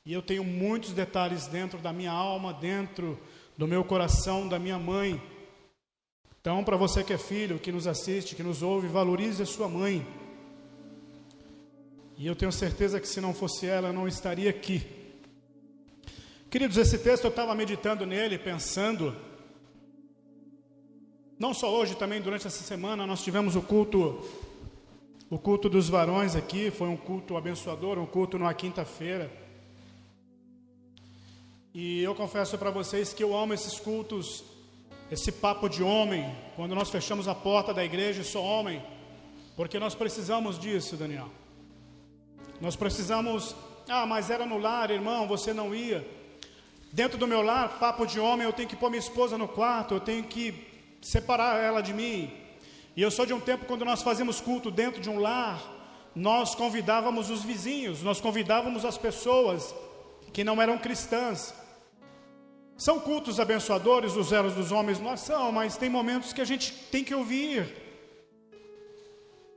E 0.05 0.13
eu 0.13 0.21
tenho 0.21 0.43
muitos 0.43 0.93
detalhes 0.93 1.47
dentro 1.47 1.79
da 1.79 1.91
minha 1.91 2.11
alma, 2.11 2.53
dentro 2.53 3.19
do 3.61 3.67
meu 3.67 3.83
coração, 3.83 4.47
da 4.47 4.57
minha 4.57 4.79
mãe. 4.79 5.21
Então, 6.39 6.63
para 6.63 6.75
você 6.75 7.03
que 7.03 7.13
é 7.13 7.17
filho, 7.19 7.59
que 7.59 7.71
nos 7.71 7.85
assiste, 7.85 8.33
que 8.33 8.41
nos 8.41 8.63
ouve, 8.63 8.87
valorize 8.87 9.43
a 9.43 9.45
sua 9.45 9.69
mãe. 9.69 10.03
E 12.17 12.25
eu 12.25 12.35
tenho 12.35 12.51
certeza 12.51 12.99
que 12.99 13.07
se 13.07 13.21
não 13.21 13.35
fosse 13.35 13.67
ela, 13.67 13.89
eu 13.89 13.93
não 13.93 14.07
estaria 14.07 14.49
aqui. 14.49 14.83
Queridos, 16.49 16.75
esse 16.75 16.97
texto 16.97 17.25
eu 17.25 17.29
estava 17.29 17.53
meditando 17.53 18.03
nele, 18.03 18.39
pensando. 18.39 19.15
Não 21.37 21.53
só 21.53 21.71
hoje, 21.71 21.95
também 21.95 22.19
durante 22.19 22.47
essa 22.47 22.63
semana, 22.63 23.05
nós 23.05 23.23
tivemos 23.23 23.55
o 23.55 23.61
culto, 23.61 24.25
o 25.29 25.37
culto 25.37 25.69
dos 25.69 25.87
varões 25.87 26.35
aqui. 26.35 26.71
Foi 26.71 26.87
um 26.87 26.97
culto 26.97 27.37
abençoador, 27.37 27.99
um 27.99 28.07
culto 28.07 28.39
numa 28.39 28.55
quinta-feira. 28.55 29.31
E 31.73 32.01
eu 32.01 32.13
confesso 32.13 32.57
para 32.57 32.69
vocês 32.69 33.13
que 33.13 33.23
eu 33.23 33.35
amo 33.35 33.53
esses 33.53 33.79
cultos 33.79 34.43
esse 35.11 35.29
papo 35.29 35.67
de 35.67 35.83
homem, 35.83 36.33
quando 36.55 36.73
nós 36.73 36.89
fechamos 36.89 37.27
a 37.27 37.35
porta 37.35 37.73
da 37.73 37.83
igreja, 37.83 38.23
sou 38.23 38.45
homem, 38.45 38.81
porque 39.57 39.77
nós 39.77 39.93
precisamos 39.93 40.57
disso, 40.57 40.95
Daniel. 40.95 41.27
Nós 42.61 42.77
precisamos, 42.77 43.53
ah, 43.89 44.05
mas 44.05 44.29
era 44.29 44.45
no 44.45 44.57
lar, 44.57 44.89
irmão, 44.89 45.27
você 45.27 45.53
não 45.53 45.75
ia. 45.75 46.07
Dentro 46.93 47.17
do 47.17 47.27
meu 47.27 47.41
lar, 47.41 47.77
papo 47.77 48.05
de 48.05 48.21
homem, 48.21 48.45
eu 48.47 48.53
tenho 48.53 48.69
que 48.69 48.75
pôr 48.75 48.89
minha 48.89 49.01
esposa 49.01 49.37
no 49.37 49.49
quarto, 49.49 49.95
eu 49.95 49.99
tenho 49.99 50.23
que 50.23 50.53
separar 51.01 51.61
ela 51.61 51.81
de 51.81 51.93
mim. 51.93 52.31
E 52.95 53.01
eu 53.01 53.11
sou 53.11 53.25
de 53.25 53.33
um 53.33 53.39
tempo 53.39 53.65
quando 53.65 53.83
nós 53.83 54.01
fazíamos 54.01 54.39
culto 54.39 54.71
dentro 54.71 55.01
de 55.01 55.09
um 55.09 55.19
lar, 55.19 55.61
nós 56.15 56.55
convidávamos 56.55 57.29
os 57.29 57.43
vizinhos, 57.43 58.01
nós 58.01 58.21
convidávamos 58.21 58.85
as 58.85 58.97
pessoas 58.97 59.75
que 60.31 60.41
não 60.41 60.61
eram 60.61 60.77
cristãs. 60.77 61.53
São 62.81 62.99
cultos 62.99 63.39
abençoadores 63.39 64.15
os 64.15 64.31
elos 64.31 64.55
dos 64.55 64.71
homens, 64.71 64.99
nós 64.99 65.19
são, 65.19 65.51
mas 65.51 65.77
tem 65.77 65.87
momentos 65.87 66.33
que 66.33 66.41
a 66.41 66.49
gente 66.51 66.73
tem 66.91 67.03
que 67.03 67.13
ouvir. 67.13 67.71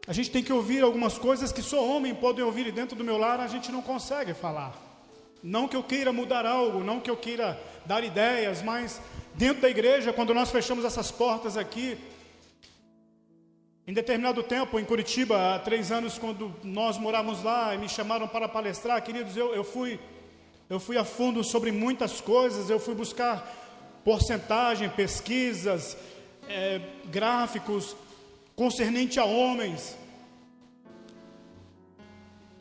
A 0.06 0.12
gente 0.12 0.30
tem 0.30 0.44
que 0.44 0.52
ouvir 0.52 0.82
algumas 0.82 1.16
coisas 1.16 1.50
que 1.50 1.62
só 1.62 1.82
homem 1.82 2.14
pode 2.14 2.42
ouvir 2.42 2.66
e 2.66 2.70
dentro 2.70 2.94
do 2.94 3.02
meu 3.02 3.16
lar 3.16 3.40
a 3.40 3.46
gente 3.46 3.72
não 3.72 3.80
consegue 3.80 4.34
falar. 4.34 4.74
Não 5.42 5.66
que 5.66 5.74
eu 5.74 5.82
queira 5.82 6.12
mudar 6.12 6.44
algo, 6.44 6.84
não 6.84 7.00
que 7.00 7.10
eu 7.10 7.16
queira 7.16 7.58
dar 7.86 8.04
ideias, 8.04 8.60
mas 8.60 9.00
dentro 9.34 9.62
da 9.62 9.70
igreja, 9.70 10.12
quando 10.12 10.34
nós 10.34 10.50
fechamos 10.50 10.84
essas 10.84 11.10
portas 11.10 11.56
aqui, 11.56 11.96
em 13.86 13.94
determinado 13.94 14.42
tempo, 14.42 14.78
em 14.78 14.84
Curitiba, 14.84 15.54
há 15.54 15.58
três 15.58 15.90
anos, 15.90 16.18
quando 16.18 16.54
nós 16.62 16.98
morávamos 16.98 17.42
lá 17.42 17.74
e 17.74 17.78
me 17.78 17.88
chamaram 17.88 18.28
para 18.28 18.50
palestrar, 18.50 19.02
queridos, 19.02 19.34
eu, 19.34 19.54
eu 19.54 19.64
fui 19.64 19.98
eu 20.68 20.80
fui 20.80 20.96
a 20.96 21.04
fundo 21.04 21.44
sobre 21.44 21.70
muitas 21.70 22.20
coisas, 22.20 22.70
eu 22.70 22.78
fui 22.78 22.94
buscar 22.94 24.00
porcentagem, 24.04 24.88
pesquisas, 24.88 25.96
é, 26.48 26.80
gráficos 27.06 27.96
concernente 28.56 29.20
a 29.20 29.24
homens. 29.24 29.96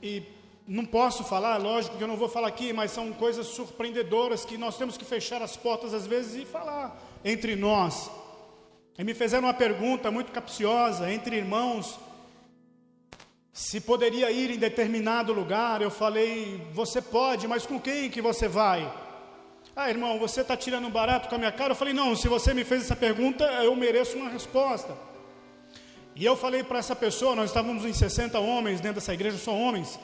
E 0.01 0.24
não 0.68 0.86
posso 0.86 1.24
falar, 1.24 1.58
lógico 1.58 1.97
que 1.97 2.04
eu 2.04 2.08
não 2.08 2.18
vou 2.18 2.30
falar 2.30 2.47
aqui, 2.47 2.74
mas 2.74 2.91
são 2.91 3.12
coisas 3.14 3.47
surpreendedoras 3.47 4.45
que 4.45 4.58
nós 4.58 4.78
temos 4.78 4.97
que 4.97 5.06
fechar 5.06 5.41
as 5.41 5.56
portas 5.56 5.93
às 5.93 6.08
vezes 6.08 6.41
e 6.41 6.45
falar 6.45 7.01
entre 7.24 7.56
nós. 7.56 8.10
E 8.97 9.04
me 9.04 9.14
fizeram 9.14 9.47
uma 9.47 9.54
pergunta 9.54 10.12
muito 10.12 10.32
capciosa 10.32 11.12
entre 11.12 11.38
irmãos 11.38 11.99
se 13.54 13.80
poderia 13.80 14.32
ir 14.32 14.49
em 14.49 14.58
determinado 14.58 15.32
lugar, 15.32 15.80
eu 15.80 15.91
falei, 15.91 16.68
você 16.74 16.99
pode, 16.99 17.47
mas 17.47 17.68
com 17.68 17.80
quem 17.80 18.10
que 18.10 18.20
você 18.20 18.47
vai? 18.47 18.91
Ah, 19.76 19.91
irmão, 19.91 20.18
você 20.18 20.41
está 20.41 20.58
tirando 20.58 20.88
um 20.88 20.91
barato 20.91 21.30
com 21.30 21.36
a 21.36 21.38
minha 21.38 21.51
cara? 21.51 21.74
Eu 21.74 21.76
falei, 21.76 21.93
não, 21.93 22.16
se 22.16 22.28
você 22.28 22.51
me 22.51 22.64
fez 22.64 22.82
essa 22.82 22.95
pergunta, 22.95 23.43
eu 23.64 23.76
mereço 23.76 24.18
uma 24.18 24.30
resposta. 24.30 24.97
E 26.16 26.26
eu 26.26 26.36
falei 26.36 26.64
para 26.64 26.80
essa 26.80 26.95
pessoa, 26.95 27.36
nós 27.36 27.51
estávamos 27.51 27.86
em 27.86 27.93
60 27.93 28.39
homens 28.39 28.82
dentro 28.82 28.95
dessa 28.95 29.14
igreja, 29.14 29.38
só 29.38 29.54
homens. 29.54 29.99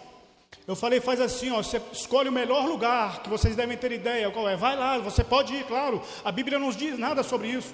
Eu 0.68 0.76
falei, 0.76 1.00
faz 1.00 1.20
assim, 1.20 1.50
ó, 1.52 1.58
você 1.58 1.82
escolhe 1.92 2.30
o 2.30 2.32
melhor 2.32 2.68
lugar, 2.68 3.24
que 3.24 3.30
vocês 3.30 3.56
devem 3.56 3.78
ter 3.78 3.92
ideia 3.92 4.30
qual 4.30 4.48
é. 4.48 4.56
Vai 4.56 4.76
lá, 4.76 5.00
você 5.00 5.24
pode 5.24 5.56
ir, 5.56 5.64
claro. 5.66 6.02
A 6.24 6.32
Bíblia 6.32 6.60
não 6.60 6.68
nos 6.68 6.78
diz 6.78 7.00
nada 7.00 7.24
sobre 7.24 7.48
isso. 7.48 7.74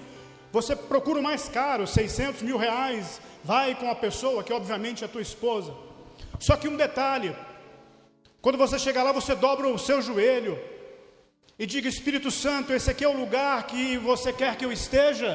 Você 0.54 0.74
procura 0.74 1.20
o 1.20 1.24
mais 1.24 1.50
caro, 1.50 1.86
600 1.86 2.42
mil 2.42 2.56
reais, 2.58 3.20
vai 3.46 3.76
com 3.76 3.90
a 3.90 3.96
pessoa 3.96 4.44
que 4.44 4.52
obviamente 4.52 5.04
é 5.04 5.08
tua 5.08 5.22
esposa. 5.22 5.72
Só 6.40 6.58
que 6.58 6.68
um 6.68 6.76
detalhe: 6.76 7.36
quando 8.42 8.58
você 8.58 8.78
chegar 8.80 9.04
lá, 9.04 9.12
você 9.12 9.36
dobra 9.36 9.68
o 9.68 9.78
seu 9.78 10.02
joelho 10.02 10.60
e 11.58 11.66
diga: 11.66 11.88
Espírito 11.88 12.32
Santo, 12.32 12.74
esse 12.74 12.90
aqui 12.90 13.04
é 13.04 13.08
o 13.08 13.18
lugar 13.18 13.68
que 13.68 13.98
você 13.98 14.34
quer 14.34 14.56
que 14.56 14.66
eu 14.66 14.72
esteja? 14.72 15.30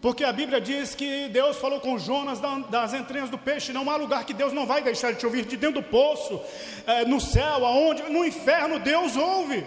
Porque 0.00 0.24
a 0.24 0.32
Bíblia 0.32 0.60
diz 0.60 0.96
que 0.96 1.28
Deus 1.28 1.58
falou 1.58 1.80
com 1.80 1.96
Jonas 1.96 2.40
das 2.68 2.92
entranhas 2.92 3.30
do 3.30 3.38
peixe. 3.38 3.72
Não 3.72 3.88
há 3.88 3.94
lugar 3.94 4.24
que 4.24 4.34
Deus 4.34 4.52
não 4.52 4.66
vai 4.66 4.82
deixar 4.82 5.12
de 5.12 5.20
te 5.20 5.26
ouvir, 5.26 5.44
de 5.44 5.56
dentro 5.56 5.80
do 5.80 5.88
poço, 5.88 6.40
é, 6.86 7.04
no 7.04 7.20
céu, 7.20 7.64
aonde, 7.64 8.02
no 8.10 8.24
inferno, 8.24 8.80
Deus 8.80 9.16
ouve. 9.16 9.64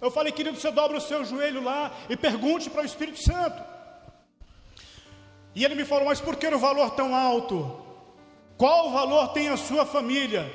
Eu 0.00 0.12
falei, 0.12 0.32
querido, 0.32 0.60
você 0.60 0.70
dobra 0.70 0.96
o 0.96 1.00
seu 1.00 1.24
joelho 1.24 1.60
lá 1.60 1.92
e 2.08 2.16
pergunte 2.16 2.70
para 2.70 2.82
o 2.82 2.86
Espírito 2.86 3.20
Santo. 3.20 3.73
E 5.54 5.64
ele 5.64 5.74
me 5.74 5.84
falou, 5.84 6.06
mas 6.06 6.20
por 6.20 6.36
que 6.36 6.46
o 6.46 6.58
valor 6.58 6.90
tão 6.90 7.14
alto? 7.14 7.80
Qual 8.56 8.90
valor 8.90 9.28
tem 9.28 9.48
a 9.48 9.56
sua 9.56 9.84
família? 9.84 10.52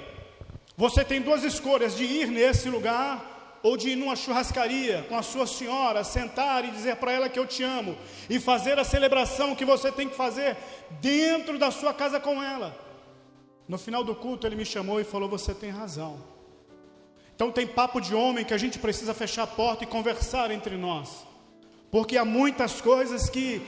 Você 0.78 1.04
tem 1.04 1.22
duas 1.22 1.44
escolhas: 1.44 1.96
de 1.96 2.04
ir 2.04 2.28
nesse 2.28 2.70
lugar 2.70 3.60
ou 3.62 3.76
de 3.76 3.90
ir 3.90 3.96
numa 3.96 4.16
churrascaria 4.16 5.06
com 5.10 5.18
a 5.18 5.22
sua 5.22 5.46
senhora, 5.46 6.04
sentar 6.04 6.64
e 6.64 6.72
dizer 6.72 6.96
para 6.96 7.12
ela 7.12 7.28
que 7.28 7.38
eu 7.38 7.46
te 7.46 7.62
amo, 7.62 7.98
e 8.30 8.40
fazer 8.40 8.80
a 8.80 8.86
celebração 8.86 9.56
que 9.56 9.66
você 9.66 9.92
tem 9.92 10.08
que 10.08 10.16
fazer 10.16 10.56
dentro 11.02 11.60
da 11.60 11.70
sua 11.70 11.94
casa 11.94 12.20
com 12.20 12.42
ela. 12.42 12.78
No 13.68 13.78
final 13.78 14.04
do 14.04 14.16
culto, 14.16 14.48
ele 14.48 14.56
me 14.56 14.66
chamou 14.66 15.00
e 15.02 15.04
falou: 15.04 15.28
Você 15.30 15.54
tem 15.54 15.70
razão. 15.70 16.24
Então, 17.36 17.52
tem 17.52 17.68
papo 17.68 18.02
de 18.02 18.14
homem 18.16 18.44
que 18.44 18.54
a 18.54 18.58
gente 18.58 18.80
precisa 18.80 19.14
fechar 19.14 19.44
a 19.44 19.48
porta 19.48 19.84
e 19.84 19.88
conversar 19.88 20.52
entre 20.52 20.76
nós, 20.76 21.26
porque 21.92 22.18
há 22.18 22.26
muitas 22.26 22.82
coisas 22.82 23.30
que 23.30 23.62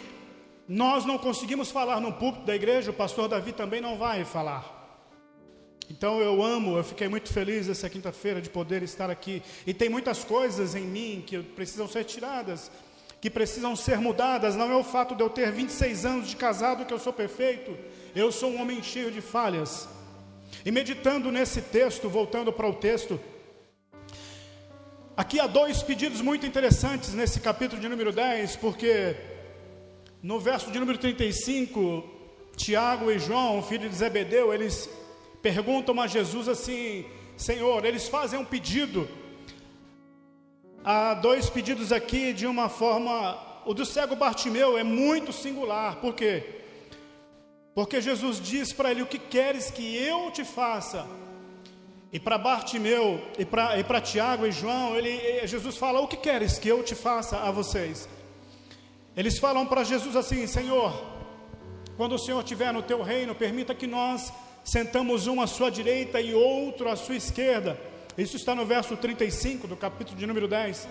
nós 0.74 1.04
não 1.04 1.18
conseguimos 1.18 1.70
falar 1.70 2.00
no 2.00 2.14
púlpito 2.14 2.46
da 2.46 2.56
igreja, 2.56 2.92
o 2.92 2.94
pastor 2.94 3.28
Davi 3.28 3.52
também 3.52 3.82
não 3.82 3.98
vai 3.98 4.24
falar. 4.24 4.80
Então 5.90 6.22
eu 6.22 6.42
amo, 6.42 6.78
eu 6.78 6.84
fiquei 6.86 7.10
muito 7.10 7.28
feliz 7.28 7.68
essa 7.68 7.90
quinta-feira 7.90 8.42
de 8.42 8.50
poder 8.50 8.82
estar 8.82 9.10
aqui. 9.10 9.44
E 9.68 9.74
tem 9.74 9.90
muitas 9.90 10.24
coisas 10.24 10.74
em 10.74 10.86
mim 10.86 11.26
que 11.28 11.40
precisam 11.40 11.90
ser 11.90 12.06
tiradas, 12.06 12.72
que 13.20 13.30
precisam 13.30 13.76
ser 13.76 13.98
mudadas. 13.98 14.56
Não 14.56 14.72
é 14.72 14.76
o 14.78 14.84
fato 14.84 15.14
de 15.14 15.22
eu 15.22 15.30
ter 15.30 15.52
26 15.52 16.06
anos 16.06 16.30
de 16.30 16.38
casado 16.38 16.86
que 16.86 16.94
eu 16.94 17.00
sou 17.00 17.12
perfeito. 17.12 17.78
Eu 18.16 18.32
sou 18.32 18.50
um 18.50 18.62
homem 18.62 18.82
cheio 18.82 19.12
de 19.12 19.20
falhas. 19.20 19.90
E 20.64 20.72
meditando 20.72 21.34
nesse 21.34 21.62
texto, 21.62 22.08
voltando 22.08 22.54
para 22.54 22.70
o 22.70 22.74
texto, 22.74 23.20
aqui 25.18 25.38
há 25.38 25.48
dois 25.48 25.84
pedidos 25.84 26.22
muito 26.22 26.46
interessantes 26.46 27.14
nesse 27.14 27.42
capítulo 27.42 27.82
de 27.82 27.90
número 27.90 28.14
10, 28.14 28.56
porque 28.56 29.31
no 30.22 30.40
verso 30.40 30.70
de 30.70 30.80
número 30.80 31.00
35, 31.00 32.04
Tiago 32.56 33.10
e 33.10 33.18
João, 33.18 33.64
filho 33.64 33.90
de 33.90 33.96
Zebedeu, 33.96 34.54
eles 34.54 34.88
perguntam 35.42 36.00
a 36.00 36.06
Jesus 36.06 36.48
assim: 36.48 37.06
Senhor, 37.36 37.84
eles 37.86 38.08
fazem 38.08 38.40
um 38.40 38.46
pedido. 38.46 39.08
Há 40.84 41.16
dois 41.16 41.50
pedidos 41.50 41.92
aqui 41.92 42.34
de 42.34 42.46
uma 42.46 42.70
forma. 42.70 43.50
O 43.66 43.74
do 43.74 43.86
cego 43.86 44.16
Bartimeu 44.16 44.78
é 44.78 44.84
muito 44.84 45.32
singular, 45.32 45.98
por 45.98 46.14
quê? 46.14 46.62
Porque 47.74 48.00
Jesus 48.00 48.40
diz 48.40 48.72
para 48.72 48.92
ele: 48.92 49.02
O 49.02 49.08
que 49.08 49.18
queres 49.18 49.72
que 49.72 49.98
eu 49.98 50.30
te 50.30 50.44
faça? 50.44 51.08
E 52.14 52.20
para 52.20 52.38
Bartimeu, 52.38 53.22
e 53.40 53.46
para 53.46 54.02
Tiago 54.02 54.46
e 54.46 54.52
João, 54.52 54.96
ele, 54.96 55.48
Jesus 55.48 55.78
fala: 55.78 56.00
O 56.00 56.08
que 56.08 56.18
queres 56.18 56.60
que 56.60 56.68
eu 56.68 56.84
te 56.84 56.94
faça 56.94 57.38
a 57.38 57.50
vocês? 57.50 58.08
Eles 59.16 59.38
falam 59.38 59.66
para 59.66 59.84
Jesus 59.84 60.16
assim: 60.16 60.48
Senhor, 60.48 60.94
quando 61.98 62.16
o 62.16 62.20
Senhor 62.20 62.40
estiver 62.40 62.72
no 62.72 62.82
teu 62.82 63.02
reino, 63.02 63.36
permita 63.36 63.76
que 63.76 63.88
nós 63.88 64.32
sentamos 64.64 65.28
um 65.28 65.42
à 65.42 65.48
sua 65.48 65.70
direita 65.70 66.22
e 66.22 66.34
outro 66.34 66.90
à 66.90 66.96
sua 66.96 67.16
esquerda. 67.16 67.78
Isso 68.18 68.36
está 68.36 68.54
no 68.54 68.66
verso 68.66 68.96
35 68.96 69.68
do 69.68 69.76
capítulo 69.76 70.18
de 70.18 70.26
número 70.26 70.48
10. 70.48 70.88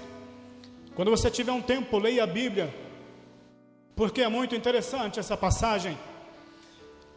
Quando 0.95 1.11
você 1.11 1.31
tiver 1.31 1.53
um 1.53 1.63
tempo, 1.63 1.99
leia 1.99 2.25
a 2.25 2.27
Bíblia, 2.27 2.75
porque 3.95 4.23
é 4.23 4.29
muito 4.29 4.55
interessante 4.55 5.21
essa 5.21 5.37
passagem. 5.37 5.97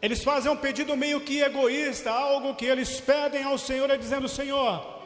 Eles 0.00 0.22
fazem 0.22 0.52
um 0.52 0.56
pedido 0.56 0.96
meio 0.96 1.20
que 1.20 1.40
egoísta, 1.40 2.10
algo 2.10 2.54
que 2.54 2.66
eles 2.66 3.00
pedem 3.00 3.42
ao 3.42 3.56
Senhor, 3.56 3.90
é 3.90 3.96
dizendo: 3.96 4.28
Senhor, 4.28 5.02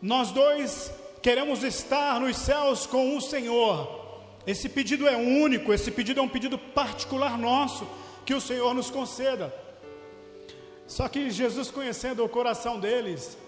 nós 0.00 0.30
dois 0.30 0.92
queremos 1.22 1.62
estar 1.62 2.20
nos 2.20 2.36
céus 2.36 2.86
com 2.86 3.16
o 3.16 3.20
Senhor. 3.20 4.03
Esse 4.46 4.68
pedido 4.68 5.08
é 5.08 5.16
único, 5.16 5.72
esse 5.72 5.90
pedido 5.90 6.20
é 6.20 6.22
um 6.22 6.28
pedido 6.28 6.58
particular 6.58 7.38
nosso, 7.38 7.86
que 8.26 8.34
o 8.34 8.40
Senhor 8.40 8.74
nos 8.74 8.90
conceda. 8.90 9.54
Só 10.86 11.08
que 11.08 11.30
Jesus, 11.30 11.70
conhecendo 11.70 12.24
o 12.24 12.28
coração 12.28 12.78
deles, 12.78 13.38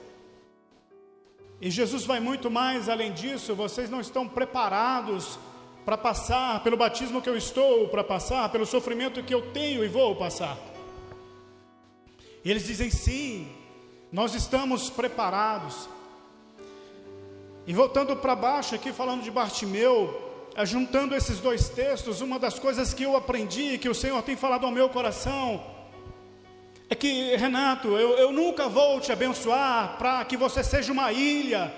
e 1.61 1.70
Jesus 1.70 2.05
vai 2.05 2.20
muito 2.20 2.51
mais 2.51 2.88
além 2.88 3.12
disso, 3.12 3.55
vocês 3.55 3.88
não 3.88 4.01
estão 4.01 4.26
preparados 4.26 5.38
para 5.84 5.97
passar 5.97 6.62
pelo 6.62 6.76
batismo 6.76 7.22
que 7.22 7.28
eu 7.28 7.36
estou 7.36 7.88
para 7.88 8.03
passar, 8.03 8.49
pelo 8.51 8.66
sofrimento 8.66 9.22
que 9.22 9.34
eu 9.34 9.53
tenho 9.53 9.84
e 9.84 9.88
vou 9.88 10.16
passar. 10.16 10.59
E 12.44 12.51
eles 12.51 12.66
dizem 12.66 12.90
sim, 12.90 13.49
nós 14.11 14.34
estamos 14.34 14.90
preparados. 14.90 15.88
E 17.66 17.72
voltando 17.72 18.16
para 18.16 18.34
baixo 18.36 18.74
aqui, 18.74 18.92
falando 18.92 19.22
de 19.22 19.30
Bartimeu, 19.30 20.26
juntando 20.65 21.15
esses 21.15 21.39
dois 21.39 21.69
textos, 21.69 22.21
uma 22.21 22.39
das 22.39 22.59
coisas 22.59 22.95
que 22.95 23.03
eu 23.03 23.15
aprendi, 23.17 23.77
que 23.79 23.89
o 23.89 23.95
Senhor 23.95 24.23
tem 24.23 24.37
falado 24.37 24.65
ao 24.65 24.73
meu 24.73 24.89
coração, 24.89 25.63
é 26.89 26.95
que, 26.95 27.37
Renato, 27.37 27.89
eu, 27.89 28.17
eu 28.17 28.33
nunca 28.33 28.69
vou 28.69 29.01
te 29.01 29.11
abençoar 29.11 29.97
para 29.99 30.25
que 30.25 30.37
você 30.37 30.63
seja 30.63 30.93
uma 30.93 31.13
ilha, 31.13 31.73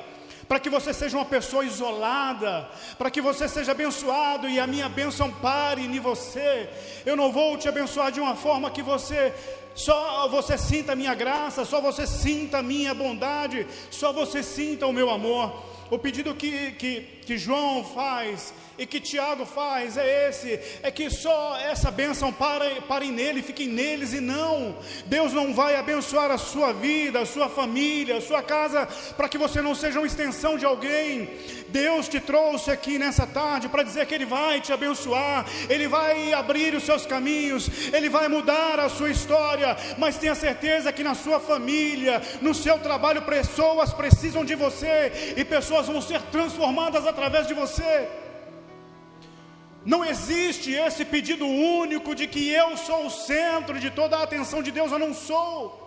para 0.46 0.60
que 0.60 0.70
você 0.70 0.92
seja 0.94 1.16
uma 1.16 1.24
pessoa 1.24 1.64
isolada, 1.64 2.68
para 2.96 3.10
que 3.10 3.20
você 3.20 3.48
seja 3.48 3.72
abençoado 3.72 4.48
e 4.48 4.60
a 4.60 4.66
minha 4.66 4.88
bênção 4.88 5.30
pare 5.30 5.82
em 5.82 5.98
você. 5.98 6.68
Eu 7.04 7.16
não 7.16 7.32
vou 7.32 7.56
te 7.56 7.68
abençoar 7.68 8.12
de 8.12 8.20
uma 8.20 8.36
forma 8.36 8.70
que 8.70 8.82
você 8.82 9.32
só 9.74 10.26
você 10.28 10.58
sinta 10.58 10.92
a 10.92 10.96
minha 10.96 11.14
graça, 11.14 11.64
só 11.64 11.80
você 11.80 12.06
sinta 12.06 12.58
a 12.58 12.62
minha 12.62 12.92
bondade, 12.92 13.66
só 13.90 14.12
você 14.12 14.42
sinta 14.42 14.86
o 14.86 14.92
meu 14.92 15.08
amor. 15.08 15.64
O 15.90 15.98
pedido 15.98 16.34
que, 16.34 16.72
que, 16.72 17.00
que 17.24 17.38
João 17.38 17.84
faz 17.84 18.52
e 18.78 18.86
que 18.86 19.00
Tiago 19.00 19.44
faz 19.44 19.96
é 19.96 20.28
esse: 20.28 20.58
é 20.82 20.90
que 20.90 21.10
só 21.10 21.56
essa 21.58 21.90
bênção 21.90 22.32
pare, 22.32 22.80
pare 22.82 23.10
nele, 23.10 23.42
fique 23.42 23.66
neles 23.66 24.12
e 24.12 24.20
não. 24.20 24.76
Deus 25.06 25.32
não 25.32 25.52
vai 25.52 25.76
abençoar 25.76 26.30
a 26.30 26.38
sua 26.38 26.72
vida, 26.72 27.20
a 27.20 27.26
sua 27.26 27.48
família, 27.48 28.18
a 28.18 28.20
sua 28.20 28.42
casa, 28.42 28.86
para 29.16 29.28
que 29.28 29.36
você 29.36 29.60
não 29.60 29.74
seja 29.74 29.98
uma 29.98 30.06
extensão 30.06 30.56
de 30.56 30.64
alguém. 30.64 31.28
Deus 31.68 32.08
te 32.08 32.20
trouxe 32.20 32.70
aqui 32.70 32.98
nessa 32.98 33.26
tarde 33.26 33.68
para 33.68 33.82
dizer 33.82 34.06
que 34.06 34.14
Ele 34.14 34.24
vai 34.24 34.60
te 34.60 34.72
abençoar, 34.72 35.44
Ele 35.68 35.88
vai 35.88 36.32
abrir 36.32 36.74
os 36.74 36.84
seus 36.84 37.04
caminhos, 37.04 37.68
Ele 37.92 38.08
vai 38.08 38.28
mudar 38.28 38.80
a 38.80 38.88
sua 38.88 39.10
história, 39.10 39.76
mas 39.98 40.16
tenha 40.16 40.34
certeza 40.34 40.92
que 40.92 41.02
na 41.02 41.14
sua 41.14 41.40
família, 41.40 42.22
no 42.40 42.54
seu 42.54 42.78
trabalho, 42.78 43.22
pessoas 43.22 43.92
precisam 43.92 44.44
de 44.44 44.54
você 44.54 45.34
e 45.36 45.44
pessoas 45.44 45.86
vão 45.88 46.00
ser 46.00 46.22
transformadas 46.22 47.06
através 47.06 47.46
de 47.46 47.54
você. 47.54 48.08
Não 49.84 50.04
existe 50.04 50.72
esse 50.72 51.04
pedido 51.04 51.46
único 51.46 52.14
de 52.14 52.26
que 52.26 52.50
eu 52.50 52.76
sou 52.76 53.06
o 53.06 53.10
centro 53.10 53.78
de 53.78 53.90
toda 53.90 54.16
a 54.16 54.22
atenção 54.22 54.62
de 54.62 54.70
Deus, 54.70 54.92
eu 54.92 54.98
não 54.98 55.14
sou. 55.14 55.86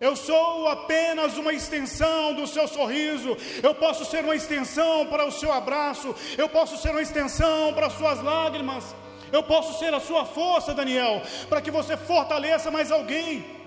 Eu 0.00 0.16
sou 0.16 0.66
apenas 0.66 1.36
uma 1.36 1.52
extensão 1.52 2.34
do 2.34 2.44
seu 2.44 2.66
sorriso, 2.66 3.36
eu 3.62 3.72
posso 3.72 4.04
ser 4.04 4.24
uma 4.24 4.34
extensão 4.34 5.06
para 5.06 5.24
o 5.24 5.30
seu 5.30 5.52
abraço, 5.52 6.12
eu 6.36 6.48
posso 6.48 6.76
ser 6.76 6.90
uma 6.90 7.02
extensão 7.02 7.72
para 7.72 7.86
as 7.86 7.92
suas 7.92 8.20
lágrimas, 8.20 8.96
eu 9.30 9.44
posso 9.44 9.78
ser 9.78 9.94
a 9.94 10.00
sua 10.00 10.24
força, 10.24 10.74
Daniel, 10.74 11.22
para 11.48 11.60
que 11.60 11.70
você 11.70 11.96
fortaleça 11.96 12.68
mais 12.68 12.90
alguém. 12.90 13.61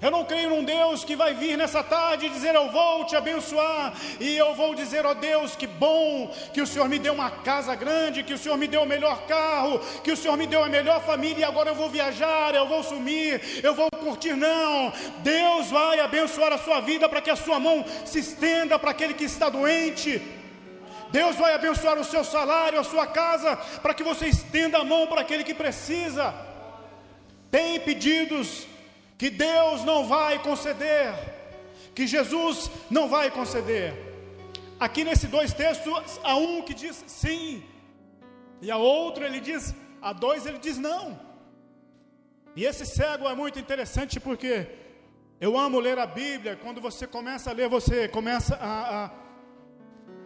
Eu 0.00 0.12
não 0.12 0.24
creio 0.24 0.50
num 0.50 0.62
Deus 0.62 1.02
que 1.02 1.16
vai 1.16 1.34
vir 1.34 1.58
nessa 1.58 1.82
tarde 1.82 2.26
e 2.26 2.28
dizer: 2.28 2.54
Eu 2.54 2.70
vou 2.70 3.04
te 3.04 3.16
abençoar, 3.16 3.92
e 4.20 4.36
eu 4.36 4.54
vou 4.54 4.72
dizer: 4.72 5.04
Ó 5.04 5.10
oh 5.10 5.14
Deus, 5.14 5.56
que 5.56 5.66
bom 5.66 6.32
que 6.52 6.62
o 6.62 6.66
Senhor 6.66 6.88
me 6.88 7.00
deu 7.00 7.12
uma 7.12 7.30
casa 7.30 7.74
grande, 7.74 8.22
que 8.22 8.32
o 8.32 8.38
Senhor 8.38 8.56
me 8.56 8.68
deu 8.68 8.82
o 8.82 8.86
melhor 8.86 9.22
carro, 9.26 9.80
que 10.04 10.12
o 10.12 10.16
Senhor 10.16 10.36
me 10.36 10.46
deu 10.46 10.62
a 10.62 10.68
melhor 10.68 11.02
família, 11.02 11.40
e 11.40 11.44
agora 11.44 11.70
eu 11.70 11.74
vou 11.74 11.90
viajar, 11.90 12.54
eu 12.54 12.68
vou 12.68 12.84
sumir, 12.84 13.60
eu 13.60 13.74
vou 13.74 13.90
curtir. 13.90 14.36
Não, 14.36 14.92
Deus 15.18 15.68
vai 15.68 15.98
abençoar 15.98 16.52
a 16.52 16.58
sua 16.58 16.78
vida 16.80 17.08
para 17.08 17.20
que 17.20 17.30
a 17.30 17.36
sua 17.36 17.58
mão 17.58 17.84
se 18.04 18.20
estenda 18.20 18.78
para 18.78 18.92
aquele 18.92 19.14
que 19.14 19.24
está 19.24 19.48
doente. 19.48 20.22
Deus 21.10 21.34
vai 21.34 21.54
abençoar 21.54 21.98
o 21.98 22.04
seu 22.04 22.22
salário, 22.22 22.78
a 22.78 22.84
sua 22.84 23.06
casa, 23.06 23.56
para 23.82 23.94
que 23.94 24.04
você 24.04 24.28
estenda 24.28 24.78
a 24.78 24.84
mão 24.84 25.08
para 25.08 25.22
aquele 25.22 25.42
que 25.42 25.54
precisa. 25.54 26.32
Tem 27.50 27.80
pedidos 27.80 28.67
que 29.18 29.28
Deus 29.28 29.84
não 29.84 30.06
vai 30.06 30.38
conceder, 30.38 31.12
que 31.94 32.06
Jesus 32.06 32.70
não 32.88 33.08
vai 33.08 33.30
conceder. 33.30 33.92
Aqui 34.78 35.02
nesses 35.02 35.28
dois 35.28 35.52
textos, 35.52 36.20
há 36.22 36.36
um 36.36 36.62
que 36.62 36.72
diz 36.72 37.04
sim, 37.06 37.64
e 38.62 38.70
a 38.70 38.76
outro 38.76 39.24
ele 39.24 39.40
diz, 39.40 39.74
a 40.00 40.12
dois 40.12 40.46
ele 40.46 40.58
diz 40.58 40.78
não. 40.78 41.18
E 42.54 42.64
esse 42.64 42.86
cego 42.86 43.28
é 43.28 43.34
muito 43.34 43.58
interessante 43.58 44.18
porque 44.18 44.66
Eu 45.40 45.56
amo 45.56 45.78
ler 45.78 45.98
a 45.98 46.06
Bíblia. 46.06 46.56
Quando 46.56 46.80
você 46.80 47.06
começa 47.06 47.50
a 47.50 47.52
ler, 47.52 47.68
você 47.68 48.08
começa 48.08 48.56
a, 48.56 49.04
a, 49.04 49.10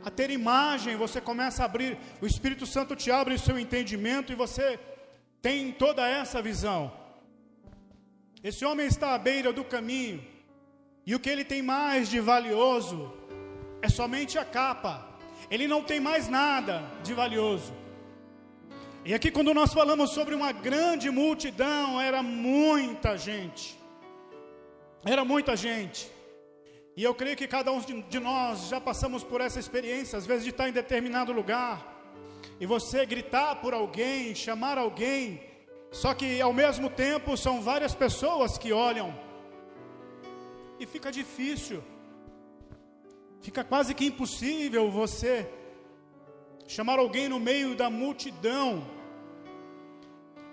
a 0.05 0.11
ter 0.11 0.31
imagem, 0.31 0.97
você 0.97 1.21
começa 1.21 1.63
a 1.63 1.67
abrir. 1.67 1.99
O 2.21 2.27
Espírito 2.27 2.65
Santo 2.65 2.97
te 2.97 3.11
abre 3.11 3.35
o 3.35 3.39
seu 3.39 3.59
entendimento 3.59 4.33
e 4.33 4.35
você 4.37 4.79
tem 5.43 5.71
toda 5.71 6.09
essa 6.09 6.41
visão. 6.41 6.91
Esse 8.43 8.65
homem 8.65 8.87
está 8.87 9.15
à 9.15 9.19
beira 9.19 9.53
do 9.53 9.65
caminho. 9.65 10.25
E 11.07 11.15
o 11.15 11.21
que 11.21 11.31
ele 11.31 11.45
tem 11.45 11.63
mais 11.63 12.09
de 12.09 12.21
valioso 12.21 13.13
é 13.81 13.89
somente 13.89 14.39
a 14.39 14.45
capa. 14.45 15.09
Ele 15.51 15.69
não 15.69 15.83
tem 15.83 16.01
mais 16.01 16.29
nada 16.29 16.85
de 17.03 17.13
valioso. 17.15 17.73
E 19.05 19.13
aqui, 19.13 19.31
quando 19.31 19.53
nós 19.53 19.73
falamos 19.73 20.11
sobre 20.11 20.35
uma 20.35 20.53
grande 20.53 21.11
multidão, 21.11 22.01
era 22.01 22.23
muita 22.23 23.17
gente. 23.17 23.77
Era 25.05 25.25
muita 25.25 25.57
gente. 25.57 26.09
E 26.97 27.03
eu 27.03 27.15
creio 27.15 27.37
que 27.37 27.49
cada 27.49 27.73
um 27.73 27.81
de 27.81 28.21
nós 28.21 28.69
já 28.69 28.81
passamos 28.81 29.25
por 29.25 29.41
essa 29.41 29.59
experiência, 29.59 30.17
às 30.19 30.27
vezes 30.27 30.45
de 30.45 30.51
estar 30.51 30.69
em 30.69 30.73
determinado 30.73 31.33
lugar 31.33 31.93
e 32.61 32.67
você 32.67 33.05
gritar 33.05 33.57
por 33.57 33.75
alguém, 33.75 34.35
chamar 34.35 34.79
alguém, 34.79 35.41
só 35.93 36.15
que 36.15 36.41
ao 36.41 36.55
mesmo 36.55 36.89
tempo 36.89 37.37
são 37.37 37.61
várias 37.61 37.95
pessoas 37.95 38.57
que 38.57 38.73
olham 38.73 39.15
e 40.81 40.87
fica 40.87 41.13
difícil, 41.13 41.85
fica 43.43 43.63
quase 43.63 43.95
que 43.95 44.07
impossível 44.07 44.91
você 44.91 45.47
chamar 46.67 46.99
alguém 46.99 47.29
no 47.29 47.39
meio 47.39 47.75
da 47.75 47.91
multidão. 47.91 48.83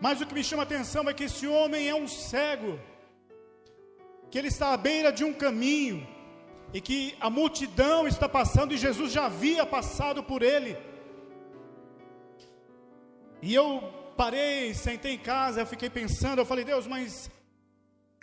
Mas 0.02 0.20
o 0.20 0.26
que 0.26 0.34
me 0.34 0.44
chama 0.44 0.64
a 0.64 0.66
atenção 0.66 1.10
é 1.10 1.14
que 1.14 1.24
esse 1.24 1.48
homem 1.48 1.88
é 1.88 1.96
um 1.96 2.08
cego 2.08 2.78
que 4.30 4.38
ele 4.38 4.50
está 4.50 4.74
à 4.74 4.78
beira 4.78 5.12
de 5.12 5.24
um 5.24 5.34
caminho 5.34 6.06
e 6.74 6.82
que 6.82 7.16
a 7.20 7.30
multidão 7.30 8.08
está 8.08 8.28
passando 8.28 8.74
e 8.74 8.78
Jesus 8.78 9.12
já 9.12 9.26
havia 9.26 9.66
passado 9.66 10.22
por 10.22 10.44
ele. 10.44 10.78
E 13.42 13.56
eu 13.56 13.99
parei, 14.22 14.74
sentei 14.74 15.14
em 15.14 15.24
casa, 15.34 15.62
eu 15.62 15.70
fiquei 15.74 15.90
pensando, 15.90 16.40
eu 16.40 16.50
falei, 16.52 16.66
Deus, 16.74 16.86
mas 16.94 17.32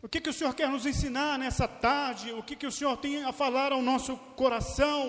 o 0.03 0.09
que, 0.09 0.21
que 0.21 0.31
o 0.33 0.37
Senhor 0.39 0.55
quer 0.59 0.69
nos 0.69 0.87
ensinar 0.93 1.33
nessa 1.39 1.67
tarde? 1.67 2.33
O 2.33 2.43
que, 2.43 2.55
que 2.61 2.69
o 2.71 2.77
Senhor 2.79 2.97
tem 3.05 3.25
a 3.25 3.33
falar 3.43 3.71
ao 3.73 3.83
nosso 3.91 4.17
coração? 4.43 5.01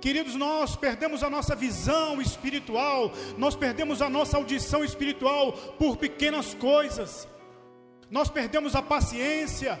Queridos, 0.00 0.34
nós 0.46 0.76
perdemos 0.76 1.22
a 1.22 1.30
nossa 1.36 1.54
visão 1.66 2.20
espiritual, 2.28 3.12
nós 3.44 3.54
perdemos 3.64 4.00
a 4.00 4.08
nossa 4.08 4.36
audição 4.36 4.84
espiritual 4.84 5.52
por 5.80 5.96
pequenas 5.96 6.54
coisas 6.54 7.28
nós 8.10 8.28
perdemos 8.28 8.74
a 8.74 8.82
paciência, 8.82 9.80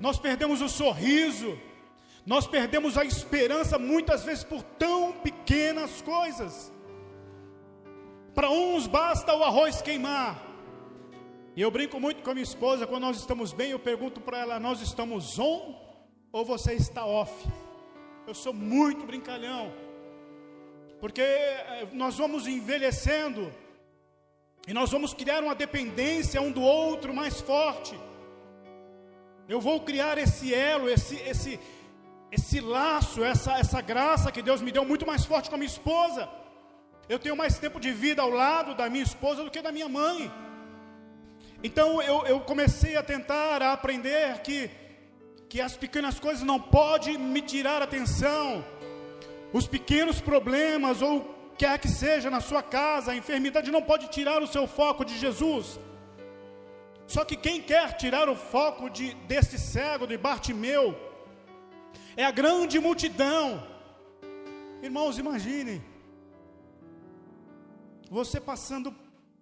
nós 0.00 0.18
perdemos 0.18 0.62
o 0.62 0.68
sorriso, 0.68 1.58
nós 2.24 2.46
perdemos 2.46 2.96
a 2.96 3.04
esperança 3.04 3.78
muitas 3.78 4.24
vezes 4.24 4.42
por 4.42 4.62
tão 4.62 5.12
pequenas 5.12 6.00
coisas. 6.00 6.72
Para 8.34 8.50
uns 8.50 8.88
basta 8.88 9.32
o 9.34 9.44
arroz 9.44 9.80
queimar. 9.80 10.42
E 11.54 11.62
eu 11.62 11.70
brinco 11.70 12.00
muito 12.00 12.20
com 12.20 12.30
a 12.30 12.34
minha 12.34 12.42
esposa, 12.42 12.84
quando 12.84 13.02
nós 13.02 13.16
estamos 13.16 13.52
bem, 13.52 13.70
eu 13.70 13.78
pergunto 13.78 14.20
para 14.20 14.38
ela: 14.38 14.58
nós 14.58 14.80
estamos 14.80 15.38
on 15.38 15.80
ou 16.32 16.44
você 16.44 16.72
está 16.74 17.06
off? 17.06 17.32
Eu 18.26 18.34
sou 18.34 18.52
muito 18.52 19.06
brincalhão, 19.06 19.72
porque 21.00 21.20
eh, 21.20 21.86
nós 21.92 22.16
vamos 22.16 22.48
envelhecendo 22.48 23.52
e 24.66 24.72
nós 24.72 24.90
vamos 24.90 25.14
criar 25.14 25.42
uma 25.44 25.54
dependência 25.54 26.42
um 26.42 26.50
do 26.50 26.62
outro 26.62 27.14
mais 27.14 27.40
forte. 27.40 27.96
Eu 29.48 29.60
vou 29.60 29.80
criar 29.82 30.18
esse 30.18 30.52
elo, 30.52 30.88
esse, 30.88 31.16
esse, 31.16 31.60
esse 32.32 32.60
laço, 32.60 33.22
essa, 33.22 33.58
essa 33.58 33.80
graça 33.80 34.32
que 34.32 34.42
Deus 34.42 34.60
me 34.60 34.72
deu 34.72 34.84
muito 34.84 35.06
mais 35.06 35.24
forte 35.24 35.48
com 35.48 35.54
a 35.54 35.58
minha 35.58 35.70
esposa. 35.70 36.28
Eu 37.08 37.18
tenho 37.18 37.36
mais 37.36 37.58
tempo 37.58 37.78
de 37.78 37.92
vida 37.92 38.22
ao 38.22 38.30
lado 38.30 38.74
da 38.74 38.88
minha 38.88 39.04
esposa 39.04 39.44
do 39.44 39.50
que 39.50 39.60
da 39.60 39.70
minha 39.70 39.88
mãe. 39.88 40.32
Então 41.62 42.00
eu, 42.02 42.26
eu 42.26 42.40
comecei 42.40 42.96
a 42.96 43.02
tentar 43.02 43.62
a 43.62 43.72
aprender 43.72 44.40
que, 44.40 44.70
que 45.48 45.60
as 45.60 45.76
pequenas 45.76 46.18
coisas 46.18 46.42
não 46.42 46.58
podem 46.60 47.18
me 47.18 47.42
tirar 47.42 47.82
atenção. 47.82 48.64
Os 49.52 49.66
pequenos 49.66 50.20
problemas 50.20 51.02
ou 51.02 51.34
quer 51.58 51.78
que 51.78 51.88
seja 51.88 52.30
na 52.30 52.40
sua 52.40 52.62
casa, 52.62 53.12
a 53.12 53.16
enfermidade 53.16 53.70
não 53.70 53.82
pode 53.82 54.08
tirar 54.08 54.42
o 54.42 54.46
seu 54.46 54.66
foco 54.66 55.04
de 55.04 55.16
Jesus. 55.18 55.78
Só 57.06 57.24
que 57.24 57.36
quem 57.36 57.60
quer 57.60 57.96
tirar 57.96 58.28
o 58.28 58.34
foco 58.34 58.88
de, 58.88 59.14
deste 59.26 59.58
cego, 59.58 60.06
de 60.06 60.16
Bartimeu, 60.16 60.98
é 62.16 62.24
a 62.24 62.30
grande 62.30 62.78
multidão. 62.78 63.62
Irmãos, 64.82 65.18
imaginem, 65.18 65.82
você 68.10 68.40
passando 68.40 68.94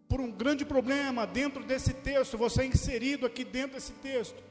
por 0.08 0.20
um 0.20 0.30
grande 0.30 0.64
problema 0.64 1.26
dentro 1.26 1.64
desse 1.64 1.94
texto, 1.94 2.36
você 2.36 2.62
é 2.62 2.66
inserido 2.66 3.26
aqui 3.26 3.44
dentro 3.44 3.74
desse 3.74 3.92
texto. 3.94 4.42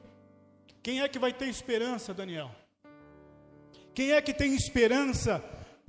Quem 0.82 1.02
é 1.02 1.08
que 1.08 1.20
vai 1.20 1.32
ter 1.32 1.46
esperança, 1.46 2.14
Daniel? 2.14 2.52
Quem 3.94 4.12
é 4.12 4.22
que 4.22 4.34
tem 4.34 4.56
esperança 4.56 5.44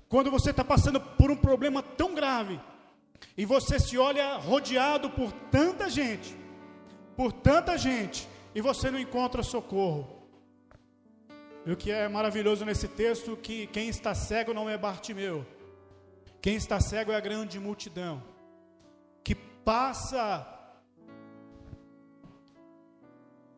quando 0.09 0.31
você 0.31 0.51
está 0.51 0.63
passando 0.63 1.01
por 1.01 1.31
um 1.31 1.37
problema 1.37 1.83
tão 1.83 2.15
grave 2.15 2.61
e 3.37 3.47
você 3.47 3.79
se 3.79 3.97
olha 3.97 4.37
rodeado 4.37 5.09
por 5.09 5.33
tanta 5.51 5.89
gente, 5.89 6.37
por 7.17 7.33
tanta 7.33 7.79
gente, 7.79 8.29
e 8.55 8.61
você 8.61 8.91
não 8.91 8.99
encontra 8.99 9.43
socorro. 9.43 10.23
E 11.65 11.73
o 11.73 11.77
que 11.77 11.91
é 11.91 12.09
maravilhoso 12.09 12.65
nesse 12.65 12.89
texto 12.89 13.37
que 13.37 13.69
quem 13.69 13.89
está 13.89 14.15
cego 14.15 14.53
não 14.53 14.69
é 14.69 14.77
Bartimeu. 14.77 15.47
Quem 16.43 16.57
está 16.57 16.79
cego 16.81 17.13
é 17.13 17.17
a 17.17 17.21
grande 17.21 17.59
multidão 17.59 18.23
que 19.25 19.35
passa 19.35 20.47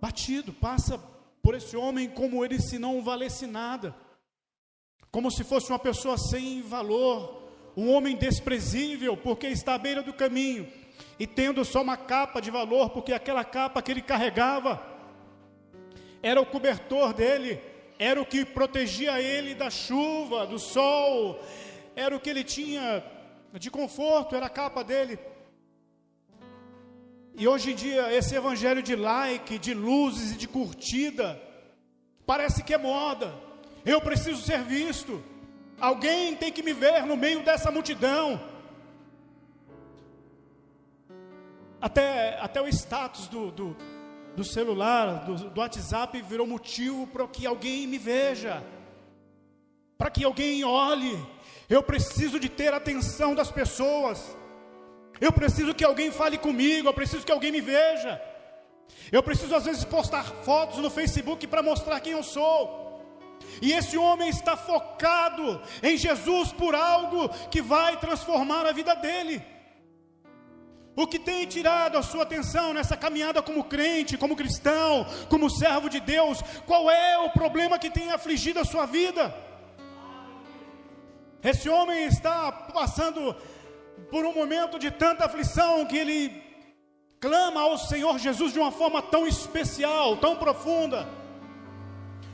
batido, 0.00 0.52
passa 0.52 0.98
por 1.42 1.56
esse 1.56 1.76
homem 1.76 2.08
como 2.08 2.44
ele 2.44 2.60
se 2.60 2.78
não 2.78 3.02
valesse 3.02 3.46
nada 3.46 4.04
como 5.14 5.30
se 5.30 5.44
fosse 5.44 5.70
uma 5.70 5.78
pessoa 5.78 6.18
sem 6.18 6.60
valor, 6.60 7.40
um 7.76 7.88
homem 7.92 8.16
desprezível, 8.16 9.16
porque 9.16 9.46
está 9.46 9.74
à 9.74 9.78
beira 9.78 10.02
do 10.02 10.12
caminho, 10.12 10.66
e 11.20 11.24
tendo 11.24 11.64
só 11.64 11.82
uma 11.82 11.96
capa 11.96 12.40
de 12.40 12.50
valor, 12.50 12.90
porque 12.90 13.12
aquela 13.12 13.44
capa 13.44 13.80
que 13.80 13.92
ele 13.92 14.02
carregava 14.02 14.84
era 16.20 16.40
o 16.40 16.44
cobertor 16.44 17.14
dele, 17.14 17.60
era 17.96 18.20
o 18.20 18.26
que 18.26 18.44
protegia 18.44 19.22
ele 19.22 19.54
da 19.54 19.70
chuva, 19.70 20.48
do 20.48 20.58
sol, 20.58 21.40
era 21.96 22.14
o 22.16 22.20
que 22.20 22.30
ele 22.30 22.44
tinha 22.44 23.04
de 23.52 23.70
conforto, 23.70 24.34
era 24.34 24.46
a 24.46 24.50
capa 24.50 24.82
dele. 24.82 25.18
E 27.36 27.48
hoje 27.48 27.72
em 27.72 27.74
dia, 27.74 28.12
esse 28.12 28.34
evangelho 28.34 28.82
de 28.82 28.94
like, 28.94 29.58
de 29.58 29.74
luzes 29.74 30.32
e 30.32 30.36
de 30.36 30.46
curtida, 30.46 31.40
parece 32.24 32.62
que 32.62 32.72
é 32.72 32.78
moda. 32.78 33.34
Eu 33.84 34.00
preciso 34.00 34.40
ser 34.40 34.62
visto. 34.62 35.22
Alguém 35.80 36.36
tem 36.36 36.52
que 36.52 36.62
me 36.62 36.72
ver 36.72 37.04
no 37.04 37.16
meio 37.16 37.42
dessa 37.44 37.70
multidão. 37.70 38.40
Até, 41.80 42.38
até 42.40 42.62
o 42.62 42.68
status 42.68 43.26
do, 43.28 43.50
do, 43.50 43.76
do 44.36 44.44
celular, 44.44 45.24
do, 45.24 45.50
do 45.50 45.60
WhatsApp, 45.60 46.22
virou 46.22 46.46
motivo 46.46 47.06
para 47.08 47.26
que 47.26 47.46
alguém 47.46 47.86
me 47.86 47.98
veja, 47.98 48.62
para 49.98 50.08
que 50.10 50.24
alguém 50.24 50.64
olhe. 50.64 51.18
Eu 51.68 51.82
preciso 51.82 52.38
de 52.38 52.48
ter 52.48 52.72
a 52.72 52.76
atenção 52.76 53.34
das 53.34 53.50
pessoas. 53.50 54.36
Eu 55.20 55.32
preciso 55.32 55.74
que 55.74 55.84
alguém 55.84 56.10
fale 56.10 56.38
comigo. 56.38 56.88
Eu 56.88 56.94
preciso 56.94 57.24
que 57.24 57.32
alguém 57.32 57.52
me 57.52 57.60
veja. 57.60 58.20
Eu 59.10 59.22
preciso 59.22 59.54
às 59.54 59.64
vezes 59.64 59.84
postar 59.84 60.24
fotos 60.24 60.78
no 60.78 60.90
Facebook 60.90 61.46
para 61.46 61.62
mostrar 61.62 62.00
quem 62.00 62.12
eu 62.12 62.22
sou. 62.22 62.84
E 63.60 63.72
esse 63.72 63.96
homem 63.96 64.28
está 64.28 64.56
focado 64.56 65.60
em 65.82 65.96
Jesus 65.96 66.52
por 66.52 66.74
algo 66.74 67.28
que 67.50 67.62
vai 67.62 67.98
transformar 67.98 68.66
a 68.66 68.72
vida 68.72 68.94
dele. 68.94 69.42
O 70.96 71.06
que 71.06 71.18
tem 71.18 71.44
tirado 71.44 71.98
a 71.98 72.02
sua 72.02 72.22
atenção 72.22 72.72
nessa 72.72 72.96
caminhada 72.96 73.42
como 73.42 73.64
crente, 73.64 74.16
como 74.16 74.36
cristão, 74.36 75.04
como 75.28 75.50
servo 75.50 75.88
de 75.88 75.98
Deus? 75.98 76.40
Qual 76.66 76.88
é 76.90 77.18
o 77.18 77.30
problema 77.30 77.78
que 77.78 77.90
tem 77.90 78.12
afligido 78.12 78.60
a 78.60 78.64
sua 78.64 78.86
vida? 78.86 79.34
Esse 81.44 81.68
homem 81.68 82.06
está 82.06 82.50
passando 82.50 83.36
por 84.10 84.24
um 84.24 84.32
momento 84.32 84.78
de 84.78 84.90
tanta 84.90 85.26
aflição 85.26 85.84
que 85.84 85.98
ele 85.98 86.42
clama 87.20 87.60
ao 87.60 87.76
Senhor 87.76 88.18
Jesus 88.18 88.54
de 88.54 88.58
uma 88.58 88.72
forma 88.72 89.02
tão 89.02 89.26
especial, 89.26 90.16
tão 90.16 90.36
profunda 90.36 91.06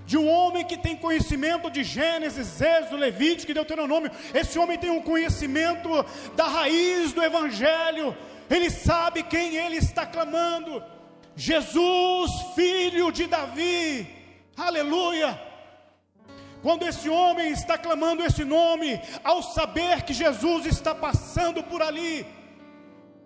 de 0.06 0.16
um 0.16 0.28
homem 0.28 0.64
que 0.64 0.76
tem 0.76 0.96
conhecimento 0.96 1.70
de 1.70 1.84
Gênesis, 1.84 2.61
Êxodo, 2.61 2.96
Levítico 2.96 3.50
e 3.50 3.54
Deuteronômio. 3.54 4.11
Esse 4.34 4.58
homem 4.58 4.76
tem 4.76 4.90
um 4.90 5.02
conhecimento 5.02 5.88
da 6.34 6.46
raiz 6.46 7.12
do 7.12 7.22
Evangelho, 7.22 8.16
ele 8.48 8.70
sabe 8.70 9.22
quem 9.22 9.56
ele 9.56 9.76
está 9.76 10.04
clamando. 10.06 10.82
Jesus, 11.36 12.30
filho 12.56 13.12
de 13.12 13.26
Davi, 13.26 14.08
aleluia. 14.56 15.49
Quando 16.62 16.86
esse 16.86 17.08
homem 17.08 17.50
está 17.50 17.78
clamando 17.78 18.22
esse 18.22 18.44
nome, 18.44 19.00
ao 19.24 19.42
saber 19.42 20.02
que 20.02 20.12
Jesus 20.12 20.66
está 20.66 20.94
passando 20.94 21.62
por 21.62 21.80
ali, 21.82 22.26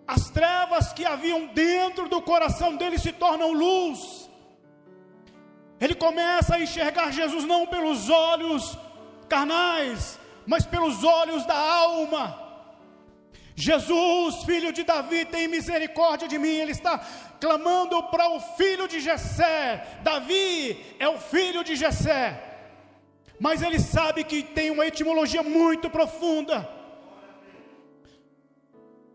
as 0.07 0.30
trevas 0.30 0.93
que 0.93 1.05
haviam 1.05 1.47
dentro 1.47 2.09
do 2.09 2.20
coração 2.22 2.76
dele 2.76 2.99
se 2.99 3.12
tornam 3.12 3.53
luz. 3.53 4.30
Ele 5.80 5.95
começa 5.95 6.55
a 6.55 6.61
enxergar 6.61 7.11
Jesus 7.11 7.45
não 7.45 7.66
pelos 7.66 8.09
olhos 8.09 8.78
carnais, 9.28 10.18
mas 10.47 10.64
pelos 10.64 11.03
olhos 11.03 11.45
da 11.45 11.57
alma. 11.57 12.41
Jesus, 13.57 14.45
filho 14.45 14.72
de 14.72 14.82
Davi, 14.82 15.24
tem 15.24 15.49
misericórdia 15.49 16.28
de 16.28 16.39
mim. 16.39 16.57
Ele 16.57 16.72
está 16.72 16.99
clamando 17.41 18.03
para 18.05 18.28
o 18.30 18.41
filho 18.41 18.87
de 18.87 19.01
Jessé. 19.01 20.01
Davi 20.03 20.97
é 20.99 21.09
o 21.09 21.18
filho 21.18 21.64
de 21.64 21.76
Jessé. 21.76 22.54
Mas 23.39 23.62
ele 23.62 23.78
sabe 23.78 24.24
que 24.24 24.43
tem 24.43 24.70
uma 24.70 24.87
etimologia 24.87 25.43
muito 25.43 25.91
profunda. 25.91 26.68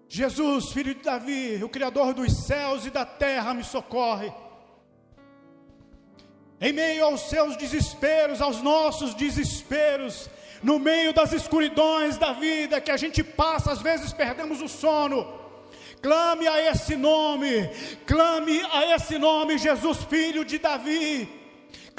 Jesus, 0.08 0.72
filho 0.72 0.96
de 0.96 1.04
Davi, 1.04 1.64
o 1.64 1.70
Criador 1.70 2.14
dos 2.14 2.34
céus 2.46 2.86
e 2.86 2.90
da 2.90 3.06
terra, 3.06 3.54
me 3.54 3.64
socorre. 3.64 4.34
Em 6.60 6.74
meio 6.74 7.06
aos 7.06 7.30
seus 7.30 7.56
desesperos, 7.56 8.42
aos 8.42 8.62
nossos 8.62 9.14
desesperos, 9.14 10.30
no 10.62 10.78
meio 10.78 11.14
das 11.14 11.32
escuridões 11.32 12.18
da 12.18 12.34
vida 12.34 12.82
que 12.82 12.92
a 12.92 12.98
gente 12.98 13.24
passa, 13.24 13.72
às 13.72 13.82
vezes 13.82 14.12
perdemos 14.12 14.62
o 14.62 14.68
sono. 14.68 15.40
Clame 16.02 16.48
a 16.48 16.72
esse 16.72 16.96
nome, 16.96 17.70
clame 18.06 18.62
a 18.72 18.96
esse 18.96 19.18
nome, 19.18 19.58
Jesus, 19.58 20.04
filho 20.04 20.44
de 20.44 20.58
Davi. 20.58 21.39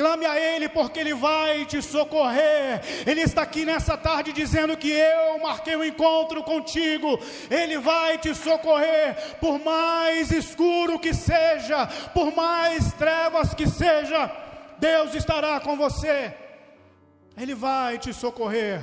Clame 0.01 0.24
a 0.24 0.40
Ele, 0.40 0.66
porque 0.66 0.98
Ele 0.98 1.12
vai 1.12 1.66
te 1.66 1.82
socorrer. 1.82 2.80
Ele 3.07 3.20
está 3.20 3.42
aqui 3.42 3.66
nessa 3.66 3.98
tarde 3.98 4.32
dizendo 4.32 4.74
que 4.74 4.90
eu 4.90 5.38
marquei 5.40 5.76
um 5.76 5.84
encontro 5.84 6.42
contigo. 6.42 7.20
Ele 7.51 7.76
vai 7.76 8.16
te 8.16 8.34
socorrer, 8.34 9.36
por 9.38 9.62
mais 9.62 10.30
escuro 10.30 10.98
que 10.98 11.12
seja, 11.12 11.86
por 12.14 12.34
mais 12.34 12.94
trevas 12.94 13.53
que 13.53 13.68
seja, 13.68 14.34
Deus 14.78 15.14
estará 15.14 15.61
com 15.61 15.76
você. 15.76 16.34
Ele 17.36 17.55
vai 17.55 17.98
te 17.98 18.14
socorrer. 18.14 18.82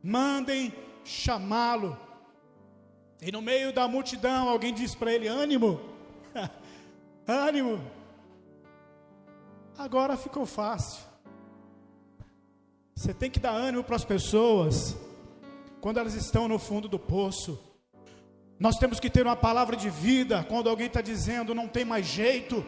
Mandem 0.00 0.72
chamá-lo. 1.02 1.98
E 3.20 3.32
no 3.32 3.42
meio 3.42 3.72
da 3.72 3.88
multidão, 3.88 4.48
alguém 4.48 4.72
diz 4.72 4.94
para 4.94 5.12
ele: 5.12 5.26
ânimo, 5.26 5.80
ânimo. 7.26 7.96
Agora 9.78 10.16
ficou 10.16 10.46
fácil. 10.46 11.04
Você 12.94 13.12
tem 13.12 13.30
que 13.30 13.38
dar 13.38 13.50
ânimo 13.50 13.84
para 13.84 13.96
as 13.96 14.04
pessoas 14.04 14.96
quando 15.82 15.98
elas 15.98 16.14
estão 16.14 16.48
no 16.48 16.58
fundo 16.58 16.88
do 16.88 16.98
poço. 16.98 17.58
Nós 18.58 18.78
temos 18.78 18.98
que 18.98 19.10
ter 19.10 19.22
uma 19.26 19.36
palavra 19.36 19.76
de 19.76 19.90
vida 19.90 20.44
quando 20.48 20.70
alguém 20.70 20.86
está 20.86 21.02
dizendo 21.02 21.54
não 21.54 21.68
tem 21.68 21.84
mais 21.84 22.06
jeito. 22.06 22.64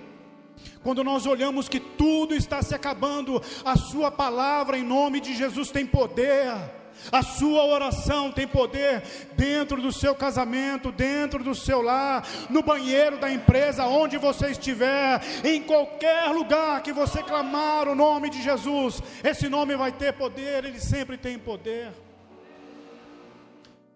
Quando 0.82 1.02
nós 1.02 1.24
olhamos 1.24 1.68
que 1.68 1.80
tudo 1.80 2.34
está 2.34 2.60
se 2.60 2.74
acabando, 2.74 3.42
a 3.64 3.76
Sua 3.76 4.10
palavra 4.10 4.78
em 4.78 4.84
nome 4.84 5.18
de 5.18 5.34
Jesus 5.34 5.70
tem 5.70 5.86
poder. 5.86 6.77
A 7.10 7.22
sua 7.22 7.64
oração 7.64 8.30
tem 8.30 8.46
poder 8.46 9.02
dentro 9.34 9.80
do 9.80 9.92
seu 9.92 10.14
casamento, 10.14 10.92
dentro 10.92 11.42
do 11.42 11.54
seu 11.54 11.80
lar, 11.80 12.26
no 12.50 12.62
banheiro 12.62 13.18
da 13.18 13.30
empresa, 13.30 13.86
onde 13.86 14.16
você 14.18 14.50
estiver, 14.50 15.20
em 15.44 15.62
qualquer 15.62 16.30
lugar 16.30 16.82
que 16.82 16.92
você 16.92 17.22
clamar 17.22 17.88
o 17.88 17.94
nome 17.94 18.30
de 18.30 18.42
Jesus, 18.42 19.02
esse 19.24 19.48
nome 19.48 19.76
vai 19.76 19.92
ter 19.92 20.12
poder, 20.12 20.64
ele 20.64 20.80
sempre 20.80 21.16
tem 21.16 21.38
poder. 21.38 21.92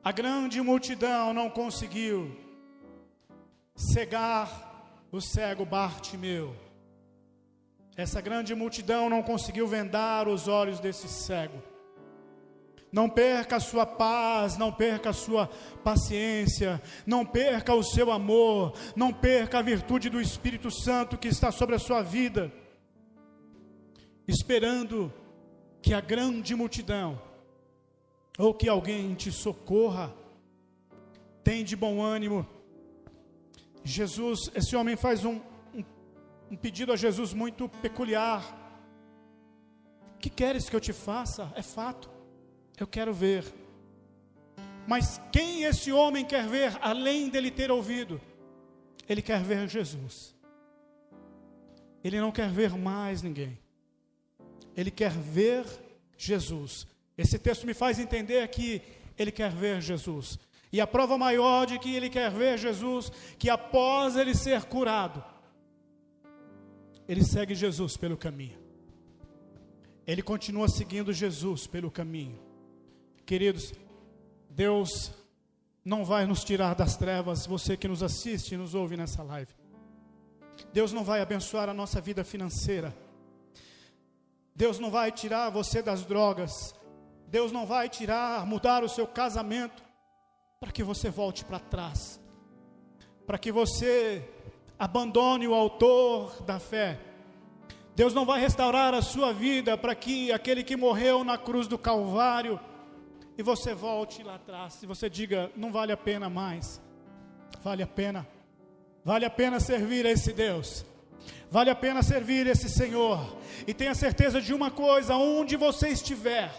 A 0.05 0.11
grande 0.11 0.61
multidão 0.61 1.33
não 1.33 1.49
conseguiu 1.49 2.37
cegar 3.75 4.49
o 5.13 5.21
cego 5.21 5.65
Bartimeu. 5.65 6.57
Essa 7.97 8.21
grande 8.21 8.55
multidão 8.55 9.11
não 9.11 9.23
conseguiu 9.23 9.67
vendar 9.67 10.27
os 10.27 10.49
olhos 10.49 10.81
desse 10.81 11.07
cego. 11.09 11.72
Não 12.93 13.09
perca 13.09 13.57
a 13.57 13.61
sua 13.61 13.87
paz, 13.87 14.59
não 14.59 14.71
perca 14.71 15.11
a 15.11 15.15
sua 15.15 15.47
paciência, 15.83 16.81
não 17.07 17.25
perca 17.25 17.75
o 17.75 17.83
seu 17.83 18.13
amor, 18.13 18.75
não 18.95 19.11
perca 19.11 19.59
a 19.59 19.63
virtude 19.63 20.11
do 20.11 20.21
Espírito 20.21 20.71
Santo 20.71 21.17
que 21.17 21.29
está 21.29 21.51
sobre 21.51 21.75
a 21.75 21.79
sua 21.79 22.03
vida, 22.03 22.53
esperando 24.29 25.11
que 25.81 25.95
a 25.95 26.03
grande 26.03 26.55
multidão, 26.55 27.19
ou 28.39 28.53
que 28.53 28.69
alguém 28.69 29.15
te 29.15 29.33
socorra, 29.33 30.15
tem 31.43 31.65
de 31.65 31.75
bom 31.75 32.03
ânimo. 32.03 32.47
Jesus, 33.83 34.51
esse 34.55 34.77
homem 34.77 34.97
faz 34.97 35.25
um, 35.25 35.41
um, 35.75 35.83
um 36.51 36.57
pedido 36.57 36.93
a 36.93 36.97
Jesus 36.97 37.33
muito 37.33 37.71
peculiar. 37.81 38.59
Que 40.19 40.29
queres 40.29 40.69
que 40.69 40.77
eu 40.77 40.81
te 40.81 40.93
faça? 40.93 41.51
É 41.57 41.63
fato. 41.63 42.12
Eu 42.79 42.87
quero 42.87 43.13
ver. 43.13 43.45
Mas 44.87 45.21
quem 45.33 45.63
esse 45.65 45.93
homem 45.93 46.25
quer 46.25 46.47
ver, 46.49 46.77
além 46.81 47.29
dele 47.29 47.51
ter 47.51 47.71
ouvido? 47.71 48.21
Ele 49.09 49.23
quer 49.23 49.43
ver 49.43 49.69
Jesus. 49.69 50.35
Ele 52.03 52.21
não 52.21 52.33
quer 52.33 52.51
ver 52.51 52.77
mais 52.77 53.23
ninguém. 53.23 53.59
Ele 54.77 54.91
quer 54.91 55.13
ver 55.13 55.65
Jesus. 56.17 56.87
Esse 57.17 57.39
texto 57.39 57.67
me 57.67 57.75
faz 57.75 57.99
entender 57.99 58.47
que 58.49 58.83
ele 59.19 59.31
quer 59.31 59.51
ver 59.53 59.81
Jesus. 59.81 60.39
E 60.73 60.81
a 60.81 60.87
prova 60.87 61.19
maior 61.19 61.67
de 61.67 61.79
que 61.79 61.95
ele 61.95 62.09
quer 62.09 62.31
ver 62.31 62.59
Jesus, 62.59 63.13
que 63.39 63.51
após 63.51 64.17
ele 64.17 64.35
ser 64.35 64.65
curado, 64.65 65.23
ele 67.07 67.23
segue 67.23 67.55
Jesus 67.55 67.97
pelo 67.97 68.17
caminho. 68.17 68.59
Ele 70.07 70.23
continua 70.23 70.69
seguindo 70.69 71.13
Jesus 71.13 71.67
pelo 71.67 71.91
caminho. 71.91 72.41
Queridos, 73.25 73.73
Deus 74.51 75.13
não 75.85 76.05
vai 76.05 76.27
nos 76.27 76.45
tirar 76.45 76.75
das 76.75 76.97
trevas, 76.97 77.47
você 77.47 77.77
que 77.77 77.89
nos 77.89 78.03
assiste 78.03 78.55
e 78.55 78.57
nos 78.57 78.75
ouve 78.75 78.97
nessa 78.97 79.23
live. 79.23 79.53
Deus 80.73 80.93
não 80.93 81.05
vai 81.05 81.21
abençoar 81.21 81.69
a 81.69 81.75
nossa 81.75 82.01
vida 82.01 82.25
financeira. 82.25 82.95
Deus 84.55 84.79
não 84.79 84.91
vai 84.91 85.11
tirar 85.11 85.51
você 85.51 85.83
das 85.83 86.05
drogas. 86.05 86.75
Deus 87.29 87.51
não 87.51 87.67
vai 87.67 87.89
tirar, 87.89 88.47
mudar 88.47 88.85
o 88.85 88.89
seu 88.89 89.07
casamento 89.07 89.83
para 90.61 90.71
que 90.71 90.83
você 90.83 91.11
volte 91.11 91.45
para 91.45 91.59
trás. 91.59 92.21
Para 93.27 93.39
que 93.39 93.51
você 93.51 94.29
abandone 94.79 95.49
o 95.49 95.55
autor 95.55 96.43
da 96.43 96.59
fé. 96.59 96.99
Deus 97.95 98.13
não 98.15 98.25
vai 98.25 98.41
restaurar 98.41 98.95
a 98.95 99.03
sua 99.03 99.33
vida 99.33 99.77
para 99.77 99.95
que 99.95 100.33
aquele 100.33 100.63
que 100.63 100.77
morreu 100.77 101.25
na 101.25 101.39
cruz 101.39 101.67
do 101.67 101.79
Calvário 101.79 102.59
e 103.43 103.45
você 103.45 103.75
volte 103.75 104.23
lá 104.23 104.37
atrás 104.37 104.81
e 104.85 104.87
você 104.87 105.11
diga: 105.11 105.51
não 105.57 105.73
vale 105.73 105.91
a 105.93 105.97
pena 105.97 106.31
mais. 106.31 106.81
Vale 107.61 107.83
a 107.83 107.87
pena. 107.89 108.27
Vale 109.05 109.25
a 109.25 109.31
pena 109.31 109.59
servir 109.59 110.07
a 110.07 110.11
esse 110.13 110.33
Deus. 110.33 110.87
Vale 111.51 111.69
a 111.69 111.75
pena 111.75 112.05
servir 112.05 112.47
esse 112.47 112.69
Senhor. 112.69 113.37
E 113.67 113.75
tenha 113.75 113.97
certeza 113.97 114.41
de 114.41 114.55
uma 114.55 114.71
coisa: 114.71 115.17
onde 115.17 115.57
você 115.57 115.89
estiver, 115.89 116.51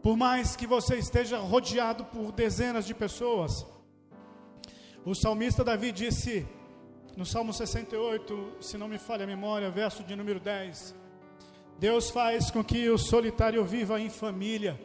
por 0.00 0.16
mais 0.16 0.54
que 0.54 0.64
você 0.64 0.96
esteja 0.96 1.38
rodeado 1.38 2.04
por 2.04 2.30
dezenas 2.30 2.86
de 2.86 2.94
pessoas, 2.94 3.66
o 5.04 5.12
salmista 5.12 5.64
Davi 5.64 5.90
disse 5.90 6.46
no 7.16 7.26
Salmo 7.26 7.52
68, 7.52 8.58
se 8.60 8.78
não 8.78 8.86
me 8.86 8.98
falha 8.98 9.24
a 9.24 9.26
memória, 9.26 9.70
verso 9.70 10.04
de 10.04 10.14
número 10.14 10.38
10: 10.38 10.94
Deus 11.80 12.10
faz 12.10 12.48
com 12.48 12.62
que 12.62 12.88
o 12.88 12.96
solitário 12.96 13.64
viva 13.64 14.00
em 14.00 14.08
família 14.08 14.78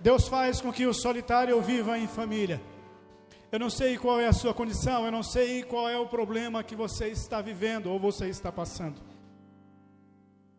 Deus 0.00 0.28
faz 0.28 0.60
com 0.60 0.72
que 0.72 0.86
o 0.86 0.94
solitário 0.94 1.60
viva 1.60 1.98
em 1.98 2.06
família. 2.06 2.60
Eu 3.50 3.58
não 3.58 3.70
sei 3.70 3.96
qual 3.96 4.20
é 4.20 4.26
a 4.26 4.32
sua 4.32 4.52
condição, 4.52 5.04
eu 5.04 5.12
não 5.12 5.22
sei 5.22 5.62
qual 5.62 5.88
é 5.88 5.98
o 5.98 6.08
problema 6.08 6.62
que 6.62 6.74
você 6.74 7.08
está 7.08 7.40
vivendo 7.40 7.86
ou 7.86 7.98
você 7.98 8.28
está 8.28 8.50
passando. 8.52 9.00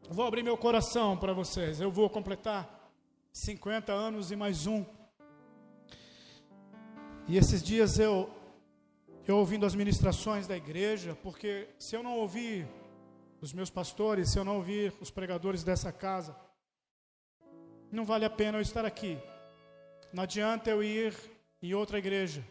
Vou 0.09 0.25
abrir 0.25 0.41
meu 0.41 0.57
coração 0.57 1.17
para 1.17 1.33
vocês. 1.33 1.81
Eu 1.81 1.91
vou 1.91 2.09
completar 2.09 2.91
50 3.31 3.91
anos 3.91 4.31
e 4.31 4.35
mais 4.35 4.65
um. 4.65 4.85
E 7.27 7.37
esses 7.37 7.61
dias 7.61 7.99
eu 7.99 8.29
eu 9.27 9.35
ouvindo 9.35 9.65
as 9.65 9.75
ministrações 9.75 10.47
da 10.47 10.55
igreja, 10.55 11.13
porque 11.21 11.67
se 11.77 11.93
eu 11.93 12.01
não 12.01 12.17
ouvir 12.17 12.65
os 13.41 13.51
meus 13.51 13.69
pastores, 13.69 14.31
se 14.31 14.39
eu 14.39 14.45
não 14.45 14.55
ouvir 14.55 14.93
os 15.01 15.11
pregadores 15.11 15.65
dessa 15.65 15.91
casa, 15.91 16.33
não 17.91 18.05
vale 18.05 18.25
a 18.25 18.29
pena 18.29 18.57
eu 18.57 18.61
estar 18.61 18.85
aqui. 18.85 19.17
Não 20.11 20.23
adianta 20.23 20.69
eu 20.69 20.83
ir 20.83 21.15
em 21.61 21.73
outra 21.73 21.97
igreja. 21.97 22.43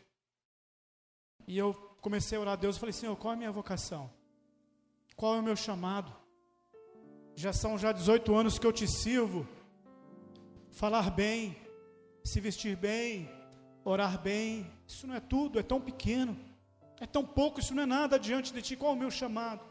E 1.46 1.56
eu 1.56 1.74
comecei 2.00 2.36
a 2.36 2.40
orar 2.40 2.54
a 2.54 2.56
Deus, 2.56 2.76
eu 2.76 2.80
falei, 2.80 2.92
Senhor, 2.92 3.16
qual 3.16 3.32
é 3.32 3.36
a 3.36 3.38
minha 3.38 3.52
vocação? 3.52 4.10
Qual 5.14 5.36
é 5.36 5.40
o 5.40 5.42
meu 5.42 5.56
chamado? 5.56 6.14
Já 7.34 7.52
são 7.52 7.78
já 7.78 7.92
18 7.92 8.34
anos 8.34 8.58
que 8.58 8.66
eu 8.66 8.72
te 8.72 8.86
sirvo. 8.86 9.46
Falar 10.70 11.10
bem, 11.10 11.56
se 12.24 12.40
vestir 12.40 12.76
bem, 12.76 13.30
orar 13.84 14.20
bem, 14.20 14.70
isso 14.86 15.06
não 15.06 15.14
é 15.14 15.20
tudo, 15.20 15.58
é 15.58 15.62
tão 15.62 15.80
pequeno, 15.80 16.38
é 17.00 17.06
tão 17.06 17.24
pouco, 17.24 17.60
isso 17.60 17.74
não 17.74 17.84
é 17.84 17.86
nada 17.86 18.18
diante 18.18 18.52
de 18.52 18.60
ti. 18.60 18.76
Qual 18.76 18.92
é 18.92 18.94
o 18.94 18.98
meu 18.98 19.10
chamado? 19.10 19.64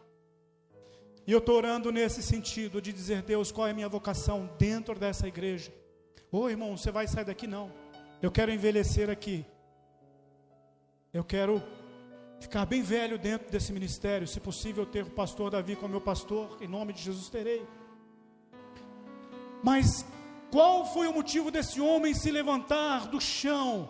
E 1.28 1.32
eu 1.32 1.40
estou 1.40 1.56
orando 1.56 1.92
nesse 1.92 2.22
sentido 2.22 2.82
de 2.82 2.94
dizer, 2.94 3.24
Deus, 3.24 3.52
qual 3.52 3.68
é 3.68 3.72
a 3.72 3.74
minha 3.74 3.90
vocação 3.90 4.50
dentro 4.60 4.98
dessa 5.00 5.28
igreja? 5.28 5.74
Ô 6.32 6.42
oh, 6.42 6.50
irmão, 6.50 6.78
você 6.78 6.92
vai 6.92 7.08
sair 7.08 7.26
daqui? 7.26 7.48
Não. 7.48 7.72
Eu 8.22 8.32
quero 8.32 8.52
envelhecer 8.52 9.10
aqui. 9.10 9.46
Eu 11.12 11.24
quero 11.24 11.64
ficar 12.40 12.66
bem 12.66 12.84
velho 12.84 13.18
dentro 13.18 13.50
desse 13.50 13.74
ministério. 13.74 14.28
Se 14.28 14.40
possível, 14.40 14.86
ter 14.86 15.04
o 15.04 15.10
pastor 15.10 15.50
Davi 15.50 15.76
como 15.76 15.90
meu 15.90 16.02
pastor. 16.02 16.58
Em 16.62 16.68
nome 16.68 16.94
de 16.94 17.02
Jesus 17.02 17.28
terei. 17.30 17.66
Mas 19.64 20.06
qual 20.52 20.86
foi 20.86 21.08
o 21.08 21.14
motivo 21.14 21.50
desse 21.50 21.82
homem 21.82 22.14
se 22.14 22.30
levantar 22.30 23.08
do 23.08 23.20
chão? 23.20 23.90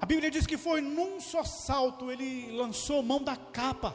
A 0.00 0.06
Bíblia 0.06 0.30
diz 0.30 0.46
que 0.46 0.56
foi 0.56 0.80
num 0.80 1.20
só 1.20 1.44
salto 1.44 2.10
ele 2.10 2.50
lançou 2.52 3.02
mão 3.02 3.22
da 3.22 3.36
capa. 3.36 3.94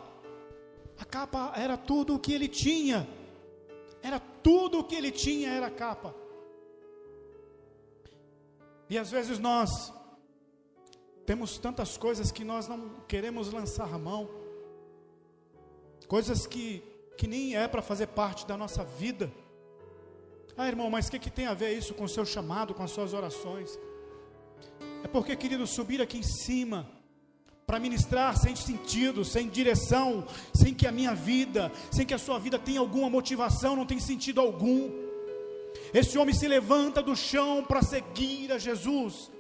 A 0.99 1.05
capa 1.05 1.53
era 1.55 1.77
tudo 1.77 2.15
o 2.15 2.19
que 2.19 2.33
ele 2.33 2.47
tinha. 2.47 3.07
Era 4.01 4.19
tudo 4.19 4.79
o 4.79 4.83
que 4.83 4.95
ele 4.95 5.11
tinha 5.11 5.49
era 5.49 5.67
a 5.67 5.71
capa. 5.71 6.15
E 8.89 8.97
às 8.97 9.09
vezes 9.09 9.39
nós 9.39 9.91
temos 11.25 11.57
tantas 11.57 11.97
coisas 11.97 12.31
que 12.31 12.43
nós 12.43 12.67
não 12.67 13.01
queremos 13.07 13.51
lançar 13.51 13.91
a 13.91 13.97
mão, 13.97 14.29
coisas 16.07 16.45
que, 16.45 16.83
que 17.17 17.25
nem 17.27 17.55
é 17.55 17.67
para 17.67 17.81
fazer 17.81 18.07
parte 18.07 18.45
da 18.45 18.55
nossa 18.55 18.83
vida. 18.83 19.31
Ah, 20.55 20.67
irmão, 20.67 20.89
mas 20.89 21.07
o 21.07 21.11
que, 21.11 21.19
que 21.19 21.31
tem 21.31 21.47
a 21.47 21.53
ver 21.53 21.75
isso 21.75 21.93
com 21.95 22.03
o 22.03 22.09
seu 22.09 22.25
chamado, 22.25 22.73
com 22.73 22.83
as 22.83 22.91
suas 22.91 23.13
orações? 23.13 23.77
É 25.03 25.07
porque, 25.07 25.35
querido, 25.35 25.65
subir 25.65 26.01
aqui 26.01 26.19
em 26.19 26.23
cima, 26.23 26.87
para 27.65 27.79
ministrar 27.79 28.37
sem 28.37 28.55
sentido, 28.55 29.25
sem 29.25 29.49
direção, 29.49 30.25
sem 30.53 30.73
que 30.73 30.85
a 30.85 30.91
minha 30.91 31.15
vida, 31.15 31.71
sem 31.91 32.05
que 32.05 32.13
a 32.13 32.19
sua 32.19 32.39
vida 32.39 32.59
tenha 32.59 32.79
alguma 32.79 33.09
motivação, 33.09 33.75
não 33.75 33.85
tem 33.85 33.99
sentido 33.99 34.39
algum. 34.39 34.91
Esse 35.93 36.17
homem 36.17 36.35
se 36.35 36.47
levanta 36.47 37.01
do 37.01 37.15
chão 37.15 37.63
para 37.67 37.81
seguir 37.81 38.51
a 38.51 38.57
Jesus. 38.57 39.31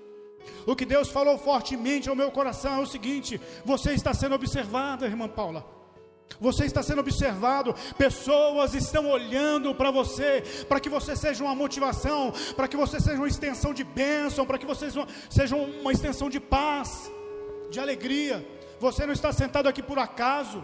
O 0.65 0.75
que 0.75 0.85
Deus 0.85 1.09
falou 1.09 1.37
fortemente 1.37 2.09
ao 2.09 2.15
meu 2.15 2.31
coração 2.31 2.75
é 2.75 2.79
o 2.79 2.87
seguinte: 2.87 3.39
você 3.63 3.93
está 3.93 4.13
sendo 4.13 4.35
observada, 4.35 5.05
irmã 5.05 5.27
Paula. 5.27 5.75
Você 6.39 6.65
está 6.65 6.83
sendo 6.83 6.99
observado, 6.99 7.73
pessoas 7.97 8.73
estão 8.73 9.09
olhando 9.09 9.73
para 9.73 9.89
você, 9.91 10.43
para 10.67 10.79
que 10.79 10.89
você 10.89 11.15
seja 11.15 11.43
uma 11.43 11.55
motivação, 11.55 12.33
para 12.55 12.67
que 12.67 12.75
você 12.75 12.99
seja 12.99 13.17
uma 13.17 13.27
extensão 13.27 13.73
de 13.73 13.83
bênção, 13.83 14.45
para 14.45 14.57
que 14.57 14.65
você 14.65 14.89
seja 15.29 15.55
uma 15.55 15.93
extensão 15.93 16.29
de 16.29 16.39
paz, 16.39 17.09
de 17.69 17.79
alegria. 17.79 18.45
Você 18.79 19.05
não 19.05 19.13
está 19.13 19.31
sentado 19.31 19.67
aqui 19.67 19.81
por 19.81 19.99
acaso. 19.99 20.63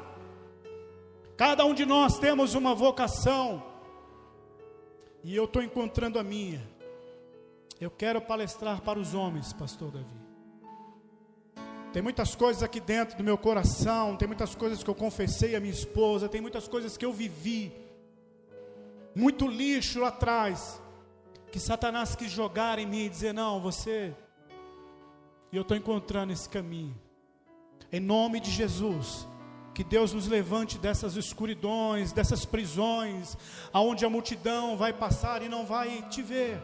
Cada 1.38 1.66
um 1.66 1.74
de 1.74 1.86
nós 1.86 2.20
temos 2.20 2.54
uma 2.54 2.76
vocação, 2.76 3.64
e 5.24 5.36
eu 5.36 5.46
estou 5.46 5.62
encontrando 5.62 6.20
a 6.20 6.24
minha. 6.24 6.62
Eu 7.80 7.90
quero 7.90 8.22
palestrar 8.22 8.82
para 8.82 9.00
os 9.00 9.14
homens, 9.14 9.52
pastor 9.54 9.92
Davi. 9.92 10.22
Tem 11.92 12.02
muitas 12.02 12.36
coisas 12.36 12.64
aqui 12.64 12.80
dentro 12.80 13.18
do 13.18 13.24
meu 13.24 13.38
coração, 13.38 14.16
tem 14.16 14.28
muitas 14.28 14.56
coisas 14.56 14.84
que 14.84 14.90
eu 14.90 14.96
confessei 14.96 15.56
à 15.56 15.60
minha 15.60 15.74
esposa, 15.74 16.30
tem 16.30 16.40
muitas 16.40 16.68
coisas 16.68 16.96
que 16.96 17.06
eu 17.06 17.12
vivi. 17.12 17.72
Muito 19.14 19.46
lixo 19.48 20.00
lá 20.00 20.08
atrás, 20.08 20.82
que 21.52 21.60
Satanás 21.60 22.16
quis 22.16 22.32
jogar 22.32 22.80
em 22.80 22.86
mim 22.86 23.06
e 23.06 23.10
dizer: 23.10 23.34
Não, 23.34 23.60
você. 23.60 24.16
E 25.52 25.58
eu 25.58 25.64
estou 25.64 25.76
encontrando 25.76 26.32
esse 26.32 26.48
caminho. 26.48 26.96
Em 27.92 28.00
nome 28.00 28.40
de 28.40 28.50
Jesus, 28.50 29.28
que 29.74 29.84
Deus 29.84 30.14
nos 30.14 30.28
levante 30.28 30.78
dessas 30.78 31.16
escuridões, 31.16 32.14
dessas 32.14 32.46
prisões, 32.46 33.38
aonde 33.74 34.06
a 34.06 34.10
multidão 34.10 34.78
vai 34.78 34.94
passar 34.94 35.42
e 35.42 35.50
não 35.50 35.66
vai 35.66 36.02
te 36.10 36.22
ver. 36.22 36.62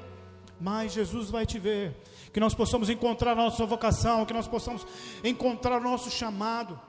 Mas 0.60 0.94
Jesus 0.94 1.30
vai 1.30 1.46
te 1.46 1.60
ver. 1.60 1.96
Que 2.34 2.40
nós 2.40 2.54
possamos 2.54 2.90
encontrar 2.90 3.32
a 3.32 3.36
nossa 3.36 3.66
vocação, 3.66 4.26
que 4.26 4.34
nós 4.34 4.48
possamos 4.48 4.86
encontrar 5.24 5.80
o 5.80 5.84
nosso 5.84 6.10
chamado, 6.10 6.80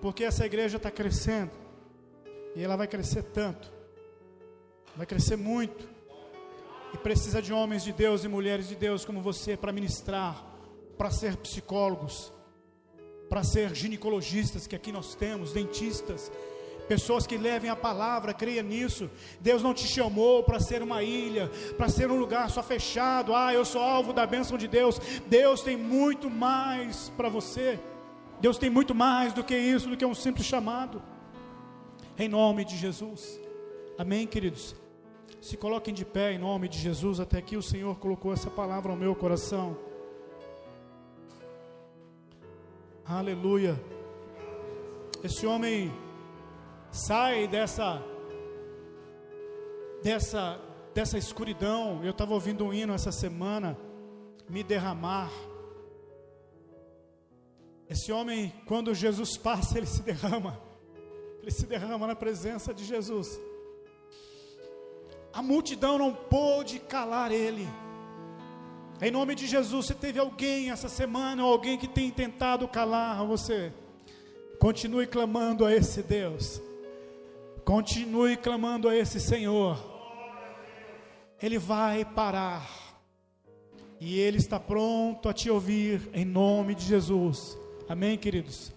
porque 0.00 0.24
essa 0.24 0.46
igreja 0.46 0.76
está 0.76 0.90
crescendo, 0.90 1.50
e 2.54 2.62
ela 2.62 2.76
vai 2.76 2.86
crescer 2.86 3.22
tanto, 3.22 3.72
vai 4.96 5.06
crescer 5.06 5.36
muito, 5.36 5.88
e 6.92 6.98
precisa 6.98 7.42
de 7.42 7.52
homens 7.52 7.84
de 7.84 7.92
Deus 7.92 8.24
e 8.24 8.28
mulheres 8.28 8.68
de 8.68 8.74
Deus 8.74 9.04
como 9.04 9.20
você 9.20 9.56
para 9.56 9.72
ministrar, 9.72 10.44
para 10.96 11.10
ser 11.10 11.36
psicólogos, 11.36 12.32
para 13.28 13.44
ser 13.44 13.74
ginecologistas, 13.74 14.66
que 14.66 14.74
aqui 14.74 14.90
nós 14.90 15.14
temos, 15.14 15.52
dentistas, 15.52 16.32
pessoas 16.88 17.26
que 17.26 17.36
levem 17.36 17.68
a 17.70 17.76
palavra, 17.76 18.32
creia 18.32 18.62
nisso. 18.62 19.10
Deus 19.40 19.62
não 19.62 19.74
te 19.74 19.86
chamou 19.86 20.42
para 20.42 20.58
ser 20.58 20.82
uma 20.82 21.02
ilha, 21.02 21.50
para 21.76 21.88
ser 21.88 22.10
um 22.10 22.18
lugar 22.18 22.50
só 22.50 22.62
fechado. 22.62 23.34
Ah, 23.34 23.52
eu 23.52 23.64
sou 23.64 23.82
alvo 23.82 24.12
da 24.12 24.26
bênção 24.26 24.56
de 24.56 24.66
Deus. 24.66 24.98
Deus 25.26 25.60
tem 25.60 25.76
muito 25.76 26.30
mais 26.30 27.10
para 27.10 27.28
você. 27.28 27.78
Deus 28.40 28.56
tem 28.56 28.70
muito 28.70 28.94
mais 28.94 29.32
do 29.32 29.44
que 29.44 29.56
isso, 29.56 29.88
do 29.88 29.96
que 29.96 30.06
um 30.06 30.14
simples 30.14 30.46
chamado. 30.46 31.02
Em 32.16 32.28
nome 32.28 32.64
de 32.64 32.76
Jesus. 32.76 33.38
Amém, 33.98 34.26
queridos. 34.26 34.74
Se 35.40 35.56
coloquem 35.56 35.94
de 35.94 36.04
pé 36.04 36.32
em 36.32 36.38
nome 36.38 36.68
de 36.68 36.78
Jesus. 36.78 37.20
Até 37.20 37.38
aqui 37.38 37.56
o 37.56 37.62
Senhor 37.62 37.98
colocou 37.98 38.32
essa 38.32 38.50
palavra 38.50 38.92
no 38.92 38.98
meu 38.98 39.14
coração. 39.14 39.76
Aleluia. 43.04 43.80
Esse 45.24 45.46
homem 45.46 45.92
sai 46.90 47.48
dessa 47.48 48.02
dessa 50.02 50.60
dessa 50.92 51.16
escuridão. 51.16 52.04
Eu 52.04 52.10
estava 52.10 52.34
ouvindo 52.34 52.64
um 52.64 52.72
hino 52.72 52.92
essa 52.92 53.12
semana, 53.12 53.78
me 54.48 54.62
derramar. 54.62 55.30
Esse 57.88 58.12
homem, 58.12 58.52
quando 58.66 58.94
Jesus 58.94 59.36
passa, 59.36 59.78
ele 59.78 59.86
se 59.86 60.02
derrama. 60.02 60.60
Ele 61.40 61.50
se 61.50 61.66
derrama 61.66 62.06
na 62.06 62.14
presença 62.14 62.74
de 62.74 62.84
Jesus. 62.84 63.40
A 65.32 65.42
multidão 65.42 65.98
não 65.98 66.14
pôde 66.14 66.78
calar 66.78 67.30
ele. 67.32 67.68
Em 69.00 69.10
nome 69.10 69.34
de 69.34 69.46
Jesus, 69.46 69.86
se 69.86 69.94
teve 69.94 70.18
alguém 70.18 70.70
essa 70.70 70.88
semana, 70.88 71.44
ou 71.44 71.52
alguém 71.52 71.78
que 71.78 71.86
tem 71.86 72.10
tentado 72.10 72.66
calar 72.66 73.24
você, 73.24 73.72
continue 74.58 75.06
clamando 75.06 75.64
a 75.64 75.72
esse 75.72 76.02
Deus. 76.02 76.60
Continue 77.64 78.36
clamando 78.36 78.88
a 78.88 78.96
esse 78.96 79.20
Senhor. 79.20 79.78
Ele 81.40 81.58
vai 81.58 82.04
parar. 82.04 82.66
E 84.00 84.18
Ele 84.18 84.38
está 84.38 84.58
pronto 84.58 85.28
a 85.28 85.32
te 85.32 85.50
ouvir 85.50 86.08
em 86.12 86.24
nome 86.24 86.74
de 86.74 86.84
Jesus. 86.84 87.56
Amém, 87.88 88.16
queridos? 88.16 88.72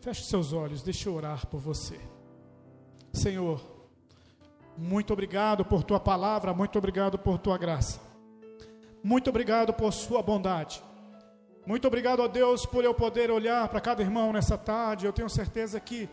Feche 0.00 0.24
seus 0.24 0.52
olhos, 0.52 0.82
deixa 0.82 1.08
eu 1.08 1.14
orar 1.14 1.46
por 1.46 1.60
você. 1.60 1.98
Senhor, 3.12 3.60
muito 4.80 5.12
obrigado 5.12 5.64
por 5.64 5.82
tua 5.82 5.98
palavra, 5.98 6.54
muito 6.54 6.78
obrigado 6.78 7.18
por 7.18 7.36
tua 7.36 7.58
graça. 7.58 8.00
Muito 9.02 9.28
obrigado 9.28 9.72
por 9.72 9.92
sua 9.92 10.22
bondade. 10.22 10.80
Muito 11.66 11.88
obrigado 11.88 12.22
a 12.22 12.28
Deus 12.28 12.64
por 12.64 12.84
eu 12.84 12.94
poder 12.94 13.28
olhar 13.28 13.66
para 13.68 13.80
cada 13.80 14.02
irmão 14.02 14.32
nessa 14.32 14.56
tarde. 14.56 15.04
Eu 15.04 15.12
tenho 15.12 15.28
certeza 15.28 15.80
que 15.80 16.08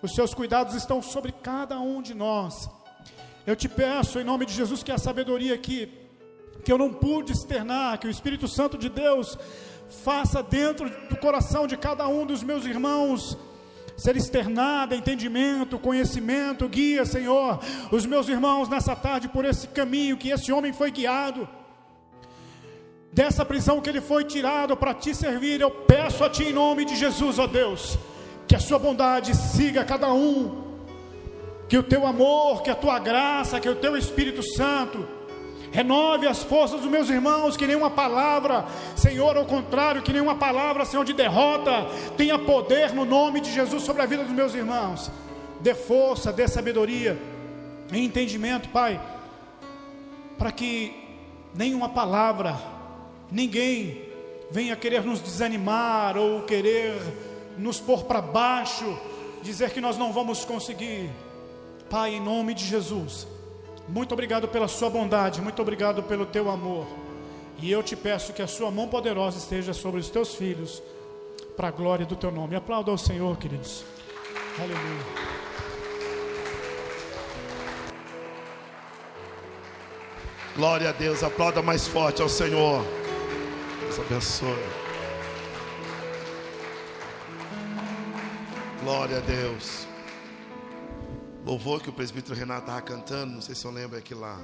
os 0.00 0.14
seus 0.14 0.32
cuidados 0.32 0.76
estão 0.76 1.02
sobre 1.02 1.32
cada 1.32 1.80
um 1.80 2.00
de 2.00 2.14
nós. 2.14 2.70
Eu 3.44 3.56
te 3.56 3.68
peço, 3.68 4.20
em 4.20 4.24
nome 4.24 4.46
de 4.46 4.52
Jesus, 4.52 4.84
que 4.84 4.92
a 4.92 4.98
sabedoria 4.98 5.58
que, 5.58 5.92
que 6.64 6.70
eu 6.70 6.78
não 6.78 6.92
pude 6.92 7.32
externar, 7.32 7.98
que 7.98 8.06
o 8.06 8.10
Espírito 8.10 8.46
Santo 8.46 8.78
de 8.78 8.88
Deus 8.88 9.36
faça 10.04 10.44
dentro 10.44 10.88
do 11.08 11.16
coração 11.16 11.66
de 11.66 11.76
cada 11.76 12.06
um 12.06 12.24
dos 12.24 12.44
meus 12.44 12.64
irmãos 12.64 13.36
ser 13.96 14.16
externada, 14.16 14.94
entendimento, 14.94 15.78
conhecimento, 15.78 16.68
guia, 16.68 17.04
Senhor, 17.04 17.60
os 17.90 18.04
meus 18.04 18.28
irmãos 18.28 18.68
nessa 18.68 18.94
tarde 18.94 19.28
por 19.28 19.44
esse 19.44 19.68
caminho 19.68 20.16
que 20.16 20.30
esse 20.30 20.52
homem 20.52 20.72
foi 20.72 20.90
guiado, 20.90 21.48
dessa 23.12 23.44
prisão 23.44 23.80
que 23.80 23.88
ele 23.88 24.00
foi 24.00 24.24
tirado 24.24 24.76
para 24.76 24.92
te 24.92 25.14
servir, 25.14 25.60
eu 25.60 25.70
peço 25.70 26.22
a 26.22 26.28
Ti 26.28 26.44
em 26.44 26.52
nome 26.52 26.84
de 26.84 26.94
Jesus, 26.94 27.38
ó 27.38 27.46
Deus 27.46 27.98
que 28.46 28.54
a 28.54 28.60
sua 28.60 28.78
bondade 28.78 29.34
siga 29.34 29.84
cada 29.84 30.12
um, 30.12 30.64
que 31.68 31.76
o 31.76 31.82
teu 31.82 32.06
amor, 32.06 32.62
que 32.62 32.70
a 32.70 32.74
tua 32.74 32.98
graça, 32.98 33.58
que 33.58 33.68
o 33.68 33.74
teu 33.74 33.96
Espírito 33.96 34.42
Santo 34.42 35.06
Renove 35.76 36.26
as 36.26 36.42
forças 36.42 36.80
dos 36.80 36.90
meus 36.90 37.10
irmãos, 37.10 37.54
que 37.54 37.66
nenhuma 37.66 37.90
palavra, 37.90 38.64
Senhor, 38.96 39.36
ao 39.36 39.44
contrário, 39.44 40.00
que 40.00 40.10
nenhuma 40.10 40.34
palavra, 40.34 40.86
Senhor, 40.86 41.04
de 41.04 41.12
derrota 41.12 41.86
tenha 42.16 42.38
poder 42.38 42.94
no 42.94 43.04
nome 43.04 43.42
de 43.42 43.52
Jesus 43.52 43.82
sobre 43.82 44.00
a 44.00 44.06
vida 44.06 44.24
dos 44.24 44.32
meus 44.32 44.54
irmãos. 44.54 45.10
Dê 45.60 45.74
força, 45.74 46.32
dê 46.32 46.48
sabedoria 46.48 47.18
e 47.92 48.02
entendimento, 48.02 48.70
Pai, 48.70 48.98
para 50.38 50.50
que 50.50 50.94
nenhuma 51.54 51.90
palavra, 51.90 52.58
ninguém 53.30 54.00
venha 54.50 54.74
querer 54.76 55.04
nos 55.04 55.20
desanimar 55.20 56.16
ou 56.16 56.40
querer 56.44 56.94
nos 57.58 57.78
pôr 57.78 58.04
para 58.04 58.22
baixo, 58.22 58.98
dizer 59.42 59.68
que 59.72 59.80
nós 59.82 59.98
não 59.98 60.10
vamos 60.10 60.42
conseguir. 60.42 61.10
Pai, 61.90 62.14
em 62.14 62.20
nome 62.20 62.54
de 62.54 62.64
Jesus, 62.64 63.28
muito 63.88 64.12
obrigado 64.12 64.48
pela 64.48 64.68
Sua 64.68 64.90
bondade, 64.90 65.40
muito 65.40 65.60
obrigado 65.62 66.02
pelo 66.02 66.26
Teu 66.26 66.50
amor. 66.50 66.86
E 67.58 67.70
eu 67.70 67.82
te 67.82 67.96
peço 67.96 68.32
que 68.32 68.42
a 68.42 68.46
Sua 68.46 68.70
mão 68.70 68.88
poderosa 68.88 69.38
esteja 69.38 69.72
sobre 69.72 70.00
os 70.00 70.10
Teus 70.10 70.34
filhos, 70.34 70.82
para 71.56 71.68
a 71.68 71.70
glória 71.70 72.04
do 72.04 72.16
Teu 72.16 72.30
nome. 72.30 72.54
Aplauda 72.54 72.90
ao 72.90 72.98
Senhor, 72.98 73.36
queridos. 73.38 73.84
Aleluia. 74.58 75.36
Glória 80.56 80.88
a 80.88 80.92
Deus, 80.92 81.22
aplauda 81.22 81.60
mais 81.60 81.86
forte 81.86 82.22
ao 82.22 82.28
Senhor. 82.28 82.82
Deus 83.80 83.98
abençoe. 83.98 84.86
Glória 88.82 89.18
a 89.18 89.20
Deus. 89.20 89.86
Louvor 91.46 91.80
que 91.80 91.88
o 91.88 91.92
presbítero 91.92 92.34
Renato 92.34 92.62
estava 92.62 92.82
cantando, 92.82 93.34
não 93.34 93.40
sei 93.40 93.54
se 93.54 93.64
eu 93.64 93.70
lembro 93.70 93.96
aqui 93.96 94.16
lá. 94.16 94.36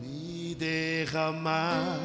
Me 0.00 0.54
derramar, 0.54 1.98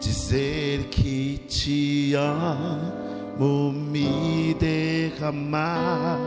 dizer 0.00 0.84
que 0.84 1.36
te 1.46 2.14
amo, 2.14 3.70
me 3.70 4.54
derramar, 4.54 6.18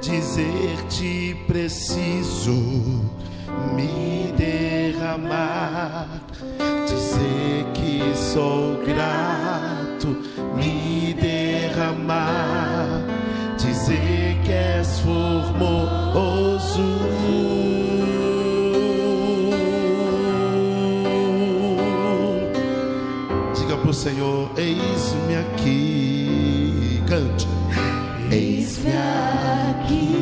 dizer 0.00 0.82
te 0.88 1.36
preciso, 1.46 2.54
me 3.74 4.32
derramar, 4.38 6.08
dizer 6.86 7.66
que 7.74 8.16
sou 8.16 8.82
grato, 8.86 10.08
me 10.56 11.12
derramar, 11.12 12.57
formoso. 15.58 16.86
Diga 23.54 23.76
pro 23.76 23.92
Senhor, 23.92 24.50
eis-me 24.56 25.36
aqui, 25.36 27.02
cante. 27.06 27.48
Eis-me 28.30 28.92
aqui 29.80 30.18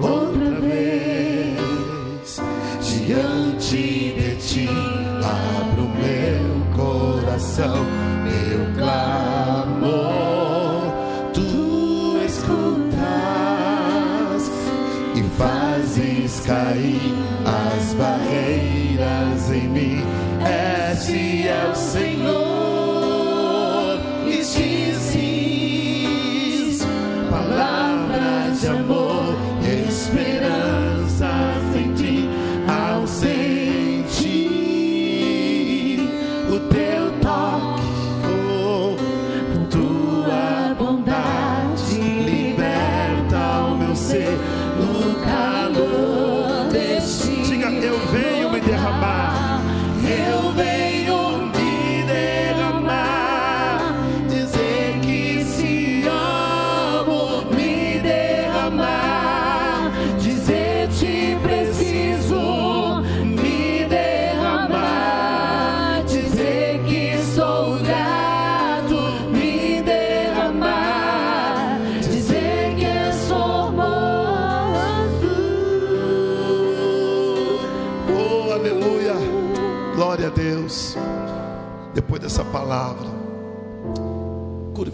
outra 0.00 0.60
vez 0.60 2.40
diante 2.80 4.14
de 4.18 4.36
ti. 4.36 4.68
Abro 5.22 5.88
meu 6.02 6.44
coração, 6.74 7.86
cair 16.44 17.14
as 17.44 17.94
barreiras 17.94 19.50
em 19.50 19.68
mim. 19.68 20.02
Esse 20.90 21.48
é 21.48 21.70
o 21.70 21.74
Senhor 21.74 22.42
e 24.26 24.36
dizes 24.38 25.66
palavras 27.30 28.60
de 28.60 28.66
amor, 28.68 29.11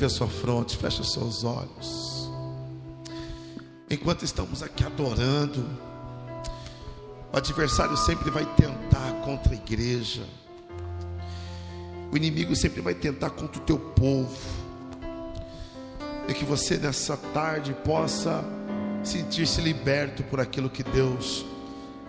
a 0.08 0.10
sua 0.10 0.26
fronte, 0.26 0.76
feche 0.76 1.00
os 1.00 1.12
seus 1.12 1.44
olhos. 1.44 2.28
Enquanto 3.90 4.24
estamos 4.24 4.62
aqui 4.62 4.84
adorando, 4.84 5.64
o 7.32 7.36
adversário 7.36 7.96
sempre 7.96 8.30
vai 8.30 8.44
tentar 8.56 9.12
contra 9.24 9.52
a 9.52 9.56
igreja. 9.56 10.26
O 12.10 12.16
inimigo 12.16 12.56
sempre 12.56 12.80
vai 12.80 12.94
tentar 12.94 13.30
contra 13.30 13.60
o 13.60 13.64
teu 13.64 13.78
povo. 13.78 14.36
E 16.26 16.34
que 16.34 16.44
você 16.44 16.76
nessa 16.76 17.16
tarde 17.16 17.74
possa 17.84 18.44
sentir-se 19.04 19.60
liberto 19.60 20.22
por 20.24 20.40
aquilo 20.40 20.68
que 20.68 20.82
Deus 20.82 21.44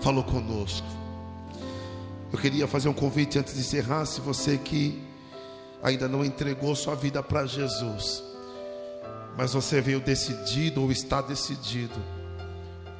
falou 0.01 0.23
conosco. 0.23 0.87
Eu 2.31 2.39
queria 2.39 2.67
fazer 2.67 2.87
um 2.89 2.93
convite 2.93 3.39
antes 3.39 3.53
de 3.53 3.59
encerrar, 3.59 4.05
se 4.05 4.21
você 4.21 4.57
que 4.57 5.08
ainda 5.81 6.07
não 6.07 6.23
entregou 6.23 6.75
sua 6.75 6.95
vida 6.95 7.21
para 7.23 7.45
Jesus, 7.45 8.23
mas 9.37 9.53
você 9.53 9.79
veio 9.81 9.99
decidido 9.99 10.81
ou 10.81 10.91
está 10.91 11.21
decidido 11.21 11.99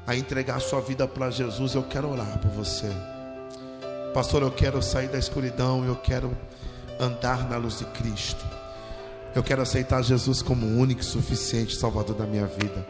a 0.08 0.16
entregar 0.16 0.60
sua 0.60 0.82
vida 0.82 1.08
para 1.08 1.30
Jesus, 1.30 1.76
eu 1.76 1.84
quero 1.84 2.10
orar 2.10 2.40
por 2.40 2.50
você. 2.50 2.90
Pastor, 4.14 4.42
eu 4.42 4.52
quero 4.52 4.82
sair 4.82 5.08
da 5.08 5.20
escuridão, 5.20 5.86
eu 5.86 5.96
quero 5.96 6.36
andar 7.00 7.48
na 7.48 7.58
luz 7.58 7.78
de 7.78 7.86
Cristo. 7.86 8.44
Eu 9.36 9.44
quero 9.44 9.62
aceitar 9.62 10.02
Jesus 10.02 10.42
como 10.42 10.66
o 10.66 10.80
único 10.80 11.02
e 11.02 11.06
suficiente 11.06 11.76
Salvador 11.76 12.16
da 12.16 12.26
minha 12.26 12.48
vida. 12.48 12.88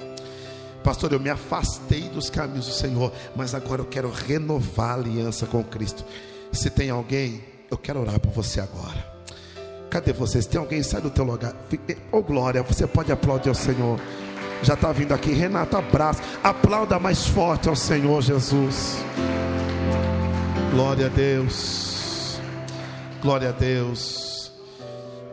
Pastor, 0.81 1.11
eu 1.11 1.19
me 1.19 1.29
afastei 1.29 2.03
dos 2.03 2.29
caminhos 2.29 2.67
do 2.67 2.71
Senhor, 2.71 3.11
mas 3.35 3.53
agora 3.53 3.81
eu 3.81 3.85
quero 3.85 4.09
renovar 4.09 4.91
a 4.91 4.93
aliança 4.93 5.45
com 5.45 5.61
Cristo. 5.61 6.05
Se 6.53 6.69
tem 6.69 6.89
alguém, 6.89 7.43
eu 7.69 7.77
quero 7.77 7.99
orar 7.99 8.19
por 8.19 8.31
você 8.31 8.61
agora. 8.61 9.08
Cadê 9.89 10.13
vocês? 10.13 10.45
Tem 10.45 10.59
alguém? 10.59 10.83
Sai 10.83 11.01
do 11.01 11.09
teu 11.09 11.25
lugar. 11.25 11.53
Oh 12.11 12.21
glória, 12.21 12.61
você 12.61 12.85
pode 12.85 13.11
aplaudir 13.11 13.49
ao 13.49 13.55
Senhor. 13.55 13.99
Já 14.61 14.73
está 14.73 14.91
vindo 14.91 15.13
aqui, 15.13 15.31
Renato, 15.31 15.77
abraço. 15.77 16.21
Aplauda 16.43 16.99
mais 16.99 17.25
forte 17.25 17.69
ao 17.69 17.75
Senhor 17.75 18.21
Jesus. 18.21 18.97
Glória 20.71 21.07
a 21.07 21.09
Deus. 21.09 22.39
Glória 23.21 23.49
a 23.49 23.51
Deus. 23.51 24.51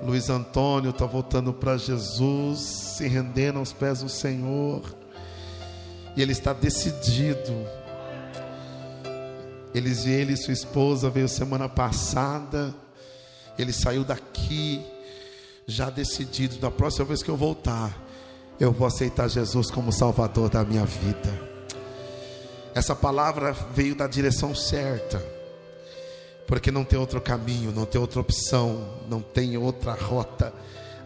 Luiz 0.03 0.31
Antônio 0.31 0.91
está 0.91 1.05
voltando 1.05 1.53
para 1.53 1.77
Jesus, 1.77 2.61
se 2.61 3.09
rendendo 3.09 3.59
aos 3.59 3.73
pés 3.73 4.03
do 4.03 4.09
Senhor. 4.09 4.83
E 6.17 6.23
ele 6.23 6.33
está 6.33 6.53
decidido. 6.53 7.53
Eles 9.75 10.07
e 10.07 10.11
ele 10.11 10.33
e 10.33 10.37
sua 10.37 10.55
esposa 10.55 11.11
veio 11.11 11.29
semana 11.29 11.69
passada. 11.69 12.75
Ele 13.59 13.73
saiu 13.73 14.05
daqui 14.05 14.85
já 15.67 15.91
decidido. 15.91 16.57
Da 16.57 16.71
próxima 16.71 17.05
vez 17.07 17.23
que 17.23 17.29
eu 17.29 17.37
voltar, 17.37 17.97
eu 18.59 18.73
vou 18.73 18.87
aceitar 18.87 19.29
Jesus 19.29 19.71
como 19.71 19.93
Salvador 19.93 20.49
da 20.49 20.65
minha 20.65 20.85
vida. 20.85 21.57
Essa 22.75 22.95
palavra 22.95 23.53
veio 23.75 23.95
da 23.95 24.07
direção 24.07 24.55
certa, 24.55 25.23
porque 26.47 26.71
não 26.71 26.85
tem 26.85 26.99
outro 26.99 27.21
caminho, 27.21 27.73
não 27.73 27.87
tem 27.87 28.01
outra 28.01 28.21
opção, 28.21 28.87
não 29.09 29.21
tem 29.21 29.57
outra 29.57 29.93
rota 29.93 30.53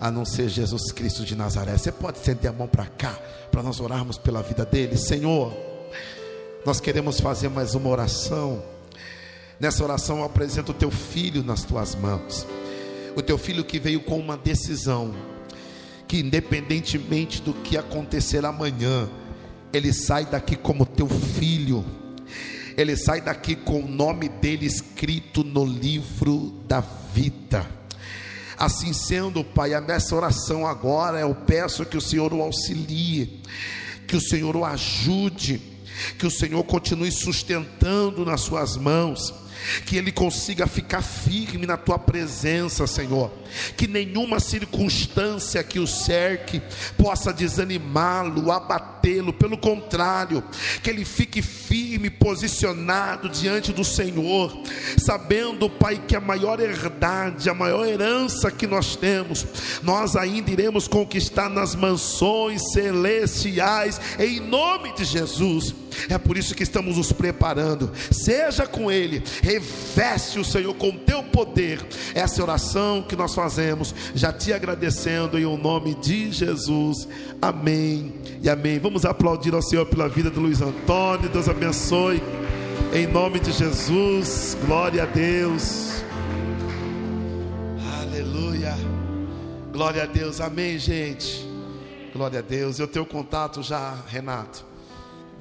a 0.00 0.10
não 0.10 0.24
ser 0.24 0.48
Jesus 0.48 0.90
Cristo 0.90 1.24
de 1.24 1.36
Nazaré. 1.36 1.76
Você 1.76 1.92
pode 1.92 2.18
estender 2.18 2.50
a 2.50 2.52
mão 2.52 2.66
para 2.66 2.86
cá, 2.86 3.16
para 3.52 3.62
nós 3.62 3.78
orarmos 3.80 4.18
pela 4.18 4.42
vida 4.42 4.64
dele, 4.64 4.96
Senhor. 4.96 5.52
nós 6.64 6.80
queremos 6.80 7.20
fazer 7.20 7.48
mais 7.48 7.74
uma 7.74 7.88
oração. 7.88 8.62
Nessa 9.60 9.84
oração 9.84 10.20
eu 10.20 10.24
apresento 10.24 10.72
o 10.72 10.74
teu 10.74 10.90
filho 10.90 11.44
nas 11.44 11.62
tuas 11.62 11.94
mãos. 11.94 12.46
O 13.14 13.20
teu 13.20 13.36
filho 13.36 13.62
que 13.62 13.78
veio 13.78 14.00
com 14.00 14.18
uma 14.18 14.34
decisão, 14.34 15.14
que 16.08 16.18
independentemente 16.18 17.42
do 17.42 17.52
que 17.52 17.76
acontecer 17.76 18.42
amanhã, 18.46 19.06
ele 19.70 19.92
sai 19.92 20.24
daqui 20.24 20.56
como 20.56 20.86
teu 20.86 21.06
filho. 21.06 21.84
Ele 22.74 22.96
sai 22.96 23.20
daqui 23.20 23.54
com 23.54 23.80
o 23.80 23.86
nome 23.86 24.30
dele 24.30 24.64
escrito 24.64 25.44
no 25.44 25.66
livro 25.66 26.54
da 26.66 26.80
vida. 27.12 27.66
Assim 28.56 28.94
sendo, 28.94 29.44
Pai, 29.44 29.78
nessa 29.82 30.16
oração 30.16 30.66
agora 30.66 31.20
eu 31.20 31.34
peço 31.34 31.84
que 31.84 31.98
o 31.98 32.00
Senhor 32.00 32.32
o 32.32 32.40
auxilie, 32.40 33.42
que 34.08 34.16
o 34.16 34.20
Senhor 34.22 34.56
o 34.56 34.64
ajude, 34.64 35.60
que 36.18 36.26
o 36.26 36.30
Senhor 36.30 36.64
continue 36.64 37.12
sustentando 37.12 38.24
nas 38.24 38.40
suas 38.40 38.78
mãos 38.78 39.49
que 39.84 39.96
ele 39.96 40.12
consiga 40.12 40.66
ficar 40.66 41.02
firme 41.02 41.66
na 41.66 41.76
tua 41.76 41.98
presença, 41.98 42.86
Senhor. 42.86 43.32
Que 43.76 43.86
nenhuma 43.86 44.40
circunstância 44.40 45.62
que 45.62 45.78
o 45.78 45.86
cerque 45.86 46.62
possa 46.96 47.32
desanimá-lo, 47.32 48.52
abatê-lo, 48.52 49.32
pelo 49.32 49.58
contrário, 49.58 50.42
que 50.82 50.90
ele 50.90 51.04
fique 51.04 51.42
firme, 51.42 52.10
posicionado 52.10 53.28
diante 53.28 53.72
do 53.72 53.84
Senhor, 53.84 54.56
sabendo, 54.98 55.68
Pai, 55.68 56.00
que 56.06 56.16
a 56.16 56.20
maior 56.20 56.60
herdade, 56.60 57.48
a 57.48 57.54
maior 57.54 57.86
herança 57.86 58.50
que 58.50 58.66
nós 58.66 58.96
temos, 58.96 59.46
nós 59.82 60.16
ainda 60.16 60.50
iremos 60.50 60.86
conquistar 60.86 61.48
nas 61.48 61.74
mansões 61.74 62.62
celestiais, 62.72 64.00
em 64.18 64.40
nome 64.40 64.92
de 64.94 65.04
Jesus. 65.04 65.74
É 66.08 66.18
por 66.18 66.36
isso 66.36 66.54
que 66.54 66.62
estamos 66.62 66.96
nos 66.96 67.12
preparando. 67.12 67.90
Seja 68.10 68.66
com 68.66 68.90
Ele, 68.90 69.22
reveste 69.42 70.38
o 70.38 70.44
Senhor 70.44 70.74
com 70.74 70.90
teu 70.96 71.22
poder. 71.22 71.80
Essa 72.14 72.42
oração 72.42 73.02
que 73.02 73.16
nós 73.16 73.34
fazemos, 73.34 73.94
já 74.14 74.32
te 74.32 74.52
agradecendo 74.52 75.38
em 75.38 75.44
o 75.44 75.56
nome 75.56 75.94
de 75.96 76.30
Jesus. 76.30 77.08
Amém 77.40 78.14
e 78.42 78.48
amém. 78.48 78.78
Vamos 78.78 79.04
aplaudir 79.04 79.54
ao 79.54 79.62
Senhor 79.62 79.86
pela 79.86 80.08
vida 80.08 80.30
do 80.30 80.40
Luiz 80.40 80.60
Antônio. 80.60 81.28
Deus 81.28 81.48
abençoe. 81.48 82.22
Em 82.92 83.06
nome 83.06 83.38
de 83.38 83.52
Jesus. 83.52 84.56
Glória 84.66 85.04
a 85.04 85.06
Deus. 85.06 86.02
Aleluia. 88.00 88.74
Glória 89.72 90.02
a 90.02 90.06
Deus. 90.06 90.40
Amém, 90.40 90.78
gente. 90.78 91.48
Glória 92.12 92.40
a 92.40 92.42
Deus. 92.42 92.78
Eu 92.78 92.88
tenho 92.88 93.06
contato 93.06 93.62
já, 93.62 93.96
Renato. 94.08 94.69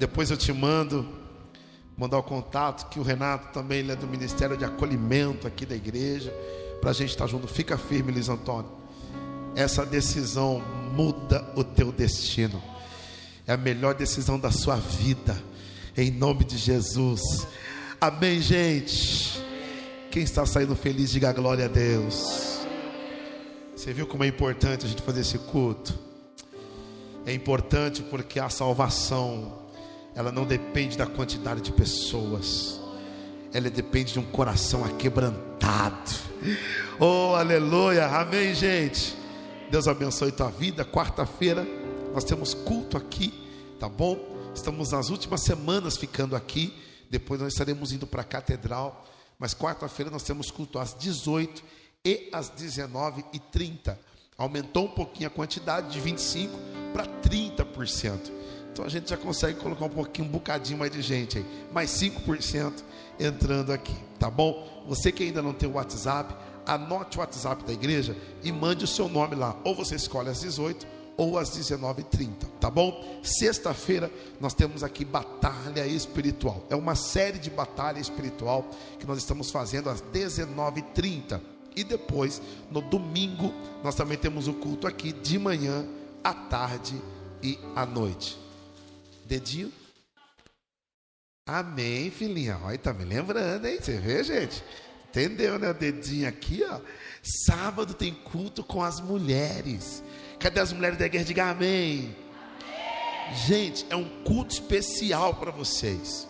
Depois 0.00 0.30
eu 0.30 0.36
te 0.38 0.50
mando 0.50 1.06
mandar 1.94 2.16
o 2.16 2.22
contato 2.22 2.88
que 2.88 2.98
o 2.98 3.02
Renato 3.02 3.52
também 3.52 3.80
ele 3.80 3.92
é 3.92 3.96
do 3.96 4.06
Ministério 4.06 4.56
de 4.56 4.64
Acolhimento 4.64 5.46
aqui 5.46 5.66
da 5.66 5.76
igreja 5.76 6.32
para 6.80 6.88
a 6.88 6.92
gente 6.94 7.10
estar 7.10 7.26
junto. 7.26 7.46
Fica 7.46 7.76
firme, 7.76 8.10
Luiz 8.10 8.30
Antônio. 8.30 8.70
Essa 9.54 9.84
decisão 9.84 10.62
muda 10.94 11.46
o 11.54 11.62
teu 11.62 11.92
destino. 11.92 12.62
É 13.46 13.52
a 13.52 13.58
melhor 13.58 13.94
decisão 13.94 14.40
da 14.40 14.50
sua 14.50 14.76
vida. 14.76 15.36
Em 15.94 16.10
nome 16.10 16.46
de 16.46 16.56
Jesus. 16.56 17.46
Amém, 18.00 18.40
gente. 18.40 19.38
Quem 20.10 20.22
está 20.22 20.46
saindo 20.46 20.74
feliz, 20.74 21.10
diga 21.10 21.30
glória 21.30 21.66
a 21.66 21.68
Deus. 21.68 22.60
Você 23.76 23.92
viu 23.92 24.06
como 24.06 24.24
é 24.24 24.28
importante 24.28 24.86
a 24.86 24.88
gente 24.88 25.02
fazer 25.02 25.20
esse 25.20 25.36
culto? 25.36 25.92
É 27.26 27.34
importante 27.34 28.02
porque 28.02 28.40
a 28.40 28.48
salvação, 28.48 29.59
ela 30.14 30.32
não 30.32 30.44
depende 30.44 30.96
da 30.98 31.06
quantidade 31.06 31.60
de 31.60 31.72
pessoas, 31.72 32.80
ela 33.52 33.68
depende 33.70 34.12
de 34.12 34.18
um 34.18 34.24
coração 34.24 34.84
aquebrantado. 34.84 36.10
Oh, 36.98 37.34
aleluia, 37.34 38.06
amém, 38.06 38.54
gente. 38.54 39.16
Deus 39.70 39.86
abençoe 39.88 40.32
tua 40.32 40.50
vida. 40.50 40.84
Quarta-feira 40.84 41.66
nós 42.12 42.24
temos 42.24 42.54
culto 42.54 42.96
aqui, 42.96 43.32
tá 43.78 43.88
bom? 43.88 44.18
Estamos 44.54 44.90
nas 44.92 45.10
últimas 45.10 45.42
semanas 45.42 45.96
ficando 45.96 46.34
aqui. 46.34 46.74
Depois 47.08 47.40
nós 47.40 47.52
estaremos 47.52 47.92
indo 47.92 48.06
para 48.06 48.22
a 48.22 48.24
catedral. 48.24 49.06
Mas 49.38 49.54
quarta-feira 49.54 50.10
nós 50.10 50.22
temos 50.22 50.50
culto 50.50 50.78
às 50.78 50.94
18 50.94 51.62
e 52.04 52.28
às 52.32 52.50
19h30. 52.50 53.96
Aumentou 54.36 54.86
um 54.86 54.90
pouquinho 54.90 55.28
a 55.28 55.30
quantidade 55.30 55.90
de 55.90 56.00
25% 56.00 56.50
para 56.92 57.06
30%. 57.06 58.30
Então 58.72 58.84
a 58.84 58.88
gente 58.88 59.10
já 59.10 59.16
consegue 59.16 59.58
colocar 59.58 59.84
um 59.84 59.90
pouquinho, 59.90 60.28
um 60.28 60.30
bocadinho 60.30 60.78
mais 60.78 60.90
de 60.90 61.02
gente 61.02 61.38
aí. 61.38 61.46
Mais 61.72 61.90
5% 61.90 62.72
entrando 63.18 63.72
aqui, 63.72 63.94
tá 64.18 64.30
bom? 64.30 64.84
Você 64.88 65.12
que 65.12 65.24
ainda 65.24 65.42
não 65.42 65.52
tem 65.52 65.68
o 65.68 65.72
WhatsApp, 65.72 66.34
anote 66.66 67.18
o 67.18 67.20
WhatsApp 67.20 67.64
da 67.64 67.72
igreja 67.72 68.16
e 68.42 68.52
mande 68.52 68.84
o 68.84 68.88
seu 68.88 69.08
nome 69.08 69.34
lá. 69.34 69.56
Ou 69.64 69.74
você 69.74 69.96
escolhe 69.96 70.28
às 70.28 70.40
18 70.40 70.86
ou 71.16 71.36
às 71.36 71.50
19h30, 71.50 72.46
tá 72.58 72.70
bom? 72.70 73.20
Sexta-feira 73.22 74.10
nós 74.40 74.54
temos 74.54 74.82
aqui 74.82 75.04
Batalha 75.04 75.86
Espiritual. 75.86 76.64
É 76.70 76.76
uma 76.76 76.94
série 76.94 77.38
de 77.38 77.50
batalha 77.50 77.98
espiritual 77.98 78.66
que 78.98 79.06
nós 79.06 79.18
estamos 79.18 79.50
fazendo 79.50 79.90
às 79.90 80.00
19h30. 80.00 81.40
E 81.76 81.84
depois, 81.84 82.40
no 82.70 82.80
domingo, 82.80 83.52
nós 83.84 83.94
também 83.94 84.16
temos 84.16 84.48
o 84.48 84.54
culto 84.54 84.86
aqui 84.86 85.12
de 85.12 85.38
manhã, 85.38 85.86
à 86.24 86.32
tarde 86.32 87.00
e 87.42 87.58
à 87.76 87.84
noite. 87.84 88.38
Dedinho? 89.30 89.72
Amém, 91.46 92.10
filhinha. 92.10 92.58
Olha, 92.64 92.76
tá 92.76 92.92
me 92.92 93.04
lembrando, 93.04 93.64
hein? 93.64 93.78
Você 93.80 93.96
vê, 93.96 94.24
gente? 94.24 94.60
Entendeu, 95.08 95.56
né? 95.56 95.70
O 95.70 95.74
dedinho 95.74 96.28
aqui, 96.28 96.64
ó. 96.68 96.80
Sábado 97.22 97.94
tem 97.94 98.12
culto 98.12 98.64
com 98.64 98.82
as 98.82 98.98
mulheres. 99.00 100.02
Cadê 100.40 100.58
as 100.58 100.72
mulheres 100.72 100.98
da 100.98 101.06
igreja? 101.06 101.26
Diga 101.26 101.48
amém. 101.48 102.16
amém. 102.60 103.36
Gente, 103.46 103.86
é 103.88 103.94
um 103.94 104.08
culto 104.24 104.52
especial 104.54 105.34
para 105.34 105.52
vocês. 105.52 106.26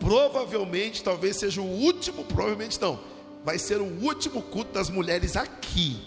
Provavelmente, 0.00 1.04
talvez 1.04 1.36
seja 1.36 1.60
o 1.60 1.66
último, 1.66 2.24
provavelmente 2.24 2.80
não. 2.80 2.98
Vai 3.44 3.58
ser 3.58 3.78
o 3.78 4.02
último 4.02 4.40
culto 4.40 4.72
das 4.72 4.88
mulheres 4.88 5.36
aqui. 5.36 6.02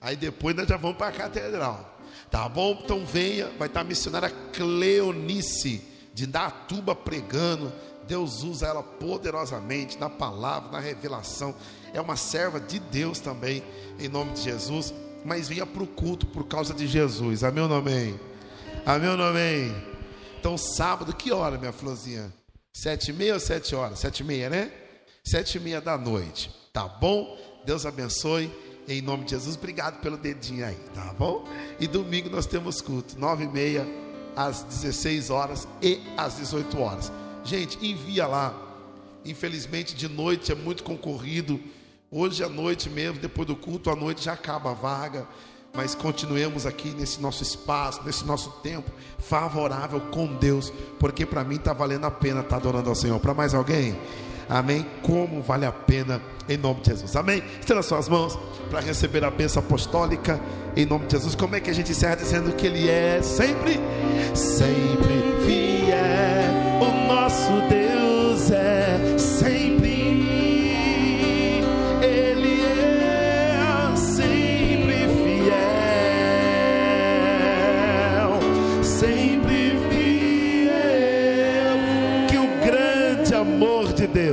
Aí 0.00 0.16
depois 0.16 0.56
nós 0.56 0.66
já 0.66 0.78
vamos 0.78 0.96
para 0.96 1.08
a 1.08 1.12
catedral. 1.12 1.99
Tá 2.30 2.48
bom? 2.48 2.78
Então 2.82 3.04
venha, 3.04 3.50
vai 3.58 3.66
estar 3.66 3.80
a 3.80 3.84
missionária 3.84 4.30
Cleonice 4.52 5.82
de 6.14 6.26
Datuba 6.26 6.94
pregando. 6.94 7.72
Deus 8.06 8.42
usa 8.42 8.66
ela 8.66 8.82
poderosamente 8.82 9.98
na 9.98 10.08
palavra, 10.08 10.70
na 10.70 10.80
revelação. 10.80 11.54
É 11.92 12.00
uma 12.00 12.16
serva 12.16 12.60
de 12.60 12.78
Deus 12.78 13.20
também, 13.20 13.62
em 13.98 14.08
nome 14.08 14.32
de 14.32 14.42
Jesus. 14.42 14.94
Mas 15.24 15.48
venha 15.48 15.66
para 15.66 15.82
o 15.82 15.86
culto 15.86 16.26
por 16.26 16.46
causa 16.46 16.72
de 16.72 16.86
Jesus. 16.86 17.44
Amém 17.44 17.64
ou 17.64 17.74
amém? 17.74 18.18
Amém 18.86 19.10
ou 19.10 19.22
amém? 19.22 19.74
Então, 20.38 20.56
sábado, 20.56 21.14
que 21.14 21.30
hora, 21.32 21.58
minha 21.58 21.72
florzinha? 21.72 22.32
Sete 22.72 23.10
e 23.10 23.12
meia 23.12 23.34
ou 23.34 23.40
sete 23.40 23.74
horas? 23.74 23.98
Sete 23.98 24.20
e 24.20 24.24
meia, 24.24 24.48
né? 24.48 24.72
Sete 25.24 25.58
e 25.58 25.60
meia 25.60 25.80
da 25.80 25.98
noite. 25.98 26.50
Tá 26.72 26.86
bom? 26.88 27.36
Deus 27.66 27.84
abençoe. 27.84 28.50
Em 28.90 29.00
nome 29.00 29.22
de 29.22 29.30
Jesus, 29.30 29.54
obrigado 29.54 30.00
pelo 30.00 30.16
dedinho 30.16 30.66
aí, 30.66 30.74
tá 30.92 31.14
bom? 31.16 31.46
E 31.78 31.86
domingo 31.86 32.28
nós 32.28 32.44
temos 32.44 32.82
culto, 32.82 33.16
nove 33.16 33.44
e 33.44 33.48
meia, 33.48 33.86
às 34.34 34.64
16 34.64 35.30
horas 35.30 35.68
e 35.80 36.00
às 36.16 36.38
18 36.38 36.76
horas. 36.76 37.12
Gente, 37.44 37.78
envia 37.86 38.26
lá. 38.26 38.52
Infelizmente, 39.24 39.94
de 39.94 40.08
noite 40.08 40.50
é 40.50 40.56
muito 40.56 40.82
concorrido. 40.82 41.60
Hoje 42.10 42.42
à 42.42 42.48
noite 42.48 42.90
mesmo, 42.90 43.20
depois 43.20 43.46
do 43.46 43.54
culto, 43.54 43.90
à 43.90 43.94
noite 43.94 44.24
já 44.24 44.32
acaba 44.32 44.72
a 44.72 44.74
vaga. 44.74 45.24
Mas 45.72 45.94
continuemos 45.94 46.66
aqui 46.66 46.88
nesse 46.90 47.20
nosso 47.20 47.44
espaço, 47.44 48.02
nesse 48.02 48.24
nosso 48.24 48.50
tempo 48.60 48.90
favorável 49.20 50.00
com 50.10 50.26
Deus, 50.34 50.72
porque 50.98 51.24
para 51.24 51.44
mim 51.44 51.54
está 51.54 51.72
valendo 51.72 52.06
a 52.06 52.10
pena 52.10 52.40
estar 52.40 52.50
tá 52.50 52.56
adorando 52.56 52.88
ao 52.88 52.96
Senhor. 52.96 53.20
Para 53.20 53.34
mais 53.34 53.54
alguém? 53.54 53.96
Amém? 54.50 54.84
Como 55.02 55.40
vale 55.40 55.64
a 55.64 55.70
pena 55.70 56.20
em 56.48 56.56
nome 56.56 56.80
de 56.80 56.90
Jesus. 56.90 57.14
Amém? 57.14 57.40
Estenda 57.60 57.82
suas 57.82 58.08
mãos 58.08 58.36
para 58.68 58.80
receber 58.80 59.24
a 59.24 59.30
bênção 59.30 59.62
apostólica 59.62 60.40
em 60.76 60.84
nome 60.84 61.06
de 61.06 61.12
Jesus. 61.12 61.36
Como 61.36 61.54
é 61.54 61.60
que 61.60 61.70
a 61.70 61.72
gente 61.72 61.92
encerra 61.92 62.16
dizendo 62.16 62.52
que 62.52 62.66
Ele 62.66 62.90
é 62.90 63.22
sempre, 63.22 63.78
sempre 64.34 65.14
fiel? 65.46 66.80
O 66.82 67.06
nosso 67.06 67.52
Deus 67.68 68.50
é 68.50 69.16
sempre. 69.16 69.79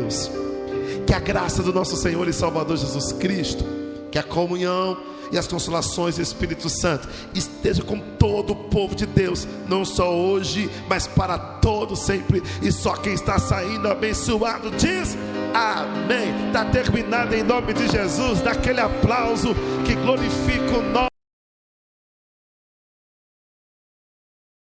Deus, 0.08 0.32
que 1.06 1.14
a 1.14 1.20
graça 1.20 1.62
do 1.62 1.74
nosso 1.74 1.98
Senhor 1.98 2.28
e 2.28 2.34
Salvador 2.34 2.78
Jesus 2.78 3.12
Cristo, 3.14 3.64
que 4.10 4.18
a 4.18 4.24
comunhão 4.24 4.98
e 5.32 5.38
as 5.38 5.46
consolações 5.46 6.16
do 6.16 6.22
Espírito 6.22 6.70
Santo 6.70 7.10
esteja 7.34 7.84
com 7.84 8.00
todo 8.00 8.54
o 8.54 8.56
povo 8.56 8.96
de 8.96 9.06
Deus, 9.06 9.46
não 9.68 9.84
só 9.84 10.16
hoje, 10.16 10.70
mas 10.88 11.06
para 11.06 11.38
todos 11.38 12.00
sempre. 12.00 12.42
E 12.62 12.72
só 12.72 12.96
quem 12.96 13.14
está 13.14 13.38
saindo 13.38 13.90
abençoado 13.90 14.72
diz 14.72 15.18
amém. 15.54 16.48
Está 16.48 16.64
terminado 16.66 17.36
em 17.36 17.44
nome 17.44 17.74
de 17.74 17.90
Jesus. 17.90 18.40
Dá 18.40 18.52
aquele 18.52 18.80
aplauso 18.80 19.54
que 19.86 19.94
glorifica 19.96 20.78
o 20.78 20.82
nome. 20.82 21.17